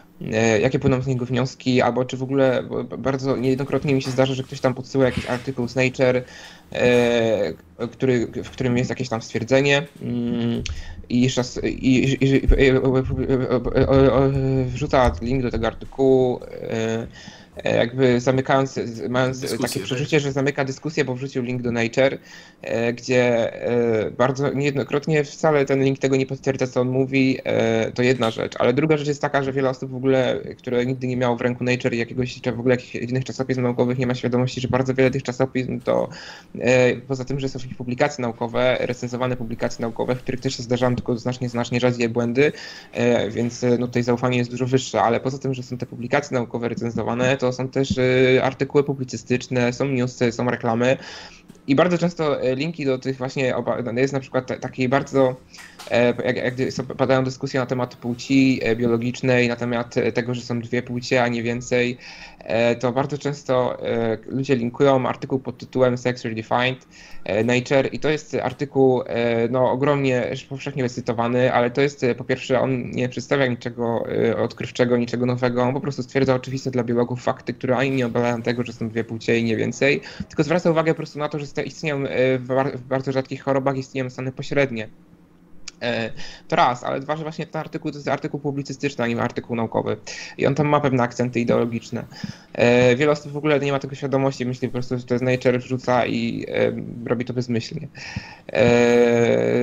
jakie 0.61 0.79
płyną 0.79 1.01
z 1.01 1.07
niego 1.07 1.25
wnioski, 1.25 1.81
albo 1.81 2.05
czy 2.05 2.17
w 2.17 2.23
ogóle 2.23 2.63
bardzo 2.97 3.37
niejednokrotnie 3.37 3.95
mi 3.95 4.01
się 4.01 4.11
zdarza, 4.11 4.33
że 4.33 4.43
ktoś 4.43 4.59
tam 4.59 4.73
podsyła 4.73 5.05
jakiś 5.05 5.25
artykuł 5.25 5.67
z 5.67 5.75
Nature, 5.75 6.23
e, 6.71 7.53
który, 7.91 8.27
w 8.43 8.49
którym 8.49 8.77
jest 8.77 8.89
jakieś 8.89 9.09
tam 9.09 9.21
stwierdzenie 9.21 9.87
mm, 10.01 10.63
i, 11.09 11.21
jeszcze 11.21 11.41
i, 11.69 12.13
i, 12.13 12.45
i 12.57 12.71
wrzuca 14.65 15.11
link 15.21 15.43
do 15.43 15.51
tego 15.51 15.67
artykułu 15.67 16.39
e, 16.43 16.71
E, 16.71 17.07
jakby 17.63 18.19
zamykając, 18.19 18.79
mając 19.09 19.39
dyskusję, 19.39 19.67
takie 19.67 19.79
przeczucie, 19.79 20.17
tak. 20.17 20.23
że 20.23 20.31
zamyka 20.31 20.65
dyskusję, 20.65 21.05
bo 21.05 21.15
wrzucił 21.15 21.43
link 21.43 21.61
do 21.61 21.71
Nature, 21.71 22.17
e, 22.61 22.93
gdzie 22.93 23.53
e, 23.53 24.11
bardzo 24.11 24.53
niejednokrotnie 24.53 25.23
wcale 25.23 25.65
ten 25.65 25.83
link 25.83 25.99
tego 25.99 26.15
nie 26.15 26.25
potwierdza, 26.25 26.67
co 26.67 26.81
on 26.81 26.89
mówi, 26.89 27.39
to 27.93 28.01
jedna 28.01 28.31
rzecz. 28.31 28.53
Ale 28.59 28.73
druga 28.73 28.97
rzecz 28.97 29.07
jest 29.07 29.21
taka, 29.21 29.43
że 29.43 29.53
wiele 29.53 29.69
osób 29.69 29.91
w 29.91 29.95
ogóle, 29.95 30.39
które 30.57 30.85
nigdy 30.85 31.07
nie 31.07 31.17
miało 31.17 31.35
w 31.35 31.41
ręku 31.41 31.63
Nature 31.63 31.93
jakiegoś, 31.93 32.41
czy 32.41 32.51
w 32.51 32.59
ogóle 32.59 32.75
jakichś 32.75 32.95
innych 32.95 33.25
czasopism 33.25 33.61
naukowych, 33.61 33.97
nie 33.97 34.07
ma 34.07 34.15
świadomości, 34.15 34.61
że 34.61 34.67
bardzo 34.67 34.93
wiele 34.93 35.11
tych 35.11 35.23
czasopism 35.23 35.79
to 35.79 36.09
poza 37.07 37.25
tym, 37.25 37.39
że 37.39 37.49
są 37.49 37.59
ich 37.59 37.77
publikacje 37.77 38.21
naukowe, 38.21 38.77
recenzowane 38.79 39.37
publikacje 39.37 39.81
naukowe, 39.81 40.15
w 40.15 40.21
których 40.21 40.41
też 40.41 40.57
się 40.57 40.63
zdarzają 40.63 40.95
tylko 40.95 41.17
znacznie, 41.17 41.49
znacznie 41.49 41.79
rzadziej 41.79 42.09
błędy, 42.09 42.51
więc 43.29 43.65
no, 43.79 43.87
tutaj 43.87 44.03
zaufanie 44.03 44.37
jest 44.37 44.51
dużo 44.51 44.65
wyższe, 44.65 45.01
ale 45.01 45.19
poza 45.19 45.37
tym, 45.37 45.53
że 45.53 45.63
są 45.63 45.77
te 45.77 45.85
publikacje 45.85 46.35
naukowe 46.37 46.69
recenzowane, 46.69 47.37
to 47.37 47.50
są 47.51 47.67
też 47.67 47.97
y, 47.97 48.39
artykuły 48.43 48.83
publicystyczne, 48.83 49.73
są 49.73 49.85
newsy, 49.85 50.31
są 50.31 50.49
reklamy. 50.49 50.97
I 51.67 51.75
bardzo 51.75 51.97
często 51.97 52.41
e, 52.41 52.55
linki 52.55 52.85
do 52.85 52.99
tych 52.99 53.17
właśnie, 53.17 53.55
jest 53.97 54.13
na 54.13 54.19
przykład 54.19 54.61
takiej 54.61 54.89
bardzo, 54.89 55.35
e, 55.91 56.05
jak, 56.05 56.35
jak 56.35 56.85
padają 56.97 57.23
dyskusje 57.23 57.59
na 57.59 57.65
temat 57.65 57.95
płci 57.95 58.59
e, 58.63 58.75
biologicznej, 58.75 59.47
na 59.47 59.55
temat 59.55 59.95
tego, 60.13 60.33
że 60.33 60.41
są 60.41 60.59
dwie 60.59 60.83
płcie, 60.83 61.23
a 61.23 61.27
nie 61.27 61.43
więcej, 61.43 61.97
to 62.79 62.91
bardzo 62.91 63.17
często 63.17 63.77
ludzie 64.25 64.55
linkują 64.55 65.07
artykuł 65.07 65.39
pod 65.39 65.57
tytułem 65.57 65.97
Sex 65.97 66.25
Redefined 66.25 66.87
Nature 67.45 67.89
i 67.91 67.99
to 67.99 68.09
jest 68.09 68.35
artykuł 68.35 69.03
no, 69.49 69.71
ogromnie 69.71 70.31
powszechnie 70.49 70.89
cytowany, 70.89 71.53
ale 71.53 71.71
to 71.71 71.81
jest 71.81 72.05
po 72.17 72.23
pierwsze, 72.23 72.59
on 72.59 72.91
nie 72.91 73.09
przedstawia 73.09 73.45
niczego 73.45 74.03
odkrywczego, 74.37 74.97
niczego 74.97 75.25
nowego, 75.25 75.63
on 75.63 75.73
po 75.73 75.81
prostu 75.81 76.03
stwierdza 76.03 76.35
oczywiste 76.35 76.71
dla 76.71 76.83
biologów 76.83 77.23
fakty, 77.23 77.53
które 77.53 77.77
ani 77.77 77.91
nie 77.91 78.05
obalają 78.05 78.41
tego, 78.41 78.63
że 78.63 78.73
są 78.73 78.89
dwie 78.89 79.03
płcie 79.03 79.39
i 79.39 79.43
nie 79.43 79.57
więcej, 79.57 80.01
tylko 80.27 80.43
zwraca 80.43 80.71
uwagę 80.71 80.93
po 80.93 80.97
prostu 80.97 81.19
na 81.19 81.29
to, 81.29 81.39
że 81.39 81.45
istnieją 81.65 81.97
e, 81.97 82.37
w 82.37 82.81
bardzo 82.87 83.11
rzadkich 83.11 83.43
chorobach 83.43 83.77
istnieją 83.77 84.09
stany 84.09 84.31
pośrednie. 84.31 84.87
E, 85.81 86.09
to 86.47 86.55
raz, 86.55 86.83
ale 86.83 86.99
dwa, 86.99 87.15
że 87.17 87.23
właśnie 87.23 87.45
ten 87.45 87.59
artykuł 87.59 87.91
to 87.91 87.97
jest 87.97 88.07
artykuł 88.07 88.39
publicystyczny, 88.39 89.03
a 89.03 89.07
nie 89.07 89.21
artykuł 89.21 89.55
naukowy. 89.55 89.97
I 90.37 90.47
on 90.47 90.55
tam 90.55 90.67
ma 90.67 90.79
pewne 90.79 91.03
akcenty 91.03 91.39
ideologiczne. 91.39 92.03
E, 92.53 92.95
wiele 92.95 93.11
osób 93.11 93.31
w 93.31 93.37
ogóle 93.37 93.59
nie 93.59 93.71
ma 93.71 93.79
tego 93.79 93.95
świadomości, 93.95 94.45
myśli 94.45 94.67
po 94.67 94.73
prostu, 94.73 94.97
że 94.97 95.03
to 95.03 95.13
jest 95.13 95.23
Nature, 95.23 95.59
wrzuca 95.59 96.05
i 96.05 96.45
e, 96.49 96.71
robi 97.05 97.25
to 97.25 97.33
bezmyślnie. 97.33 97.87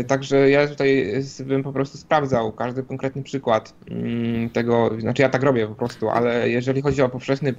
Także 0.07 0.51
ja 0.51 0.69
tutaj 0.69 1.13
bym 1.45 1.63
po 1.63 1.73
prostu 1.73 1.99
sprawdzał 1.99 2.53
każdy 2.53 2.83
konkretny 2.83 3.23
przykład 3.23 3.75
mm, 3.91 4.51
tego, 4.51 4.91
znaczy 5.01 5.23
ja 5.23 5.29
tak 5.29 5.43
robię 5.43 5.67
po 5.67 5.75
prostu, 5.75 6.11
ale 6.11 6.51
jeżeli 6.51 6.83
chodzi 6.83 7.03
o 7.03 7.09
powszechny, 7.09 7.55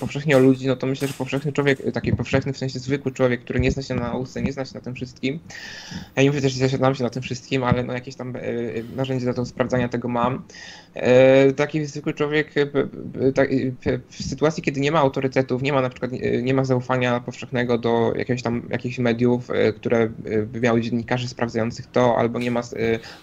powszechnie 0.00 0.36
o 0.36 0.40
ludzi, 0.40 0.66
no 0.66 0.76
to 0.76 0.86
myślę, 0.86 1.08
że 1.08 1.14
powszechny 1.14 1.52
człowiek, 1.52 1.92
taki 1.92 2.12
powszechny 2.12 2.52
w 2.52 2.58
sensie 2.58 2.78
zwykły 2.78 3.12
człowiek, 3.12 3.40
który 3.40 3.60
nie 3.60 3.70
zna 3.70 3.82
się 3.82 3.94
na 3.94 4.02
nauce, 4.02 4.42
nie 4.42 4.52
zna 4.52 4.64
się 4.64 4.74
na 4.74 4.80
tym 4.80 4.94
wszystkim. 4.94 5.38
Ja 6.16 6.22
nie 6.22 6.28
mówię 6.28 6.40
też, 6.40 6.52
że 6.52 6.68
znam 6.68 6.94
się 6.94 7.04
na 7.04 7.10
tym 7.10 7.22
wszystkim, 7.22 7.64
ale 7.64 7.84
no 7.84 7.95
jakieś 7.96 8.16
tam 8.16 8.36
e, 8.36 8.40
narzędzie 8.96 9.32
do 9.34 9.46
sprawdzania 9.46 9.88
tego 9.88 10.08
mam. 10.08 10.44
E, 10.96 11.52
taki 11.52 11.86
zwykły 11.86 12.14
człowiek 12.14 12.56
e, 12.56 12.66
w 14.08 14.22
sytuacji, 14.24 14.62
kiedy 14.62 14.80
nie 14.80 14.92
ma 14.92 14.98
autorytetów, 14.98 15.62
nie 15.62 15.72
ma 15.72 15.80
na 15.80 15.90
przykład 15.90 16.10
nie 16.42 16.54
ma 16.54 16.64
zaufania 16.64 17.20
powszechnego 17.20 17.78
do 17.78 18.12
jakiegoś 18.16 18.42
tam 18.42 18.62
jakichś 18.70 18.98
mediów, 18.98 19.48
które 19.76 20.08
by 20.46 20.60
miały 20.60 20.80
dziennikarzy 20.80 21.28
sprawdzających 21.28 21.86
to, 21.86 22.18
albo 22.18 22.38
nie 22.38 22.50
ma, 22.50 22.62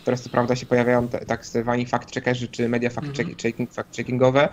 teraz 0.05 0.21
co 0.21 0.29
prawda 0.29 0.55
się 0.55 0.65
pojawiają 0.65 1.07
tak 1.07 1.45
zwani 1.45 1.85
fact 1.85 2.13
checkerzy, 2.13 2.47
czy 2.47 2.69
media 2.69 2.89
fact, 2.89 3.07
mhm. 3.07 3.35
checking, 3.35 3.73
fact 3.73 3.95
checkingowe, 3.95 4.49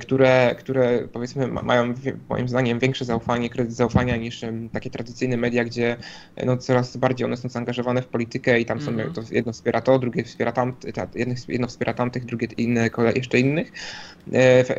które, 0.00 0.54
które 0.58 1.08
powiedzmy 1.12 1.46
mają 1.46 1.94
moim 2.28 2.48
zdaniem 2.48 2.78
większe 2.78 3.04
zaufanie, 3.04 3.50
kredyt 3.50 3.72
zaufania 3.72 4.16
niż 4.16 4.44
takie 4.72 4.90
tradycyjne 4.90 5.36
media, 5.36 5.64
gdzie 5.64 5.96
no, 6.46 6.56
coraz 6.56 6.96
bardziej 6.96 7.24
one 7.24 7.36
są 7.36 7.48
zaangażowane 7.48 8.02
w 8.02 8.06
politykę 8.06 8.60
i 8.60 8.66
tam 8.66 8.80
są 8.80 8.92
-hmm. 8.92 9.12
to 9.12 9.22
jedno 9.30 9.52
wspiera 9.52 9.80
to, 9.80 9.98
drugie 9.98 10.24
wspiera 10.24 10.52
tamtych, 10.52 10.94
jedno 11.48 11.66
wspiera 11.66 11.94
tamtych, 11.94 12.24
drugie 12.24 12.47
inne, 12.52 12.90
jeszcze 13.16 13.38
innych. 13.38 13.72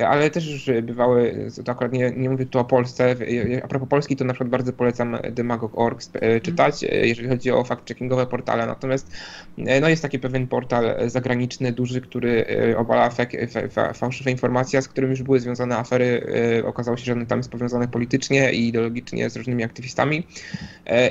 Ale 0.08 0.30
też 0.30 0.72
bywały, 0.84 1.48
to 1.66 1.72
akurat 1.72 1.94
nie, 1.94 2.12
nie 2.18 2.30
mówię 2.30 2.46
tu 2.46 2.60
o 2.60 2.66
Polsce, 2.66 3.16
a 3.64 3.68
propos 3.68 3.90
Polski, 3.90 4.16
to 4.16 4.26
na 4.26 4.34
przykład 4.34 4.50
bardzo 4.50 4.74
polecam 4.74 5.18
demagog.org 5.32 6.02
czytać, 6.44 6.82
jeżeli 6.84 7.30
chodzi 7.30 7.52
o 7.52 7.64
fact-checkingowe 7.64 8.26
portale. 8.26 8.66
Natomiast 8.66 9.12
no 9.82 9.90
jest 9.90 10.02
taki 10.02 10.20
pewien 10.20 10.48
portal 10.48 10.96
zagraniczny, 11.10 11.72
duży, 11.72 12.02
który 12.02 12.46
obala 12.78 13.10
fałszywe 13.94 14.32
informacje, 14.32 14.82
z 14.82 14.88
którym 14.88 15.10
już 15.10 15.24
były 15.24 15.40
związane 15.40 15.78
afery. 15.78 16.34
Okazało 16.66 16.98
się, 16.98 17.06
że 17.06 17.14
on 17.14 17.26
tam 17.26 17.40
jest 17.40 17.52
powiązany 17.52 17.88
politycznie 17.88 18.54
i 18.54 18.68
ideologicznie 18.68 19.30
z 19.30 19.36
różnymi 19.36 19.64
aktywistami 19.64 20.28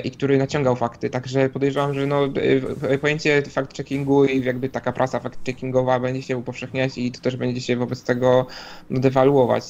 i 0.03 0.11
który 0.11 0.37
naciągał 0.37 0.75
fakty. 0.75 1.09
Także 1.09 1.49
podejrzewam, 1.49 1.93
że 1.93 2.07
no, 2.07 2.29
pojęcie 3.01 3.41
fact-checkingu 3.41 4.29
i 4.29 4.45
jakby 4.45 4.69
taka 4.69 4.91
prasa 4.91 5.19
fact-checkingowa 5.19 6.01
będzie 6.01 6.21
się 6.21 6.37
upowszechniać 6.49 6.97
i 6.97 7.11
to 7.11 7.21
też 7.21 7.35
będzie 7.35 7.61
się 7.61 7.77
wobec 7.77 8.03
tego 8.03 8.47
dewaluować 8.89 9.63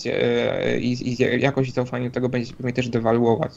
i, 0.79 1.09
i 1.09 1.41
jakość 1.41 1.73
zaufania 1.73 2.09
tego 2.09 2.29
będzie 2.29 2.51
się 2.51 2.73
też 2.73 2.89
dewaluować. 2.89 3.51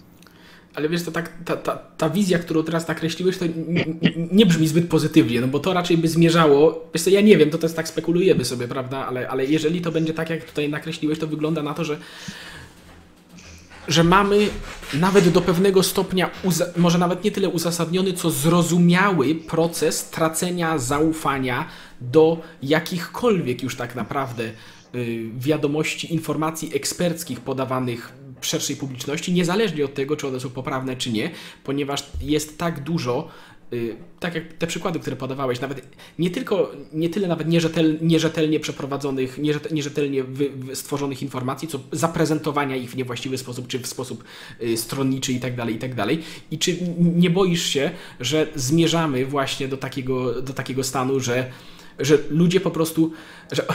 Ale 0.75 0.89
wiesz, 0.89 1.03
to 1.03 1.13
tak, 1.13 1.33
ta, 1.45 1.57
ta, 1.57 1.77
ta 1.77 2.11
wizja, 2.11 2.39
którą 2.39 2.63
teraz 2.63 2.89
nakreśliłeś, 2.89 3.39
to 3.39 3.45
nie, 3.69 3.85
nie, 4.33 4.47
brzmi 4.47 4.69
zbyt 4.69 4.89
pozytywnie, 4.89 5.41
no 5.41 5.49
bo 5.49 5.61
to 5.61 5.73
raczej 5.73 5.99
by 5.99 6.09
zmierzało, 6.09 6.85
wiesz 6.95 7.03
co, 7.03 7.11
ja 7.11 7.21
nie 7.21 7.37
wiem, 7.37 7.51
to 7.51 7.59
też 7.59 7.73
tak 7.73 7.89
spekulujemy 7.89 8.45
sobie, 8.45 8.69
prawda, 8.69 9.07
ale, 9.07 9.29
ale 9.29 9.45
jeżeli 9.45 9.81
to 9.81 9.93
będzie 9.93 10.15
tak, 10.15 10.31
jak 10.31 10.45
tutaj 10.45 10.69
nakreśliłeś, 10.69 11.19
to 11.19 11.27
wygląda 11.27 11.63
na 11.63 11.75
to, 11.75 11.85
że 11.85 11.99
że 13.89 14.05
mamy 14.05 14.49
nawet 14.95 15.29
do 15.29 15.41
pewnego 15.41 15.83
stopnia, 15.83 16.31
może 16.77 16.99
nawet 16.99 17.25
nie 17.25 17.31
tyle 17.31 17.49
uzasadniony, 17.49 18.13
co 18.13 18.31
zrozumiały 18.31 19.35
proces 19.35 20.11
tracenia 20.11 20.79
zaufania 20.79 21.69
do 22.01 22.41
jakichkolwiek 22.63 23.63
już 23.63 23.77
tak 23.77 23.95
naprawdę 23.95 24.45
y, 24.95 25.31
wiadomości, 25.37 26.15
informacji 26.15 26.71
eksperckich 26.75 27.41
podawanych 27.41 28.13
szerszej 28.41 28.77
publiczności, 28.77 29.33
niezależnie 29.33 29.85
od 29.85 29.95
tego, 29.95 30.17
czy 30.17 30.29
one 30.29 30.41
są 30.41 30.51
poprawne, 30.51 30.97
czy 30.97 31.13
nie, 31.13 31.31
ponieważ 31.65 32.07
jest 32.21 32.59
tak 32.59 32.83
dużo 32.83 33.29
tak 34.21 34.35
jak 34.35 34.53
te 34.53 34.67
przykłady, 34.67 34.99
które 34.99 35.17
podawałeś, 35.17 35.61
nawet 35.61 35.87
nie 36.19 36.31
tylko, 36.31 36.73
nie 36.93 37.09
tyle 37.09 37.29
nawet 37.29 37.49
nierzetel, 37.49 37.99
nierzetelnie 38.03 38.61
przeprowadzonych, 38.61 39.39
nierzetelnie 39.73 40.25
wy, 40.25 40.51
stworzonych 40.75 41.23
informacji, 41.23 41.69
co 41.69 41.81
zaprezentowania 41.93 42.77
ich 42.77 42.91
w 42.91 42.97
niewłaściwy 42.97 43.39
sposób, 43.39 43.67
czy 43.67 43.79
w 43.79 43.87
sposób 43.87 44.25
y, 44.63 44.77
stronniczy 44.77 45.33
tak 45.41 45.57
tak 45.79 45.95
dalej. 45.95 46.23
I 46.51 46.59
czy 46.59 46.77
nie 46.99 47.31
boisz 47.31 47.67
się, 47.67 47.91
że 48.21 48.47
zmierzamy 48.55 49.27
właśnie 49.27 49.69
do 49.69 49.77
takiego, 49.77 50.43
do 50.43 50.53
takiego 50.53 50.85
stanu, 50.85 51.21
że 51.21 51.51
że 51.99 52.19
ludzie 52.31 52.61
po 52.61 52.71
prostu, 52.71 53.13
że 53.53 53.67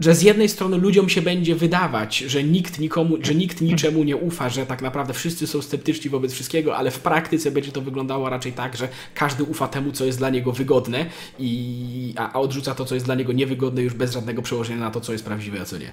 że 0.00 0.14
z 0.14 0.22
jednej 0.22 0.48
strony 0.48 0.78
ludziom 0.78 1.08
się 1.08 1.22
będzie 1.22 1.54
wydawać, 1.54 2.18
że 2.18 2.44
nikt 2.44 2.78
nikomu, 2.78 3.16
że 3.22 3.34
nikt 3.34 3.60
niczemu 3.60 4.04
nie 4.04 4.16
ufa, 4.16 4.48
że 4.48 4.66
tak 4.66 4.82
naprawdę 4.82 5.14
wszyscy 5.14 5.46
są 5.46 5.62
sceptyczni 5.62 6.10
wobec 6.10 6.32
wszystkiego, 6.32 6.76
ale 6.76 6.90
w 6.90 6.98
praktyce 6.98 7.50
będzie 7.50 7.72
to 7.72 7.80
wyglądało 7.80 8.30
raczej 8.30 8.52
tak, 8.52 8.76
że 8.76 8.88
każdy 9.14 9.44
ufa 9.44 9.68
temu, 9.68 9.92
co 9.92 10.04
jest 10.04 10.18
dla 10.18 10.30
niego 10.30 10.52
wygodne, 10.52 11.06
i, 11.38 12.14
a, 12.16 12.32
a 12.32 12.40
odrzuca 12.40 12.74
to, 12.74 12.84
co 12.84 12.94
jest 12.94 13.06
dla 13.06 13.14
niego 13.14 13.32
niewygodne, 13.32 13.82
już 13.82 13.94
bez 13.94 14.12
żadnego 14.12 14.42
przełożenia 14.42 14.80
na 14.80 14.90
to, 14.90 15.00
co 15.00 15.12
jest 15.12 15.24
prawdziwe, 15.24 15.60
a 15.60 15.64
co 15.64 15.78
nie. 15.78 15.92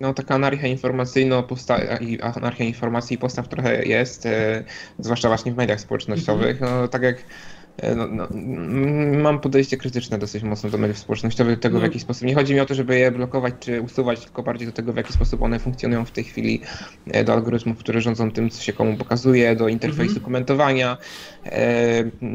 No 0.00 0.14
taka 0.14 0.34
anarchia 0.34 0.66
informacyjna 0.66 1.44
i 2.00 2.20
anarchia 2.20 2.64
informacji 2.64 3.14
i 3.14 3.18
postaw 3.18 3.48
trochę 3.48 3.84
jest, 3.84 4.26
e, 4.26 4.64
zwłaszcza 4.98 5.28
właśnie 5.28 5.52
w 5.52 5.56
mediach 5.56 5.80
społecznościowych. 5.80 6.62
Mhm. 6.62 6.80
No, 6.80 6.88
tak 6.88 7.02
jak 7.02 7.16
no, 7.96 8.06
no, 8.06 8.28
mm, 8.30 9.20
mam 9.20 9.40
podejście 9.40 9.76
krytyczne 9.76 10.18
dosyć 10.18 10.42
mocno 10.42 10.70
do 10.70 10.78
mediów 10.78 10.98
społecznościowych, 10.98 11.56
do 11.56 11.62
tego 11.62 11.78
w 11.78 11.80
no. 11.80 11.86
jaki 11.86 12.00
sposób. 12.00 12.22
Nie 12.22 12.34
chodzi 12.34 12.54
mi 12.54 12.60
o 12.60 12.66
to, 12.66 12.74
żeby 12.74 12.98
je 12.98 13.10
blokować 13.10 13.54
czy 13.60 13.82
usuwać, 13.82 14.20
tylko 14.20 14.42
bardziej 14.42 14.66
do 14.66 14.72
tego, 14.72 14.92
w 14.92 14.96
jaki 14.96 15.12
sposób 15.12 15.42
one 15.42 15.58
funkcjonują 15.58 16.04
w 16.04 16.10
tej 16.10 16.24
chwili, 16.24 16.60
e, 17.06 17.24
do 17.24 17.32
algorytmów, 17.32 17.78
które 17.78 18.00
rządzą 18.00 18.32
tym, 18.32 18.50
co 18.50 18.62
się 18.62 18.72
komu 18.72 18.96
pokazuje, 18.96 19.56
do 19.56 19.68
interfejsu 19.68 20.12
mhm. 20.12 20.24
komentowania, 20.24 20.96
e, 20.96 21.35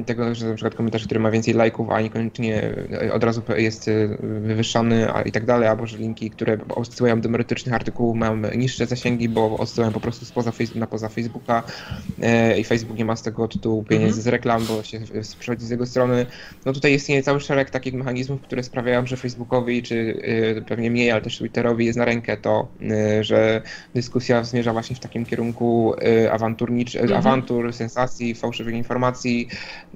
tego, 0.05 0.35
że 0.35 0.47
na 0.47 0.53
przykład 0.53 0.75
komentarz, 0.75 1.05
który 1.05 1.19
ma 1.19 1.31
więcej 1.31 1.53
lajków, 1.53 1.89
a 1.89 2.01
niekoniecznie 2.01 2.75
od 3.13 3.23
razu 3.23 3.41
jest 3.57 3.89
wywyższany 4.19 5.13
a, 5.13 5.21
i 5.21 5.31
tak 5.31 5.45
dalej, 5.45 5.69
albo 5.69 5.87
że 5.87 5.97
linki, 5.97 6.29
które 6.29 6.57
odsyłają 6.69 7.21
do 7.21 7.29
merytorycznych 7.29 7.75
artykułów 7.75 8.17
mają 8.17 8.37
niższe 8.55 8.85
zasięgi, 8.85 9.29
bo 9.29 9.57
odsyłają 9.57 9.91
po 9.91 9.99
prostu 9.99 10.25
spoza, 10.25 10.51
na 10.75 10.87
poza 10.87 11.09
Facebooka 11.09 11.63
i 12.57 12.63
Facebook 12.63 12.97
nie 12.97 13.05
ma 13.05 13.15
z 13.15 13.21
tego 13.21 13.47
tytułu 13.47 13.83
pieniędzy 13.83 14.19
mhm. 14.19 14.23
z 14.23 14.27
reklam, 14.27 14.65
bo 14.65 14.83
się 14.83 14.99
przychodzi 15.39 15.65
z 15.65 15.69
jego 15.69 15.85
strony. 15.85 16.25
No 16.65 16.73
tutaj 16.73 16.93
istnieje 16.93 17.23
cały 17.23 17.39
szereg 17.39 17.69
takich 17.69 17.93
mechanizmów, 17.93 18.41
które 18.41 18.63
sprawiają, 18.63 19.05
że 19.05 19.17
Facebookowi, 19.17 19.83
czy 19.83 20.21
pewnie 20.67 20.91
mniej, 20.91 21.11
ale 21.11 21.21
też 21.21 21.37
Twitterowi 21.37 21.85
jest 21.85 21.97
na 21.97 22.05
rękę 22.05 22.37
to, 22.37 22.67
że 23.21 23.61
dyskusja 23.95 24.43
zmierza 24.43 24.73
właśnie 24.73 24.95
w 24.95 24.99
takim 24.99 25.25
kierunku 25.25 25.93
awanturnicz, 26.31 26.95
mhm. 26.95 27.19
awantur, 27.19 27.73
sensacji, 27.73 28.35
fałszywych 28.35 28.75
informacji. 28.75 29.00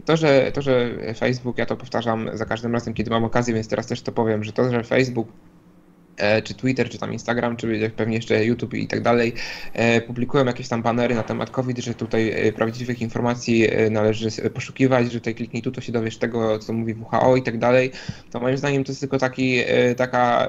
To 0.06 0.18
że, 0.18 0.52
to, 0.52 0.62
że 0.62 0.98
Facebook, 1.16 1.58
ja 1.58 1.66
to 1.66 1.78
powtarzam 1.78 2.30
za 2.34 2.46
każdym 2.46 2.74
razem, 2.74 2.94
kiedy 2.94 3.10
mam 3.12 3.24
okazję, 3.24 3.54
więc 3.54 3.68
teraz 3.68 3.88
też 3.88 4.02
to 4.02 4.12
powiem, 4.12 4.44
że 4.44 4.54
to, 4.54 4.72
że 4.72 4.84
Facebook 4.84 5.28
czy 6.44 6.54
Twitter, 6.54 6.90
czy 6.90 6.98
tam 6.98 7.14
Instagram, 7.14 7.58
czy 7.58 7.92
pewnie 7.96 8.16
jeszcze 8.16 8.46
YouTube 8.46 8.74
i 8.74 8.88
tak 8.88 9.02
dalej, 9.02 9.34
e, 9.74 10.02
publikują 10.02 10.46
jakieś 10.46 10.68
tam 10.68 10.82
banery 10.82 11.16
na 11.16 11.24
temat 11.24 11.50
COVID, 11.50 11.80
że 11.80 11.94
tutaj 11.94 12.30
e, 12.30 12.54
prawdziwych 12.54 13.02
informacji 13.02 13.68
należy 13.92 14.30
poszukiwać, 14.54 15.12
że 15.12 15.20
tutaj 15.20 15.36
kliknij 15.36 15.64
tu, 15.64 15.72
to 15.72 15.82
się 15.82 15.92
dowiesz 15.92 16.18
tego, 16.18 16.60
co 16.60 16.74
mówi 16.74 16.96
WHO 17.12 17.36
i 17.36 17.44
tak 17.44 17.58
dalej, 17.58 17.92
to 18.32 18.40
moim 18.40 18.58
zdaniem 18.58 18.84
to 18.84 18.92
jest 18.92 19.02
tylko 19.02 19.18
taki, 19.18 19.60
taka, 19.98 20.48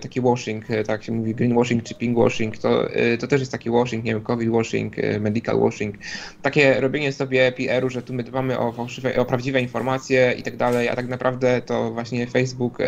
taki 0.00 0.20
washing, 0.20 0.64
tak 0.86 1.04
się 1.04 1.12
mówi 1.12 1.34
greenwashing 1.34 1.82
czy 1.82 1.94
pinkwashing, 1.94 2.58
to, 2.58 2.88
to 3.18 3.26
też 3.26 3.40
jest 3.40 3.52
taki 3.52 3.70
washing, 3.70 4.04
nie 4.04 4.12
wiem, 4.12 4.22
COVID 4.22 4.50
washing, 4.50 4.94
medical 5.20 5.60
washing, 5.60 5.94
takie 6.42 6.80
robienie 6.80 7.12
sobie 7.12 7.52
PR-u, 7.52 7.90
że 7.90 8.02
tu 8.02 8.14
my 8.14 8.22
dbamy 8.22 8.58
o 8.58 8.72
fałszywe, 8.72 9.16
o 9.16 9.24
prawdziwe 9.24 9.60
informacje 9.60 10.34
i 10.38 10.42
tak 10.42 10.56
dalej, 10.56 10.88
a 10.88 10.96
tak 10.96 11.08
naprawdę 11.08 11.62
to 11.62 11.90
właśnie 11.90 12.26
Facebook 12.26 12.78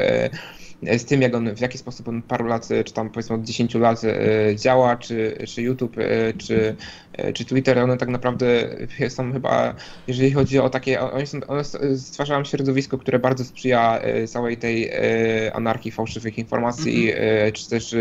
z 0.83 1.05
tym, 1.05 1.22
jak 1.22 1.35
on, 1.35 1.57
w 1.57 1.61
jaki 1.61 1.79
sposób 1.79 2.09
on 2.09 2.22
paru 2.22 2.47
lat, 2.47 2.68
czy 2.85 2.93
tam 2.93 3.11
powiedzmy 3.11 3.37
od 3.37 3.45
10 3.45 3.74
lat 3.74 4.03
e, 4.05 4.57
działa, 4.57 4.97
czy, 4.97 5.39
czy 5.47 5.62
YouTube, 5.62 5.99
e, 5.99 6.33
czy, 6.33 6.68
e, 6.68 7.08
czy 7.35 7.45
Twitter, 7.45 7.79
one 7.79 7.97
tak 7.97 8.09
naprawdę 8.09 8.47
są 9.09 9.33
chyba, 9.33 9.75
jeżeli 10.07 10.33
chodzi 10.33 10.59
o 10.59 10.71
takie, 10.71 11.01
one, 11.01 11.27
są, 11.27 11.41
one 11.47 11.62
stwarzają 11.97 12.45
środowisko, 12.45 12.99
które 12.99 13.19
bardzo 13.19 13.45
sprzyja 13.45 14.01
całej 14.27 14.57
tej 14.57 14.91
anarchii 15.53 15.91
fałszywych 15.91 16.39
informacji, 16.39 17.12
mm 17.12 17.25
-hmm. 17.25 17.53
czy 17.53 17.71
też 17.71 17.97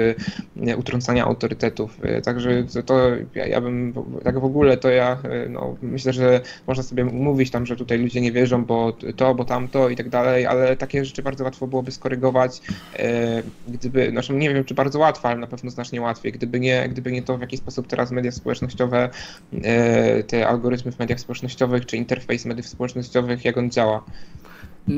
utrącania 0.77 1.25
autorytetów. 1.25 1.99
Także 2.23 2.63
to, 2.63 2.83
to 2.83 2.99
ja, 3.35 3.47
ja, 3.47 3.61
bym, 3.61 3.93
tak 4.23 4.39
w 4.39 4.45
ogóle 4.45 4.77
to 4.77 4.89
ja 4.89 5.17
no, 5.49 5.75
myślę, 5.81 6.13
że 6.13 6.41
można 6.67 6.83
sobie 6.83 7.05
mówić 7.05 7.51
tam, 7.51 7.65
że 7.65 7.75
tutaj 7.75 7.97
ludzie 7.97 8.21
nie 8.21 8.31
wierzą, 8.31 8.65
bo 8.65 8.93
to, 9.15 9.35
bo 9.35 9.45
tamto 9.45 9.89
i 9.89 9.95
tak 9.95 10.09
dalej, 10.09 10.45
ale 10.45 10.77
takie 10.77 11.05
rzeczy 11.05 11.23
bardzo 11.23 11.43
łatwo 11.43 11.67
byłoby 11.67 11.91
skorygować 11.91 12.61
E, 12.99 13.43
gdyby, 13.67 14.09
znaczy 14.11 14.33
nie 14.33 14.53
wiem 14.53 14.63
czy 14.63 14.73
bardzo 14.73 14.99
łatwo, 14.99 15.27
ale 15.27 15.37
na 15.37 15.47
pewno 15.47 15.71
znacznie 15.71 16.01
łatwiej, 16.01 16.31
gdyby 16.31 16.59
nie, 16.59 16.89
gdyby 16.89 17.11
nie 17.11 17.23
to 17.23 17.37
w 17.37 17.41
jaki 17.41 17.57
sposób 17.57 17.87
teraz 17.87 18.11
media 18.11 18.31
społecznościowe, 18.31 19.06
e, 19.63 20.23
te 20.23 20.47
algorytmy 20.47 20.91
w 20.91 20.99
mediach 20.99 21.19
społecznościowych, 21.19 21.85
czy 21.85 21.97
interfejs 21.97 22.45
mediów 22.45 22.67
społecznościowych, 22.67 23.45
jak 23.45 23.57
on 23.57 23.71
działa. 23.71 24.05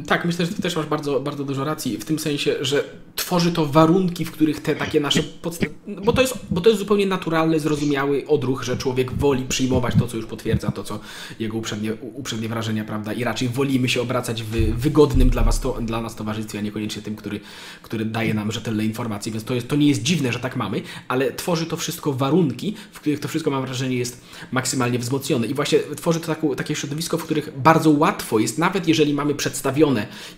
Tak, 0.08 0.26
myślę, 0.26 0.46
że 0.46 0.54
ty 0.54 0.62
też 0.62 0.76
masz 0.76 0.86
bardzo, 0.86 1.20
bardzo 1.20 1.44
dużo 1.44 1.64
racji 1.64 1.98
w 1.98 2.06
tym 2.06 2.20
sensie, 2.20 2.56
że 2.62 2.84
tworzy 3.16 3.52
to 3.52 3.66
warunki, 3.66 4.26
w 4.26 4.32
których 4.32 4.62
te 4.62 4.76
takie 4.76 5.00
nasze 5.00 5.24
podstawy. 5.24 5.74
Bo 6.06 6.14
to, 6.14 6.22
jest, 6.22 6.34
bo 6.52 6.62
to 6.62 6.70
jest 6.70 6.80
zupełnie 6.80 7.06
naturalny, 7.06 7.60
zrozumiały 7.60 8.28
odruch, 8.28 8.64
że 8.64 8.78
człowiek 8.78 9.14
woli 9.14 9.46
przyjmować 9.46 9.96
to, 10.00 10.08
co 10.08 10.18
już 10.18 10.26
potwierdza, 10.26 10.72
to, 10.72 10.84
co 10.84 11.00
jego 11.40 11.58
uprzednie, 11.58 11.94
uprzednie 12.14 12.50
wrażenia, 12.50 12.86
prawda? 12.86 13.14
I 13.14 13.24
raczej 13.24 13.50
wolimy 13.50 13.90
się 13.90 14.02
obracać 14.02 14.44
w 14.44 14.50
wygodnym 14.80 15.30
dla, 15.30 15.44
was 15.44 15.60
to, 15.60 15.78
dla 15.82 16.02
nas 16.02 16.16
towarzystwie, 16.16 16.60
a 16.60 16.62
niekoniecznie 16.62 17.02
tym, 17.02 17.16
który, 17.16 17.40
który 17.82 18.06
daje 18.06 18.34
nam 18.34 18.52
rzetelne 18.52 18.86
informacje. 18.86 19.32
Więc 19.32 19.44
to, 19.44 19.56
jest, 19.56 19.68
to 19.68 19.76
nie 19.76 19.88
jest 19.88 20.04
dziwne, 20.04 20.34
że 20.34 20.40
tak 20.40 20.56
mamy, 20.56 20.82
ale 21.08 21.32
tworzy 21.32 21.66
to 21.66 21.78
wszystko 21.78 22.14
warunki, 22.14 22.76
w 22.92 23.00
których 23.00 23.20
to 23.20 23.28
wszystko, 23.28 23.52
mam 23.52 23.66
wrażenie, 23.66 23.96
jest 23.96 24.22
maksymalnie 24.52 25.00
wzmocnione. 25.00 25.48
I 25.48 25.54
właśnie 25.54 25.80
tworzy 25.80 26.20
to 26.20 26.28
taką, 26.28 26.56
takie 26.56 26.76
środowisko, 26.76 27.18
w 27.18 27.24
których 27.24 27.60
bardzo 27.62 27.90
łatwo 27.90 28.40
jest, 28.40 28.58
nawet 28.58 28.88
jeżeli 28.88 29.14
mamy 29.14 29.36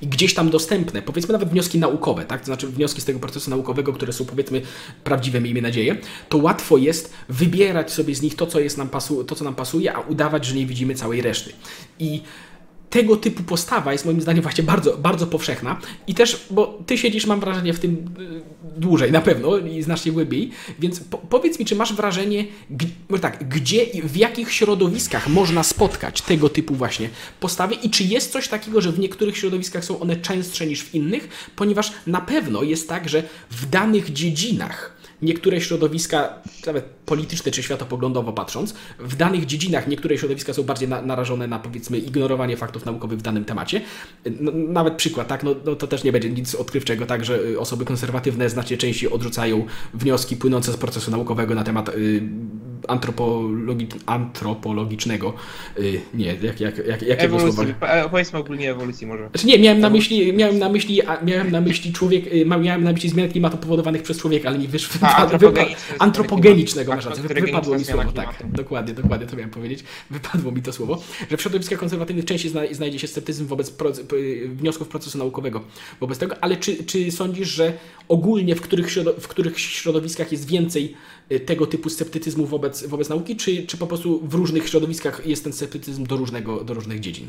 i 0.02 0.08
gdzieś 0.08 0.34
tam 0.34 0.50
dostępne, 0.50 1.02
powiedzmy 1.02 1.34
nawet 1.34 1.50
wnioski 1.50 1.80
naukowe, 1.80 2.26
tak? 2.26 2.40
To 2.40 2.46
znaczy 2.46 2.68
wnioski 2.68 3.02
z 3.02 3.06
tego 3.06 3.20
procesu 3.20 3.50
naukowego, 3.50 3.94
które 3.94 4.14
są 4.14 4.26
powiedzmy 4.26 4.62
prawdziwe, 5.04 5.42
miejmy 5.42 5.62
nadzieję, 5.62 5.98
to 6.30 6.38
łatwo 6.38 6.78
jest 6.78 7.14
wybierać 7.30 7.92
sobie 7.92 8.16
z 8.16 8.22
nich 8.22 8.36
to, 8.36 8.48
co, 8.48 8.60
jest 8.60 8.78
nam 8.78 8.90
pasu 8.90 9.24
to, 9.24 9.36
co 9.36 9.44
nam 9.44 9.56
pasuje, 9.56 9.94
a 9.94 10.00
udawać, 10.00 10.46
że 10.46 10.56
nie 10.56 10.66
widzimy 10.66 10.96
całej 10.96 11.22
reszty. 11.22 11.54
I 12.00 12.22
tego 12.92 13.18
typu 13.18 13.44
postawa 13.44 13.92
jest 13.92 14.06
moim 14.06 14.22
zdaniem 14.22 14.44
właśnie 14.44 14.64
bardzo, 14.64 14.98
bardzo 14.98 15.28
powszechna. 15.28 15.80
I 16.08 16.14
też, 16.14 16.46
bo 16.50 16.80
ty 16.86 16.98
siedzisz, 16.98 17.26
mam 17.26 17.40
wrażenie, 17.40 17.74
w 17.74 17.80
tym 17.80 17.92
y, 18.20 18.80
dłużej 18.80 19.12
na 19.12 19.22
pewno 19.22 19.58
i 19.58 19.84
znacznie 19.84 20.12
głębiej, 20.12 20.52
więc 20.80 21.00
po, 21.00 21.18
powiedz 21.18 21.60
mi, 21.60 21.66
czy 21.66 21.76
masz 21.76 21.94
wrażenie, 21.94 22.46
tak, 23.22 23.50
gdzie 23.50 23.84
i 23.84 24.02
w 24.02 24.16
jakich 24.16 24.54
środowiskach 24.54 25.28
można 25.28 25.64
spotkać 25.64 26.22
tego 26.22 26.50
typu 26.50 26.76
właśnie 26.76 27.10
postawy 27.40 27.76
i 27.76 27.90
czy 27.90 28.04
jest 28.04 28.32
coś 28.32 28.48
takiego, 28.48 28.82
że 28.82 28.92
w 28.92 29.00
niektórych 29.00 29.38
środowiskach 29.38 29.86
są 29.86 30.00
one 30.00 30.16
częstsze 30.16 30.68
niż 30.68 30.84
w 30.84 30.96
innych, 30.96 31.52
ponieważ 31.56 31.94
na 32.08 32.22
pewno 32.22 32.64
jest 32.64 32.90
tak, 32.90 33.10
że 33.10 33.24
w 33.52 33.70
danych 33.70 34.14
dziedzinach 34.14 35.01
niektóre 35.22 35.62
środowiska, 35.62 36.34
nawet 36.66 36.86
polityczne 36.86 37.52
czy 37.52 37.64
światopoglądowo 37.64 38.34
patrząc, 38.34 38.74
w 39.00 39.16
danych 39.16 39.46
dziedzinach 39.46 39.88
niektóre 39.88 40.18
środowiska 40.18 40.54
są 40.54 40.64
bardziej 40.64 40.90
na, 40.90 41.02
narażone 41.02 41.48
na 41.48 41.60
powiedzmy 41.60 41.98
ignorowanie 41.98 42.58
faktów 42.58 42.86
naukowych 42.86 43.20
w 43.20 43.22
danym 43.22 43.46
temacie. 43.46 43.82
No, 44.42 44.52
nawet 44.52 44.94
przykład, 44.94 45.28
tak, 45.28 45.44
no, 45.44 45.56
no, 45.66 45.76
to 45.76 45.88
też 45.88 46.04
nie 46.04 46.12
będzie 46.12 46.30
nic 46.30 46.56
odkrywczego, 46.56 47.06
tak, 47.06 47.26
że 47.26 47.40
y, 47.40 47.60
osoby 47.60 47.86
konserwatywne 47.86 48.50
znacznie 48.50 48.78
częściej 48.78 49.12
odrzucają 49.12 49.66
wnioski 49.94 50.36
płynące 50.36 50.74
z 50.74 50.78
procesu 50.78 51.12
naukowego 51.12 51.56
na 51.56 51.64
temat 51.64 51.90
y, 51.90 52.22
antropologi 52.88 53.88
antropologicznego. 54.06 55.34
Y, 55.80 56.02
nie, 56.14 56.26
jak, 56.26 56.60
jak, 56.60 56.78
jak, 56.78 57.02
jakie 57.02 57.20
ewolucji, 57.20 57.74
Powiedzmy 58.12 58.40
ogólnie 58.40 58.72
ewolucji 58.72 59.08
może. 59.08 59.30
Znaczy 59.30 59.48
nie, 59.48 59.60
miałem 59.60 59.80
na 59.80 59.90
myśli, 59.90 60.34
miałem 60.34 60.60
na 60.60 60.70
myśli, 60.70 61.02
miałem 61.24 61.52
na 61.52 61.62
myśli 61.62 61.94
człowiek, 61.94 62.28
y, 62.34 62.46
miałem 62.46 62.84
na 62.84 62.92
myśli 62.92 63.10
zmian 63.10 63.30
klimatu 63.30 63.58
powodowanych 63.58 64.04
przez 64.04 64.18
człowieka, 64.18 64.50
ale 64.50 64.58
mi 64.58 64.68
wyszło 64.68 65.08
antropogenicznego, 66.00 66.96
masz 66.96 67.06
rację, 67.06 67.24
wypadło 67.24 67.78
mi 67.78 67.86
słowo, 67.86 68.12
tak, 68.12 68.44
dokładnie, 68.52 68.94
dokładnie 68.94 69.28
to 69.28 69.36
miałem 69.36 69.52
powiedzieć, 69.52 69.84
wypadło 70.10 70.52
mi 70.52 70.62
to 70.62 70.74
słowo, 70.74 71.02
że 71.30 71.38
w 71.38 71.42
środowiskach 71.42 71.80
konserwatywnych 71.80 72.26
częściej 72.26 72.52
znajdzie 72.72 73.00
się 73.00 73.08
sceptycyzm 73.08 73.48
wobec 73.48 73.74
wniosków 74.46 74.88
procesu 74.88 75.18
naukowego 75.18 75.62
wobec 76.00 76.18
tego, 76.18 76.36
ale 76.42 76.58
czy, 76.58 76.84
czy 76.84 77.12
sądzisz, 77.12 77.48
że 77.48 77.74
ogólnie 78.12 78.56
w 78.56 78.62
których, 78.62 78.90
w 79.20 79.28
których 79.28 79.60
środowiskach 79.60 80.32
jest 80.32 80.48
więcej 80.48 80.94
y, 81.32 81.40
tego 81.40 81.68
typu 81.68 81.90
sceptycyzmu 81.90 82.46
wobec, 82.46 82.86
wobec 82.86 83.10
nauki, 83.10 83.36
czy, 83.36 83.66
czy 83.68 83.78
po 83.78 83.88
prostu 83.88 84.20
w 84.28 84.34
różnych 84.34 84.70
środowiskach 84.70 85.28
jest 85.28 85.44
ten 85.44 85.54
sceptycyzm 85.54 86.06
do, 86.06 86.18
różnego, 86.18 86.64
do 86.64 86.74
różnych 86.74 87.00
dziedzin? 87.00 87.28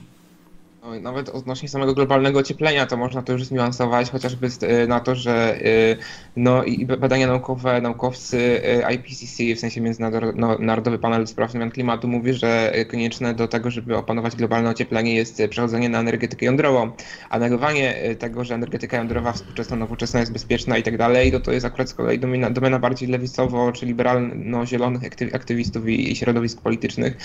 No, 0.82 1.00
nawet 1.00 1.28
odnośnie 1.28 1.68
samego 1.68 1.94
globalnego 1.94 2.38
ocieplenia, 2.38 2.86
to 2.86 2.96
można 2.96 3.22
to 3.22 3.32
już 3.32 3.44
zniuansować, 3.44 4.10
chociażby 4.10 4.46
y, 4.46 4.86
na 4.86 5.00
to, 5.00 5.14
że 5.14 5.60
y, 5.66 5.96
no, 6.36 6.64
i 6.64 6.86
badania 6.86 7.26
naukowe, 7.26 7.80
naukowcy 7.80 8.38
y, 8.38 8.94
IPCC, 8.94 9.54
w 9.56 9.60
sensie 9.60 9.80
Międzynarodowy 9.80 10.98
Panel 10.98 11.20
do 11.20 11.26
Spraw 11.26 11.52
Zmian 11.52 11.70
Klimatu, 11.70 12.08
mówi, 12.08 12.32
że 12.32 12.72
konieczne 12.90 13.34
do 13.34 13.48
tego, 13.48 13.70
żeby 13.70 13.96
opanować 13.96 14.36
globalne 14.36 14.70
ocieplenie 14.70 15.14
jest 15.14 15.42
przechodzenie 15.50 15.88
na 15.88 16.00
energetykę 16.00 16.46
jądrową. 16.46 16.90
A 17.30 17.38
negowanie 17.38 17.94
tego, 18.18 18.44
że 18.44 18.54
energetyka 18.54 18.96
jądrowa 18.96 19.32
współczesna, 19.32 19.76
nowoczesna 19.76 20.20
jest 20.20 20.32
bezpieczna 20.32 20.78
i 20.78 20.82
tak 20.82 20.98
dalej, 20.98 21.32
to 21.32 21.40
to 21.40 21.52
jest 21.52 21.66
akurat 21.66 21.88
z 21.88 21.94
kolei 21.94 22.18
domena, 22.18 22.50
domena 22.50 22.78
bardziej 22.78 23.08
lewicowo 23.08 23.72
czy 23.72 23.86
liberalno-zielonych 23.86 25.02
aktywistów 25.34 25.88
i, 25.88 26.12
i 26.12 26.16
środowisk 26.16 26.60
politycznych. 26.60 27.16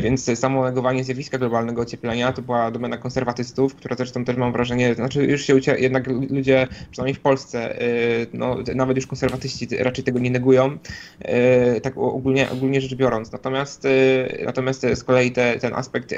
Więc 0.00 0.38
samo 0.38 0.64
negowanie 0.64 1.04
zjawiska 1.04 1.38
globalnego 1.38 1.82
ocieplenia 1.82 2.32
to 2.32 2.42
była 2.42 2.70
domena 2.70 2.81
konserwatystów, 2.90 3.74
która 3.74 3.96
zresztą 3.96 4.24
też 4.24 4.36
mam 4.36 4.52
wrażenie, 4.52 4.94
znaczy 4.94 5.24
już 5.24 5.42
się 5.42 5.56
ucie, 5.56 5.76
jednak 5.78 6.06
ludzie, 6.06 6.68
przynajmniej 6.90 7.14
w 7.14 7.20
Polsce, 7.20 7.82
y, 7.82 8.26
no, 8.32 8.56
nawet 8.74 8.96
już 8.96 9.06
konserwatyści 9.06 9.68
raczej 9.78 10.04
tego 10.04 10.18
nie 10.18 10.30
negują, 10.30 10.78
y, 11.76 11.80
tak 11.80 11.98
ogólnie, 11.98 12.50
ogólnie 12.50 12.80
rzecz 12.80 12.94
biorąc. 12.94 13.32
Natomiast, 13.32 13.84
y, 13.84 14.42
natomiast 14.44 14.86
z 14.94 15.04
kolei 15.04 15.32
te, 15.32 15.58
ten 15.58 15.74
aspekt 15.74 16.14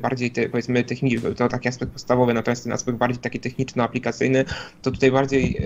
bardziej 0.00 0.30
te, 0.30 0.48
powiedzmy 0.48 0.84
techniczny, 0.84 1.34
to 1.34 1.48
taki 1.48 1.68
aspekt 1.68 1.92
podstawowy, 1.92 2.34
natomiast 2.34 2.64
ten 2.64 2.72
aspekt 2.72 2.98
bardziej 2.98 3.20
taki 3.22 3.40
techniczno-aplikacyjny, 3.40 4.44
to 4.82 4.90
tutaj 4.90 5.12
bardziej 5.12 5.60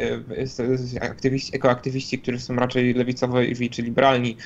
aktywiści, 1.00 1.56
ekoaktywiści, 1.56 2.18
którzy 2.18 2.40
są 2.40 2.56
raczej 2.56 2.94
lewicowi 2.94 3.70
czy 3.70 3.82
liberalni, 3.82 4.36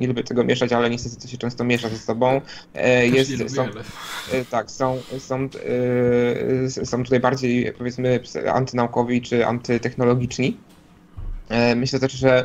nie 0.00 0.06
lubię 0.06 0.24
tego 0.24 0.44
mieszać, 0.44 0.72
ale 0.72 0.90
niestety 0.90 1.16
to 1.16 1.28
się 1.28 1.38
często 1.38 1.64
miesza 1.64 1.88
ze 1.88 1.98
sobą. 1.98 2.40
Jest, 3.12 3.54
są. 3.54 3.68
Tak, 4.50 4.70
są, 4.82 4.98
są, 5.18 5.48
yy, 6.78 6.86
są 6.86 7.04
tutaj 7.04 7.20
bardziej 7.20 7.72
powiedzmy 7.72 8.20
antynaukowi 8.52 9.22
czy 9.22 9.46
antytechnologiczni. 9.46 10.56
Yy, 11.50 11.76
myślę 11.76 11.98
też, 11.98 12.12
że 12.12 12.44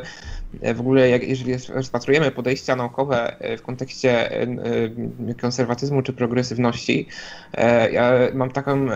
w 0.74 0.80
ogóle, 0.80 1.08
jak, 1.08 1.28
jeżeli 1.28 1.54
rozpatrujemy 1.68 2.30
podejścia 2.30 2.76
naukowe 2.76 3.40
e, 3.40 3.56
w 3.56 3.62
kontekście 3.62 4.32
e, 4.42 4.46
konserwatyzmu 5.40 6.02
czy 6.02 6.12
progresywności, 6.12 7.06
ja 7.92 8.12
mam 8.34 8.50
taką 8.50 8.86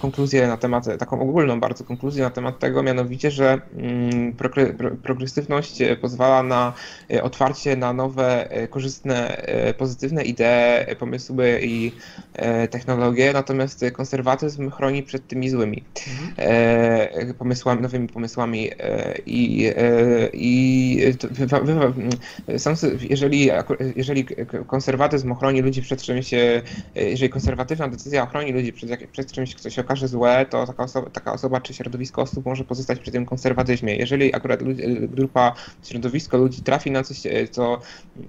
konkluzję 0.00 0.46
na 0.46 0.56
temat, 0.56 0.98
taką 0.98 1.20
ogólną 1.20 1.60
bardzo 1.60 1.84
konkluzję 1.84 2.22
na 2.22 2.30
temat 2.30 2.58
tego, 2.58 2.82
mianowicie, 2.82 3.30
że 3.30 3.60
mm, 3.76 4.36
progresywność 5.02 5.78
pozwala 6.00 6.42
na 6.42 6.72
otwarcie 7.22 7.76
na 7.76 7.92
nowe, 7.92 8.48
korzystne, 8.70 9.42
pozytywne 9.78 10.22
idee, 10.22 10.96
pomysły 10.98 11.60
i 11.62 11.92
technologie, 12.70 13.32
natomiast 13.32 13.84
konserwatyzm 13.92 14.70
chroni 14.70 15.02
przed 15.02 15.28
tymi 15.28 15.50
złymi 15.50 15.84
mhm. 16.08 17.34
pomysłami, 17.34 17.82
nowymi 17.82 18.08
pomysłami 18.08 18.70
i, 19.26 19.72
i 20.32 20.91
jeżeli, 23.08 23.50
jeżeli 23.96 24.26
konserwatyzm 24.66 25.32
ochroni 25.32 25.60
ludzi 25.62 25.82
przed 25.82 26.02
czymś, 26.02 26.30
jeżeli 26.94 27.30
konserwatywna 27.30 27.88
decyzja 27.88 28.22
ochroni 28.22 28.52
ludzi 28.52 28.72
przed, 28.72 29.06
przed 29.12 29.32
czymś, 29.32 29.54
co 29.54 29.70
się 29.70 29.80
okaże 29.80 30.08
złe, 30.08 30.46
to 30.50 30.66
taka 30.66 30.82
osoba, 30.82 31.10
taka 31.10 31.32
osoba 31.32 31.60
czy 31.60 31.74
środowisko 31.74 32.22
osób 32.22 32.46
może 32.46 32.64
pozostać 32.64 32.98
przy 32.98 33.10
tym 33.10 33.26
konserwatyzmie. 33.26 33.96
Jeżeli 33.96 34.34
akurat 34.34 34.60
grupa, 35.08 35.54
środowisko 35.84 36.36
ludzi 36.36 36.62
trafi 36.62 36.90
na 36.90 37.02
coś, 37.02 37.22
co 37.50 37.80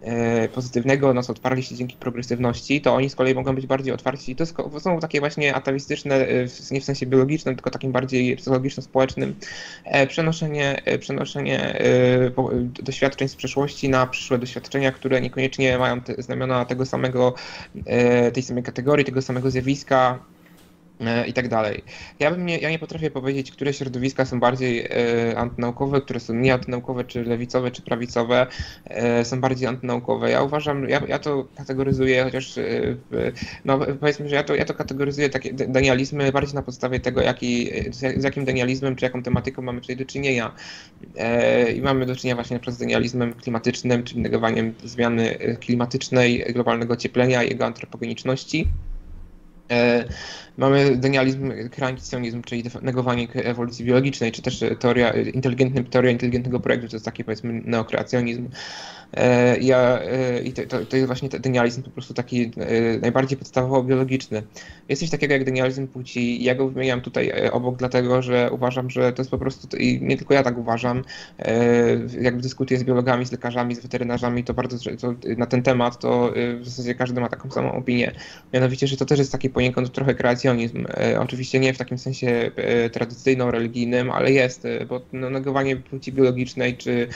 e, 0.02 0.48
pozytywnego, 0.48 1.14
na 1.14 1.24
co 1.24 1.32
odparli 1.32 1.64
się 1.64 1.76
dzięki 1.76 1.98
progresywności, 1.98 2.82
to 2.82 2.96
oni 2.96 3.10
z 3.10 3.16
kolei 3.16 3.36
mogą 3.36 3.56
być 3.56 3.68
bardziej 3.68 3.94
otwarci. 3.94 4.36
To 4.36 4.46
są 4.80 5.00
takie 5.00 5.20
właśnie 5.20 5.56
atawistyczne, 5.56 6.16
e, 6.16 6.48
nie 6.72 6.82
w 6.82 6.84
sensie 6.84 7.06
biologicznym, 7.06 7.56
tylko 7.56 7.70
takim 7.70 7.92
bardziej 7.92 8.38
psychologiczno-społecznym, 8.38 9.36
e, 9.84 10.08
przenoszenie, 10.08 10.82
przenoszenie 11.00 11.82
doświadczeń 12.62 13.28
z 13.28 13.36
przeszłości 13.36 13.90
na 13.90 14.08
przyszłe 14.08 14.38
doświadczenia, 14.38 14.92
które 14.92 15.22
niekoniecznie 15.22 15.78
mają 15.78 16.02
te 16.02 16.22
znamiona 16.24 16.66
tego 16.66 16.86
samego, 16.86 17.34
e, 17.86 18.32
tej 18.32 18.44
samej 18.44 18.64
kategorii, 18.64 19.06
tego 19.06 19.22
samego 19.22 19.52
zjawiska, 19.52 20.20
i 21.28 21.34
tak 21.34 21.48
dalej. 21.48 21.84
Ja, 22.20 22.32
bym 22.32 22.46
nie, 22.46 22.58
ja 22.58 22.70
nie 22.70 22.80
potrafię 22.80 23.12
powiedzieć, 23.12 23.52
które 23.52 23.74
środowiska 23.74 24.26
są 24.26 24.40
bardziej 24.40 24.86
e, 24.86 25.38
antynaukowe, 25.38 26.02
które 26.02 26.20
są 26.20 26.34
nie 26.34 26.54
antynaukowe, 26.54 27.04
czy 27.04 27.24
lewicowe, 27.24 27.72
czy 27.72 27.82
prawicowe, 27.82 28.48
e, 28.86 29.26
są 29.26 29.42
bardziej 29.42 29.68
antynaukowe. 29.68 30.32
Ja 30.32 30.44
uważam, 30.44 30.90
ja, 30.90 31.02
ja 31.08 31.20
to 31.20 31.48
kategoryzuję, 31.56 32.24
chociaż 32.24 32.58
e, 32.58 32.64
no, 33.66 33.80
powiedzmy, 34.00 34.30
że 34.30 34.36
ja 34.36 34.44
to, 34.44 34.56
ja 34.56 34.66
to 34.66 34.74
kategoryzuję 34.74 35.30
takie 35.30 35.54
denializmy 35.54 36.32
bardziej 36.32 36.56
na 36.56 36.62
podstawie 36.62 37.00
tego, 37.00 37.22
jaki, 37.22 37.70
z, 37.92 38.24
jakim 38.24 38.46
denializmem, 38.46 38.96
czy 38.96 39.06
jaką 39.06 39.24
tematyką 39.24 39.62
mamy 39.62 39.82
tutaj 39.82 39.96
do 39.96 40.06
czynienia. 40.06 40.52
E, 41.18 41.72
I 41.72 41.82
mamy 41.82 42.06
do 42.06 42.16
czynienia 42.16 42.36
właśnie 42.36 42.60
z 42.68 42.78
denializmem 42.78 43.34
klimatycznym, 43.34 44.04
czyli 44.04 44.22
negowaniem 44.22 44.74
zmiany 44.84 45.38
klimatycznej, 45.60 46.46
globalnego 46.54 46.94
ocieplenia 46.94 47.44
jego 47.44 47.66
antropogeniczności. 47.66 48.68
E, 49.72 50.06
mamy 50.58 50.98
denializm, 50.98 51.52
kreancjonizm, 51.70 52.42
czyli 52.44 52.64
negowanie 52.82 53.28
ewolucji 53.34 53.86
biologicznej, 53.86 54.32
czy 54.32 54.42
też 54.42 54.64
teoria, 54.80 55.14
inteligentny, 55.14 55.84
teoria 55.84 56.12
inteligentnego 56.12 56.60
projektu, 56.60 56.88
to 56.88 56.96
jest 56.96 57.06
taki 57.06 57.24
powiedzmy 57.24 57.62
neokreacjonizm. 57.66 58.50
E, 59.14 59.58
ja, 59.58 60.00
e, 60.02 60.42
I 60.44 60.54
to, 60.54 60.86
to 60.86 60.98
jest 60.98 61.08
właśnie 61.08 61.30
denializm 61.30 61.84
po 61.84 61.90
prostu 61.90 62.14
taki 62.14 62.52
najbardziej 63.02 63.38
podstawowo 63.38 63.84
biologiczny. 63.84 64.44
Jest 64.90 65.00
coś 65.00 65.10
takiego 65.10 65.34
jak 65.34 65.44
denializm 65.44 65.88
płci. 65.88 66.44
Ja 66.44 66.56
go 66.56 66.70
wymieniam 66.70 67.02
tutaj 67.02 67.50
obok, 67.52 67.76
dlatego 67.78 68.22
że 68.22 68.50
uważam, 68.52 68.90
że 68.90 69.14
to 69.14 69.22
jest 69.22 69.32
po 69.32 69.38
prostu, 69.38 69.78
i 69.78 70.02
nie 70.02 70.18
tylko 70.18 70.34
ja 70.34 70.44
tak 70.44 70.58
uważam, 70.58 71.04
jakby 72.22 72.42
dyskutuję 72.42 72.80
z 72.80 72.84
biologami, 72.84 73.26
z 73.26 73.32
lekarzami, 73.32 73.76
z 73.76 73.80
weterynarzami, 73.80 74.44
to 74.44 74.54
bardzo 74.54 74.78
to 75.02 75.14
na 75.38 75.46
ten 75.46 75.64
temat, 75.64 76.00
to 76.00 76.34
w 76.60 76.66
zasadzie 76.66 76.96
każdy 76.96 77.22
ma 77.22 77.30
taką 77.30 77.52
samą 77.52 77.72
opinię. 77.72 78.12
Mianowicie, 78.54 78.88
że 78.88 78.98
to 78.98 79.06
też 79.06 79.20
jest 79.20 79.32
taki 79.32 79.50
poniekąd 79.50 79.92
trochę 79.92 80.16
kreacjonizm. 80.16 80.86
E, 80.98 81.20
oczywiście 81.20 81.60
nie 81.60 81.74
w 81.74 81.78
takim 81.78 81.98
sensie 81.98 82.52
e, 82.56 82.90
tradycyjno-religijnym, 82.90 84.12
ale 84.12 84.32
jest, 84.32 84.66
e, 84.66 84.86
bo 84.86 85.02
no, 85.14 85.30
negowanie 85.30 85.76
płci 85.76 86.12
biologicznej 86.12 86.78
czy 86.78 87.08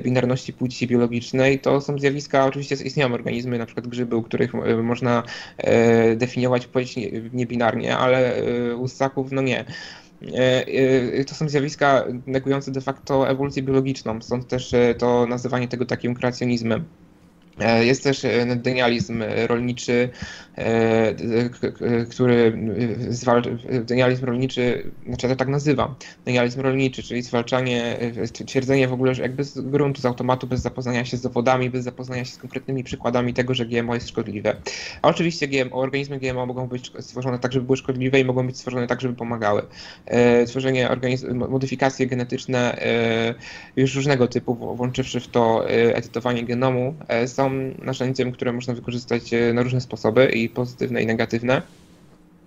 binarności 0.00 0.52
płci 0.52 0.86
biologicznej 0.86 1.35
to 1.62 1.80
są 1.80 1.98
zjawiska, 1.98 2.46
oczywiście 2.46 2.74
istnieją 2.74 3.14
organizmy, 3.14 3.58
na 3.58 3.66
przykład 3.66 3.86
grzyby, 3.86 4.16
u 4.16 4.22
których 4.22 4.52
można 4.82 5.22
definiować 6.16 6.66
płeć 6.66 6.94
niebinarnie, 7.32 7.96
ale 7.96 8.42
u 8.76 8.88
ssaków 8.88 9.32
no 9.32 9.42
nie. 9.42 9.64
To 11.26 11.34
są 11.34 11.48
zjawiska 11.48 12.04
negujące 12.26 12.72
de 12.72 12.80
facto 12.80 13.28
ewolucję 13.28 13.62
biologiczną, 13.62 14.22
stąd 14.22 14.48
też 14.48 14.74
to 14.98 15.26
nazywanie 15.26 15.68
tego 15.68 15.86
takim 15.86 16.14
kreacjonizmem. 16.14 16.84
E, 17.60 17.84
jest 17.84 18.04
też 18.04 18.24
e, 18.24 18.56
denializm 18.56 19.22
rolniczy, 19.46 20.08
e, 20.56 21.14
który 22.10 22.58
zwalcza, 23.08 23.50
denializm 23.84 24.24
rolniczy, 24.24 24.90
znaczy 25.06 25.26
ja 25.26 25.36
tak 25.36 25.48
nazywam, 25.48 25.94
denializm 26.24 26.60
rolniczy, 26.60 27.02
czyli 27.02 27.22
zwalczanie, 27.22 27.96
twierdzenie 28.46 28.88
w 28.88 28.92
ogóle, 28.92 29.14
że 29.14 29.22
jakby 29.22 29.44
z 29.44 29.60
gruntu, 29.60 30.00
z 30.00 30.04
automatu, 30.04 30.46
bez 30.46 30.60
zapoznania 30.60 31.04
się 31.04 31.16
z 31.16 31.22
dowodami, 31.22 31.70
bez 31.70 31.84
zapoznania 31.84 32.24
się 32.24 32.32
z 32.32 32.38
konkretnymi 32.38 32.84
przykładami 32.84 33.34
tego, 33.34 33.54
że 33.54 33.66
GMO 33.66 33.94
jest 33.94 34.08
szkodliwe. 34.08 34.56
A 35.02 35.08
oczywiście 35.08 35.48
GMO, 35.48 35.76
organizmy 35.80 36.18
GMO 36.18 36.46
mogą 36.46 36.66
być 36.66 36.92
stworzone 37.00 37.38
tak, 37.38 37.52
żeby 37.52 37.66
były 37.66 37.76
szkodliwe 37.76 38.20
i 38.20 38.24
mogą 38.24 38.46
być 38.46 38.56
stworzone 38.56 38.86
tak, 38.86 39.00
żeby 39.00 39.14
pomagały. 39.14 39.62
Tworzenie 40.46 40.90
organizm, 40.90 41.36
modyfikacje 41.48 42.06
genetyczne 42.06 42.78
już 43.76 43.94
różnego 43.94 44.28
typu, 44.28 44.76
włączywszy 44.76 45.20
w 45.20 45.28
to 45.28 45.68
edytowanie 45.68 46.44
genomu, 46.44 46.94
są 47.26 47.45
narzędziem, 47.82 48.32
które 48.32 48.52
można 48.52 48.74
wykorzystać 48.74 49.34
e, 49.34 49.52
na 49.52 49.62
różne 49.62 49.80
sposoby 49.80 50.26
i 50.26 50.48
pozytywne 50.48 51.02
i 51.02 51.06
negatywne. 51.06 51.62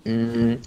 Mm, 0.06 0.58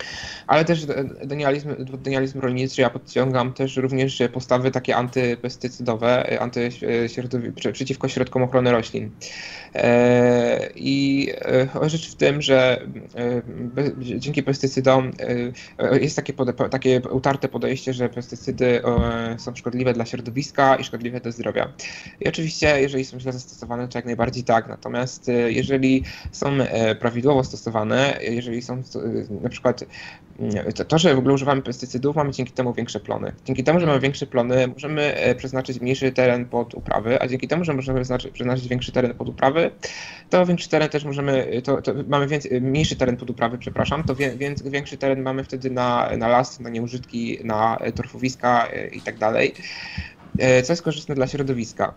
ale 0.46 0.64
też 0.64 0.86
denializm, 1.24 1.68
denializm 2.02 2.40
rolniczy 2.40 2.82
ja 2.82 2.90
podciągam 2.90 3.52
też 3.52 3.76
również 3.76 4.22
postawy 4.32 4.70
takie 4.70 4.96
antypestycydowe, 4.96 6.40
anty, 6.40 6.70
przeciwko 7.72 8.08
środkom 8.08 8.42
ochrony 8.42 8.72
roślin. 8.72 9.10
E, 9.74 10.70
I 10.76 11.28
e, 11.82 11.88
rzecz 11.88 12.10
w 12.10 12.14
tym, 12.14 12.42
że 12.42 12.86
dzięki 13.98 14.42
pestycydom 14.42 15.10
jest 16.00 16.16
takie, 16.16 16.32
takie 16.70 17.00
utarte 17.10 17.48
podejście, 17.48 17.92
że 17.92 18.08
pestycydy 18.08 18.82
są 19.38 19.54
szkodliwe 19.54 19.92
dla 19.92 20.06
środowiska 20.06 20.76
i 20.76 20.84
szkodliwe 20.84 21.20
dla 21.20 21.32
zdrowia. 21.32 21.72
I 22.20 22.28
oczywiście, 22.28 22.80
jeżeli 22.80 23.04
są 23.04 23.20
źle 23.20 23.32
zastosowane, 23.32 23.88
to 23.88 23.98
jak 23.98 24.04
najbardziej 24.04 24.44
tak. 24.44 24.68
Natomiast 24.68 25.30
jeżeli 25.46 26.04
są 26.32 26.50
prawidłowo 27.00 27.44
stosowane, 27.44 28.18
jeżeli 28.22 28.62
są 28.62 28.82
na 29.30 29.48
przykład 29.48 29.84
to, 30.88 30.98
że 30.98 31.14
w 31.14 31.18
ogóle 31.18 31.34
używamy 31.34 31.62
pestycydów, 31.62 32.16
mamy 32.16 32.32
dzięki 32.32 32.52
temu 32.52 32.72
większe 32.72 33.00
plony. 33.00 33.32
Dzięki 33.44 33.64
temu, 33.64 33.80
że 33.80 33.86
mamy 33.86 34.00
większe 34.00 34.26
plony, 34.26 34.68
możemy 34.68 35.14
e, 35.14 35.34
przeznaczyć 35.34 35.80
mniejszy 35.80 36.12
teren 36.12 36.44
pod 36.44 36.74
uprawy, 36.74 37.22
a 37.22 37.28
dzięki 37.28 37.48
temu, 37.48 37.64
że 37.64 37.74
możemy 37.74 38.00
przeznaczyć 38.32 38.68
większy 38.68 38.92
teren 38.92 39.14
pod 39.14 39.28
uprawy, 39.28 39.70
to 40.30 40.46
większy 40.46 40.68
teren 40.68 40.88
też 40.88 41.04
możemy, 41.04 41.62
to, 41.64 41.82
to 41.82 41.92
mamy 42.08 42.26
więcej, 42.26 42.60
mniejszy 42.60 42.96
teren 42.96 43.16
pod 43.16 43.30
uprawy, 43.30 43.58
przepraszam, 43.58 44.04
to 44.04 44.14
wie, 44.14 44.36
więc 44.36 44.62
większy 44.62 44.96
teren 44.96 45.22
mamy 45.22 45.44
wtedy 45.44 45.70
na, 45.70 46.10
na 46.16 46.28
las, 46.28 46.60
na 46.60 46.70
nieużytki, 46.70 47.38
na 47.44 47.78
torfowiska 47.94 48.68
e, 48.68 48.86
i 48.86 49.00
tak 49.00 49.18
dalej, 49.18 49.54
e, 50.38 50.62
co 50.62 50.72
jest 50.72 50.82
korzystne 50.82 51.14
dla 51.14 51.26
środowiska. 51.26 51.94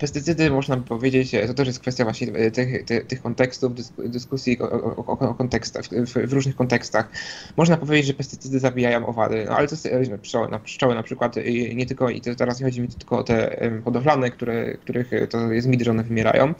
Pestycydy, 0.00 0.50
można 0.50 0.76
powiedzieć, 0.76 1.30
to 1.46 1.54
też 1.54 1.66
jest 1.66 1.80
kwestia 1.80 2.04
właśnie 2.04 2.32
e, 2.32 2.50
tych, 2.50 2.84
tych, 2.84 3.06
tych 3.06 3.22
kontekstów, 3.22 3.72
dyskusji 3.98 4.62
o, 4.62 4.96
o, 4.96 5.18
o 5.18 5.34
kontekstach, 5.34 5.84
w, 5.84 6.28
w, 6.28 6.32
różnych 6.32 6.56
kontekstach. 6.56 7.08
Można 7.56 7.76
powiedzieć, 7.76 8.06
że 8.06 8.14
pestycydy 8.14 8.58
zabijają 8.58 9.06
owady, 9.06 9.44
no 9.48 9.56
ale 9.56 9.68
to 9.68 9.74
jest 9.74 9.86
e, 9.86 10.18
pszczoły 10.18 10.48
na, 10.48 10.58
pszczoły 10.58 10.94
na 10.94 11.02
przykład 11.02 11.36
i 11.36 11.76
nie 11.76 11.86
tylko, 11.86 12.10
i 12.10 12.20
to 12.20 12.34
teraz 12.34 12.60
nie 12.60 12.66
chodzi 12.66 12.80
mi 12.80 12.88
tylko 12.88 13.18
o 13.18 13.22
te 13.22 13.60
hodowlane, 13.84 14.30
które, 14.30 14.74
których 14.74 15.12
e, 15.12 15.26
to 15.26 15.52
jest 15.52 15.68
mit, 15.68 15.82
że 15.82 15.90
one 15.90 16.02
wymierają, 16.02 16.54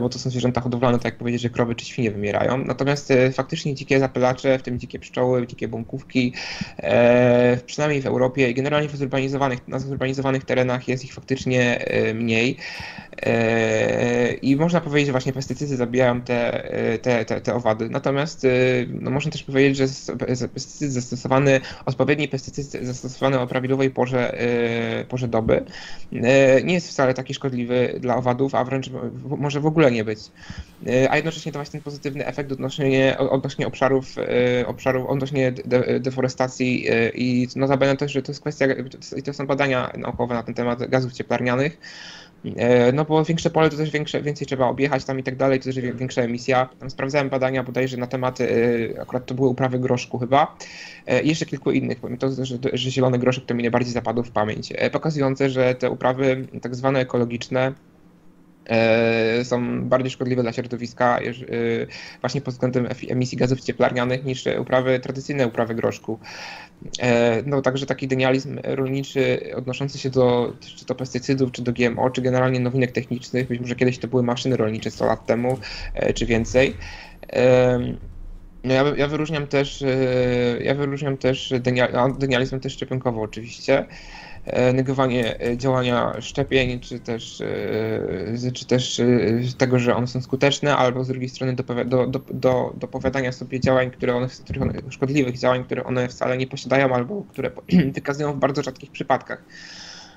bo 0.00 0.08
to 0.08 0.18
są 0.18 0.30
zwierzęta 0.30 0.60
hodowlane, 0.60 0.98
tak 0.98 1.04
jak 1.04 1.16
powiedzieć, 1.16 1.42
że 1.42 1.50
krowy 1.50 1.74
czy 1.74 1.84
świnie 1.84 2.10
wymierają. 2.10 2.58
Natomiast 2.58 3.12
faktycznie 3.32 3.74
dzikie 3.74 4.00
zapylacze, 4.00 4.58
w 4.58 4.62
tym 4.62 4.78
dzikie 4.78 4.98
pszczoły, 4.98 5.46
dzikie 5.46 5.68
bąkówki, 5.68 6.32
przynajmniej 7.66 8.02
w 8.02 8.06
Europie 8.06 8.50
i 8.50 8.54
generalnie 8.54 8.88
w 8.88 8.96
zurbanizowanych, 8.96 9.68
na 9.68 9.78
zurbanizowanych 9.78 10.44
terenach 10.44 10.88
jest 10.88 11.04
ich 11.04 11.14
faktycznie 11.14 11.84
mniej. 12.14 12.56
E, 13.22 14.32
I 14.32 14.56
można 14.56 14.80
powiedzieć, 14.80 15.06
że 15.06 15.12
właśnie 15.12 15.32
pestycydy 15.32 15.76
zabijają 15.76 16.20
te, 16.20 16.68
te, 17.02 17.24
te, 17.24 17.40
te 17.40 17.54
owady. 17.54 17.88
Natomiast 17.90 18.44
e, 18.44 18.48
no, 18.88 19.10
można 19.10 19.32
też 19.32 19.42
powiedzieć, 19.42 19.76
że 19.76 20.48
pestycyd 20.48 20.92
zastosowany, 20.92 21.60
odpowiedni 21.86 22.28
pestycyd 22.28 22.84
zastosowany 22.86 23.40
o 23.40 23.46
prawidłowej 23.46 23.90
porze, 23.90 24.36
porze 25.08 25.28
doby 25.28 25.64
nie 26.64 26.74
jest 26.74 26.88
wcale 26.88 27.14
taki 27.14 27.34
szkodliwy 27.34 27.98
dla 28.00 28.16
owadów, 28.16 28.54
a 28.54 28.64
wręcz 28.64 28.90
może 29.24 29.60
w 29.60 29.66
ogóle 29.66 29.90
nie 29.90 30.04
być. 30.04 30.18
A 31.10 31.16
jednocześnie 31.16 31.52
to 31.52 31.58
właśnie 31.58 31.72
ten 31.72 31.82
pozytywny 31.82 32.26
efekt 32.26 32.52
odnośnie, 32.52 33.18
odnośnie 33.18 33.66
obszarów, 33.66 34.16
obszarów 34.66 35.06
odnośnie 35.06 35.52
de, 35.52 36.00
deforestacji 36.00 36.86
i 37.14 37.48
notabene 37.56 37.96
też, 37.96 38.12
że 38.12 38.22
to 38.22 38.32
jest 38.32 38.40
kwestia, 38.40 38.66
to 39.24 39.32
są 39.32 39.46
badania 39.46 39.92
naukowe 39.98 40.34
na 40.34 40.42
ten 40.42 40.54
temat 40.54 40.88
gazów 40.88 41.12
cieplarnianych, 41.12 41.78
no 42.92 43.04
bo 43.04 43.24
większe 43.24 43.50
pole 43.50 43.70
to 43.70 43.76
też 43.76 43.90
większe, 43.90 44.22
więcej 44.22 44.46
trzeba 44.46 44.66
objechać 44.66 45.04
tam 45.04 45.18
i 45.18 45.22
tak 45.22 45.36
dalej, 45.36 45.58
to 45.58 45.64
też 45.64 45.80
większa 45.80 46.22
emisja. 46.22 46.68
Tam 46.78 46.90
sprawdzałem 46.90 47.28
badania 47.28 47.62
bodajże 47.62 47.96
na 47.96 48.06
tematy, 48.06 48.48
e, 48.96 49.00
akurat 49.00 49.26
to 49.26 49.34
były 49.34 49.48
uprawy 49.48 49.78
groszku 49.78 50.18
chyba 50.18 50.56
e, 51.06 51.22
i 51.22 51.28
jeszcze 51.28 51.46
kilku 51.46 51.70
innych, 51.70 51.98
to, 52.18 52.44
że, 52.44 52.58
że 52.72 52.90
zielony 52.90 53.18
groszek 53.18 53.44
to 53.46 53.54
mi 53.54 53.62
najbardziej 53.62 53.92
zapadł 53.92 54.22
w 54.22 54.30
pamięć, 54.30 54.72
pokazujące, 54.92 55.50
że 55.50 55.74
te 55.74 55.90
uprawy 55.90 56.46
tak 56.62 56.74
zwane 56.74 57.00
ekologiczne 57.00 57.72
są 59.42 59.84
bardziej 59.88 60.10
szkodliwe 60.10 60.42
dla 60.42 60.52
środowiska 60.52 61.18
właśnie 62.20 62.40
pod 62.40 62.54
względem 62.54 62.88
emisji 63.08 63.38
gazów 63.38 63.60
cieplarnianych 63.60 64.24
niż 64.24 64.44
uprawy, 64.60 65.00
tradycyjne 65.00 65.46
uprawy 65.46 65.74
groszku. 65.74 66.18
E, 66.98 67.42
no 67.46 67.62
także 67.62 67.86
taki 67.86 68.08
denializm 68.08 68.58
rolniczy 68.64 69.52
odnoszący 69.56 69.98
się 69.98 70.10
do, 70.10 70.52
czy 70.60 70.86
do 70.86 70.94
pestycydów, 70.94 71.52
czy 71.52 71.62
do 71.62 71.72
GMO, 71.72 72.10
czy 72.10 72.22
generalnie 72.22 72.60
nowinek 72.60 72.92
technicznych, 72.92 73.48
być 73.48 73.60
może 73.60 73.76
kiedyś 73.76 73.98
to 73.98 74.08
były 74.08 74.22
maszyny 74.22 74.56
rolnicze 74.56 74.90
100 74.90 75.06
lat 75.06 75.26
temu, 75.26 75.58
e, 75.94 76.12
czy 76.12 76.26
więcej. 76.26 76.76
No 78.64 78.74
ja, 78.74 78.84
ja 78.96 79.08
wyróżniam 79.08 79.46
też, 79.46 79.82
e, 79.82 79.86
ja 80.62 80.74
wyróżniam 80.74 81.16
też 81.16 81.54
denializm 82.18 82.60
też 82.60 82.72
szczepionkowo 82.72 83.22
oczywiście. 83.22 83.86
E, 84.44 84.72
negowanie 84.72 85.40
e, 85.40 85.56
działania 85.56 86.20
szczepień, 86.20 86.80
czy 86.80 87.00
też, 87.00 87.40
e, 87.40 88.52
czy 88.52 88.66
też 88.66 89.00
tego, 89.58 89.78
że 89.78 89.96
one 89.96 90.06
są 90.06 90.20
skuteczne, 90.20 90.76
albo 90.76 91.04
z 91.04 91.08
drugiej 91.08 91.28
strony 91.28 91.54
do, 91.54 92.06
do, 92.06 92.20
do, 92.30 92.72
dopowiadania 92.76 93.32
sobie 93.32 93.60
działań, 93.60 93.90
które 93.90 94.14
one, 94.14 94.28
których 94.28 94.62
one, 94.62 94.72
szkodliwych 94.90 95.38
działań, 95.38 95.64
które 95.64 95.84
one 95.84 96.08
wcale 96.08 96.36
nie 96.36 96.46
posiadają, 96.46 96.94
albo 96.94 97.22
które 97.22 97.50
wykazują 97.94 98.32
w 98.32 98.38
bardzo 98.38 98.62
rzadkich 98.62 98.90
przypadkach. 98.90 99.44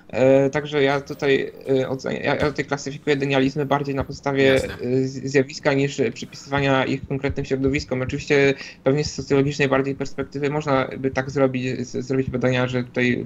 E, 0.10 0.49
także 0.49 0.84
ja 0.84 1.01
tutaj, 1.01 1.51
e, 1.68 2.24
ja 2.24 2.38
tutaj 2.38 2.66
klasyfikuję 2.66 3.16
denializmy 3.16 3.66
bardziej 3.66 3.95
na 3.95 4.03
podstawie 4.03 4.43
Jasne. 4.43 4.74
E, 4.74 5.08
zjawiska 5.08 5.74
niż 5.74 6.01
przypisywania 6.14 6.86
ich 6.86 7.08
konkretnym 7.08 7.45
środowiskom. 7.45 8.01
Oczywiście 8.01 8.53
pewnie 8.84 9.03
z 9.03 9.14
socjologicznej 9.14 9.68
bardziej 9.68 9.95
perspektywy 9.95 10.49
można 10.49 10.89
by 10.97 11.12
tak 11.12 11.30
zrobić, 11.30 11.88
zrobić 11.88 12.30
badania, 12.30 12.68
że 12.68 12.84
tutaj 12.84 13.26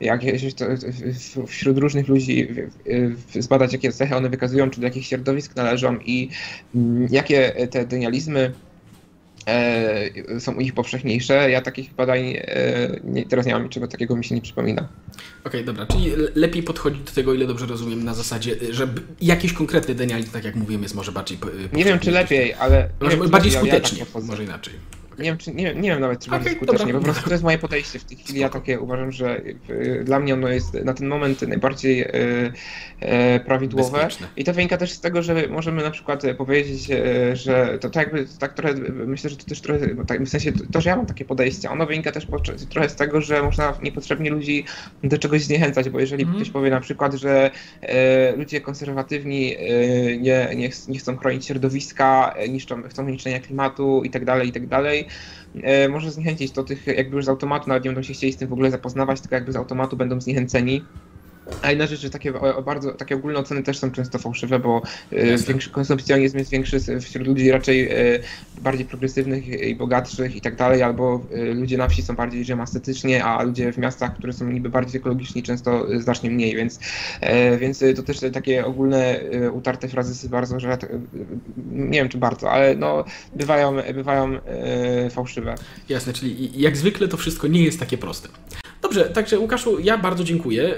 jak 0.00 0.20
wśród 1.46 1.78
różnych 1.78 2.08
ludzi 2.08 2.48
zbadać 3.34 3.72
jakie 3.72 3.92
cechy 3.92 4.16
one 4.16 4.28
wykazują, 4.28 4.70
czy 4.70 4.80
do 4.80 4.86
jakich 4.86 5.06
środowisk 5.06 5.56
należą 5.56 5.98
i 6.04 6.28
jakie 7.10 7.68
te 7.70 7.86
denializmy 7.86 8.52
e, 9.46 10.40
są 10.40 10.52
u 10.52 10.60
nich 10.60 10.74
powszechniejsze. 10.74 11.50
Ja 11.50 11.60
takich 11.60 11.94
badań 11.94 12.20
e, 12.36 13.00
nie, 13.04 13.26
teraz 13.26 13.46
nie 13.46 13.52
mam 13.52 13.64
niczego 13.64 13.88
takiego, 13.88 14.16
mi 14.16 14.24
się 14.24 14.34
nie 14.34 14.40
przypomina. 14.40 14.88
Okej, 15.44 15.60
okay, 15.60 15.64
dobra, 15.64 15.86
czyli 15.86 16.12
lepiej 16.34 16.62
podchodzić 16.62 17.02
do 17.02 17.12
tego, 17.12 17.34
ile 17.34 17.46
dobrze 17.46 17.66
rozumiem, 17.66 18.04
na 18.04 18.14
zasadzie, 18.14 18.56
że 18.70 18.88
jakiś 19.20 19.52
konkretny 19.52 19.94
denializm, 19.94 20.30
tak 20.30 20.44
jak 20.44 20.54
mówiłem, 20.54 20.82
jest 20.82 20.94
może 20.94 21.12
bardziej. 21.12 21.38
Nie 21.72 21.84
wiem, 21.84 21.98
czy 21.98 22.10
lepiej, 22.10 22.54
ale. 22.54 22.88
Może 23.00 23.16
wiem, 23.16 23.30
bardziej 23.30 23.52
skutecznie, 23.52 23.98
ja 23.98 24.06
tak 24.06 24.24
może 24.24 24.44
inaczej. 24.44 24.74
Nie 25.18 25.24
wiem, 25.24 25.38
czy, 25.38 25.54
nie, 25.54 25.74
nie 25.74 25.90
wiem 25.90 26.00
nawet, 26.00 26.20
czy 26.20 26.30
okay, 26.30 26.40
będzie 26.40 26.56
skutecznie. 26.56 26.92
Po 26.92 27.00
prostu 27.00 27.24
to 27.24 27.30
jest 27.30 27.44
moje 27.44 27.58
podejście 27.58 27.98
w 27.98 28.04
tej 28.04 28.16
chwili. 28.16 28.40
Ja 28.40 28.48
takie 28.48 28.80
uważam, 28.80 29.12
że 29.12 29.40
dla 30.04 30.20
mnie 30.20 30.34
ono 30.34 30.48
jest 30.48 30.74
na 30.74 30.94
ten 30.94 31.08
moment 31.08 31.42
najbardziej 31.42 32.00
e, 32.00 32.12
e, 33.00 33.40
prawidłowe. 33.40 33.98
Bezpieczne. 33.98 34.26
I 34.36 34.44
to 34.44 34.52
wynika 34.52 34.76
też 34.76 34.92
z 34.92 35.00
tego, 35.00 35.22
że 35.22 35.48
możemy 35.48 35.82
na 35.82 35.90
przykład 35.90 36.22
powiedzieć, 36.38 36.90
e, 36.90 37.36
że 37.36 37.78
to, 37.80 37.90
to 37.90 38.00
jakby 38.00 38.26
tak 38.38 38.54
trochę, 38.54 38.74
myślę, 39.06 39.30
że 39.30 39.36
to 39.36 39.44
też 39.44 39.60
trochę, 39.60 40.04
tak, 40.06 40.22
w 40.22 40.28
sensie 40.28 40.52
to, 40.52 40.64
to, 40.72 40.80
że 40.80 40.90
ja 40.90 40.96
mam 40.96 41.06
takie 41.06 41.24
podejście, 41.24 41.70
ono 41.70 41.86
wynika 41.86 42.12
też 42.12 42.26
po, 42.26 42.40
trochę 42.70 42.88
z 42.88 42.96
tego, 42.96 43.20
że 43.20 43.42
można 43.42 43.78
niepotrzebnie 43.82 44.30
ludzi 44.30 44.64
do 45.04 45.18
czegoś 45.18 45.42
zniechęcać, 45.42 45.88
bo 45.88 46.00
jeżeli 46.00 46.22
mm. 46.22 46.36
ktoś 46.36 46.50
powie 46.50 46.70
na 46.70 46.80
przykład, 46.80 47.14
że 47.14 47.50
e, 47.80 48.36
ludzie 48.36 48.60
konserwatywni 48.60 49.56
nie, 50.20 50.48
nie, 50.56 50.70
nie 50.88 50.98
chcą 50.98 51.16
chronić 51.16 51.46
środowiska, 51.46 52.34
niszczą, 52.48 52.82
chcą 52.82 53.08
niszczenia 53.08 53.40
klimatu 53.40 54.02
i 54.04 54.10
tak 54.10 54.24
dalej, 54.24 54.48
i 54.48 54.52
tak 54.52 54.66
dalej, 54.66 55.01
e, 55.54 55.88
może 55.88 56.10
zniechęcić 56.10 56.52
to 56.52 56.62
tych 56.64 56.86
jakby 56.86 57.16
już 57.16 57.24
z 57.24 57.28
automatu, 57.28 57.68
nawet 57.68 57.84
nie 57.84 57.90
będą 57.90 58.02
się 58.02 58.14
chcieli 58.14 58.32
z 58.32 58.36
tym 58.36 58.48
w 58.48 58.52
ogóle 58.52 58.70
zapoznawać, 58.70 59.20
tylko 59.20 59.34
jakby 59.34 59.52
z 59.52 59.56
automatu 59.56 59.96
będą 59.96 60.20
zniechęceni 60.20 60.90
A 61.62 61.72
inna 61.72 61.86
rzecz, 61.86 62.00
że 62.00 62.10
takie 62.10 62.32
bardzo 62.64 62.92
takie 62.92 63.14
ogólne 63.14 63.38
oceny 63.38 63.62
też 63.62 63.78
są 63.78 63.90
często 63.90 64.18
fałszywe, 64.18 64.58
bo 64.58 64.82
Jasne. 65.12 65.46
większy 65.46 65.70
konsumpcjonizm 65.70 66.38
jest 66.38 66.50
większy 66.50 66.80
wśród 67.00 67.26
ludzi 67.26 67.50
raczej 67.50 67.88
e, 67.90 67.94
bardziej 68.60 68.86
progresywnych 68.86 69.48
i 69.48 69.74
bogatszych 69.74 70.36
i 70.36 70.40
tak 70.40 70.56
dalej, 70.56 70.82
albo 70.82 71.20
e, 71.32 71.44
ludzie 71.44 71.78
na 71.78 71.88
wsi 71.88 72.02
są 72.02 72.16
bardziej 72.16 72.44
żyją 72.44 72.62
estetycznie, 72.62 73.24
a 73.24 73.42
ludzie 73.42 73.72
w 73.72 73.78
miastach, 73.78 74.16
które 74.16 74.32
są 74.32 74.50
niby 74.50 74.70
bardziej 74.70 75.00
ekologiczni, 75.00 75.42
często 75.42 75.86
znacznie 76.00 76.30
mniej, 76.30 76.56
więc, 76.56 76.80
e, 77.20 77.58
więc 77.58 77.84
to 77.96 78.02
też 78.02 78.20
takie 78.32 78.66
ogólne 78.66 79.20
utarte 79.52 79.88
frazy 79.88 80.14
są 80.14 80.28
bardzo 80.28 80.60
rzadko, 80.60 80.86
nie 81.72 81.98
wiem 81.98 82.08
czy 82.08 82.18
bardzo, 82.18 82.50
ale 82.50 82.76
no 82.76 83.04
bywają, 83.36 83.76
bywają 83.94 84.38
e, 84.46 85.10
fałszywe. 85.10 85.54
Jasne, 85.88 86.12
czyli 86.12 86.60
jak 86.60 86.76
zwykle 86.76 87.08
to 87.08 87.16
wszystko 87.16 87.48
nie 87.48 87.64
jest 87.64 87.80
takie 87.80 87.98
proste. 87.98 88.28
Dobrze, 88.82 89.04
także 89.04 89.38
Łukaszu, 89.38 89.80
ja 89.80 89.98
bardzo 89.98 90.24
dziękuję. 90.24 90.74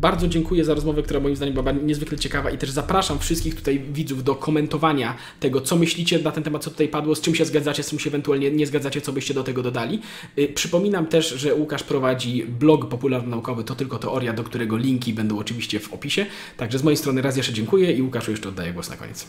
Bardzo 0.00 0.28
dziękuję 0.28 0.64
za 0.64 0.74
rozmowę, 0.74 1.02
która 1.02 1.20
moim 1.20 1.36
zdaniem 1.36 1.54
była 1.54 1.72
niezwykle 1.72 2.18
ciekawa 2.18 2.50
i 2.50 2.58
też 2.58 2.70
zapraszam 2.70 3.18
wszystkich 3.18 3.54
tutaj 3.54 3.80
widzów 3.80 4.24
do 4.24 4.34
komentowania 4.34 5.16
tego, 5.40 5.60
co 5.60 5.76
myślicie 5.76 6.18
na 6.18 6.30
ten 6.30 6.42
temat, 6.42 6.64
co 6.64 6.70
tutaj 6.70 6.88
padło, 6.88 7.14
z 7.14 7.20
czym 7.20 7.34
się 7.34 7.44
zgadzacie, 7.44 7.82
z 7.82 7.90
czym 7.90 7.98
się 7.98 8.10
ewentualnie 8.10 8.50
nie 8.50 8.66
zgadzacie, 8.66 9.00
co 9.00 9.12
byście 9.12 9.34
do 9.34 9.44
tego 9.44 9.62
dodali. 9.62 10.00
Y, 10.38 10.48
Przypominam 10.48 11.06
też, 11.06 11.28
że 11.28 11.54
Łukasz 11.54 11.82
prowadzi 11.82 12.44
blog 12.44 12.88
popularno-naukowy 12.88 13.64
To 13.64 13.74
Tylko 13.74 13.98
Teoria, 13.98 14.32
do 14.32 14.44
którego 14.44 14.76
linki 14.76 15.14
będą 15.14 15.38
oczywiście 15.38 15.80
w 15.80 15.92
opisie. 15.92 16.26
Także 16.56 16.78
z 16.78 16.84
mojej 16.84 16.96
strony 16.96 17.22
raz 17.22 17.36
jeszcze 17.36 17.52
dziękuję 17.52 17.92
i 17.92 18.02
Łukaszu 18.02 18.30
jeszcze 18.30 18.48
oddaję 18.48 18.72
głos 18.72 18.90
na 18.90 18.96
koniec. 18.96 19.26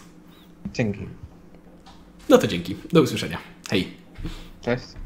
Dzięki. 0.73 0.99
No 2.29 2.37
to 2.37 2.47
dzięki. 2.47 2.75
Do 2.93 3.01
usłyszenia. 3.01 3.37
Hej. 3.69 3.87
Cześć. 4.61 5.02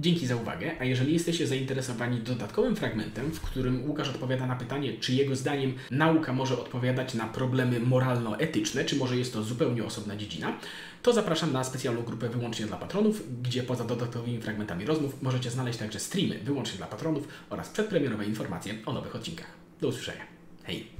Dzięki 0.00 0.26
za 0.26 0.36
uwagę, 0.36 0.70
a 0.80 0.84
jeżeli 0.84 1.12
jesteście 1.12 1.46
zainteresowani 1.46 2.20
dodatkowym 2.20 2.76
fragmentem, 2.76 3.30
w 3.30 3.40
którym 3.40 3.88
Łukasz 3.88 4.08
odpowiada 4.08 4.46
na 4.46 4.56
pytanie, 4.56 4.92
czy 5.00 5.12
jego 5.12 5.36
zdaniem 5.36 5.74
nauka 5.90 6.32
może 6.32 6.58
odpowiadać 6.60 7.14
na 7.14 7.26
problemy 7.26 7.80
moralno-etyczne, 7.80 8.84
czy 8.84 8.96
może 8.96 9.16
jest 9.16 9.32
to 9.32 9.42
zupełnie 9.42 9.84
osobna 9.84 10.16
dziedzina, 10.16 10.58
to 11.02 11.12
zapraszam 11.12 11.52
na 11.52 11.64
specjalną 11.64 12.02
grupę 12.02 12.28
wyłącznie 12.28 12.66
dla 12.66 12.76
patronów, 12.76 13.42
gdzie 13.42 13.62
poza 13.62 13.84
dodatkowymi 13.84 14.40
fragmentami 14.40 14.84
rozmów 14.84 15.22
możecie 15.22 15.50
znaleźć 15.50 15.78
także 15.78 16.00
streamy 16.00 16.38
wyłącznie 16.44 16.76
dla 16.76 16.86
patronów 16.86 17.28
oraz 17.50 17.68
przedpremierowe 17.68 18.24
informacje 18.24 18.74
o 18.86 18.92
nowych 18.92 19.16
odcinkach. 19.16 19.46
Do 19.80 19.88
usłyszenia. 19.88 20.24
Hej! 20.62 20.99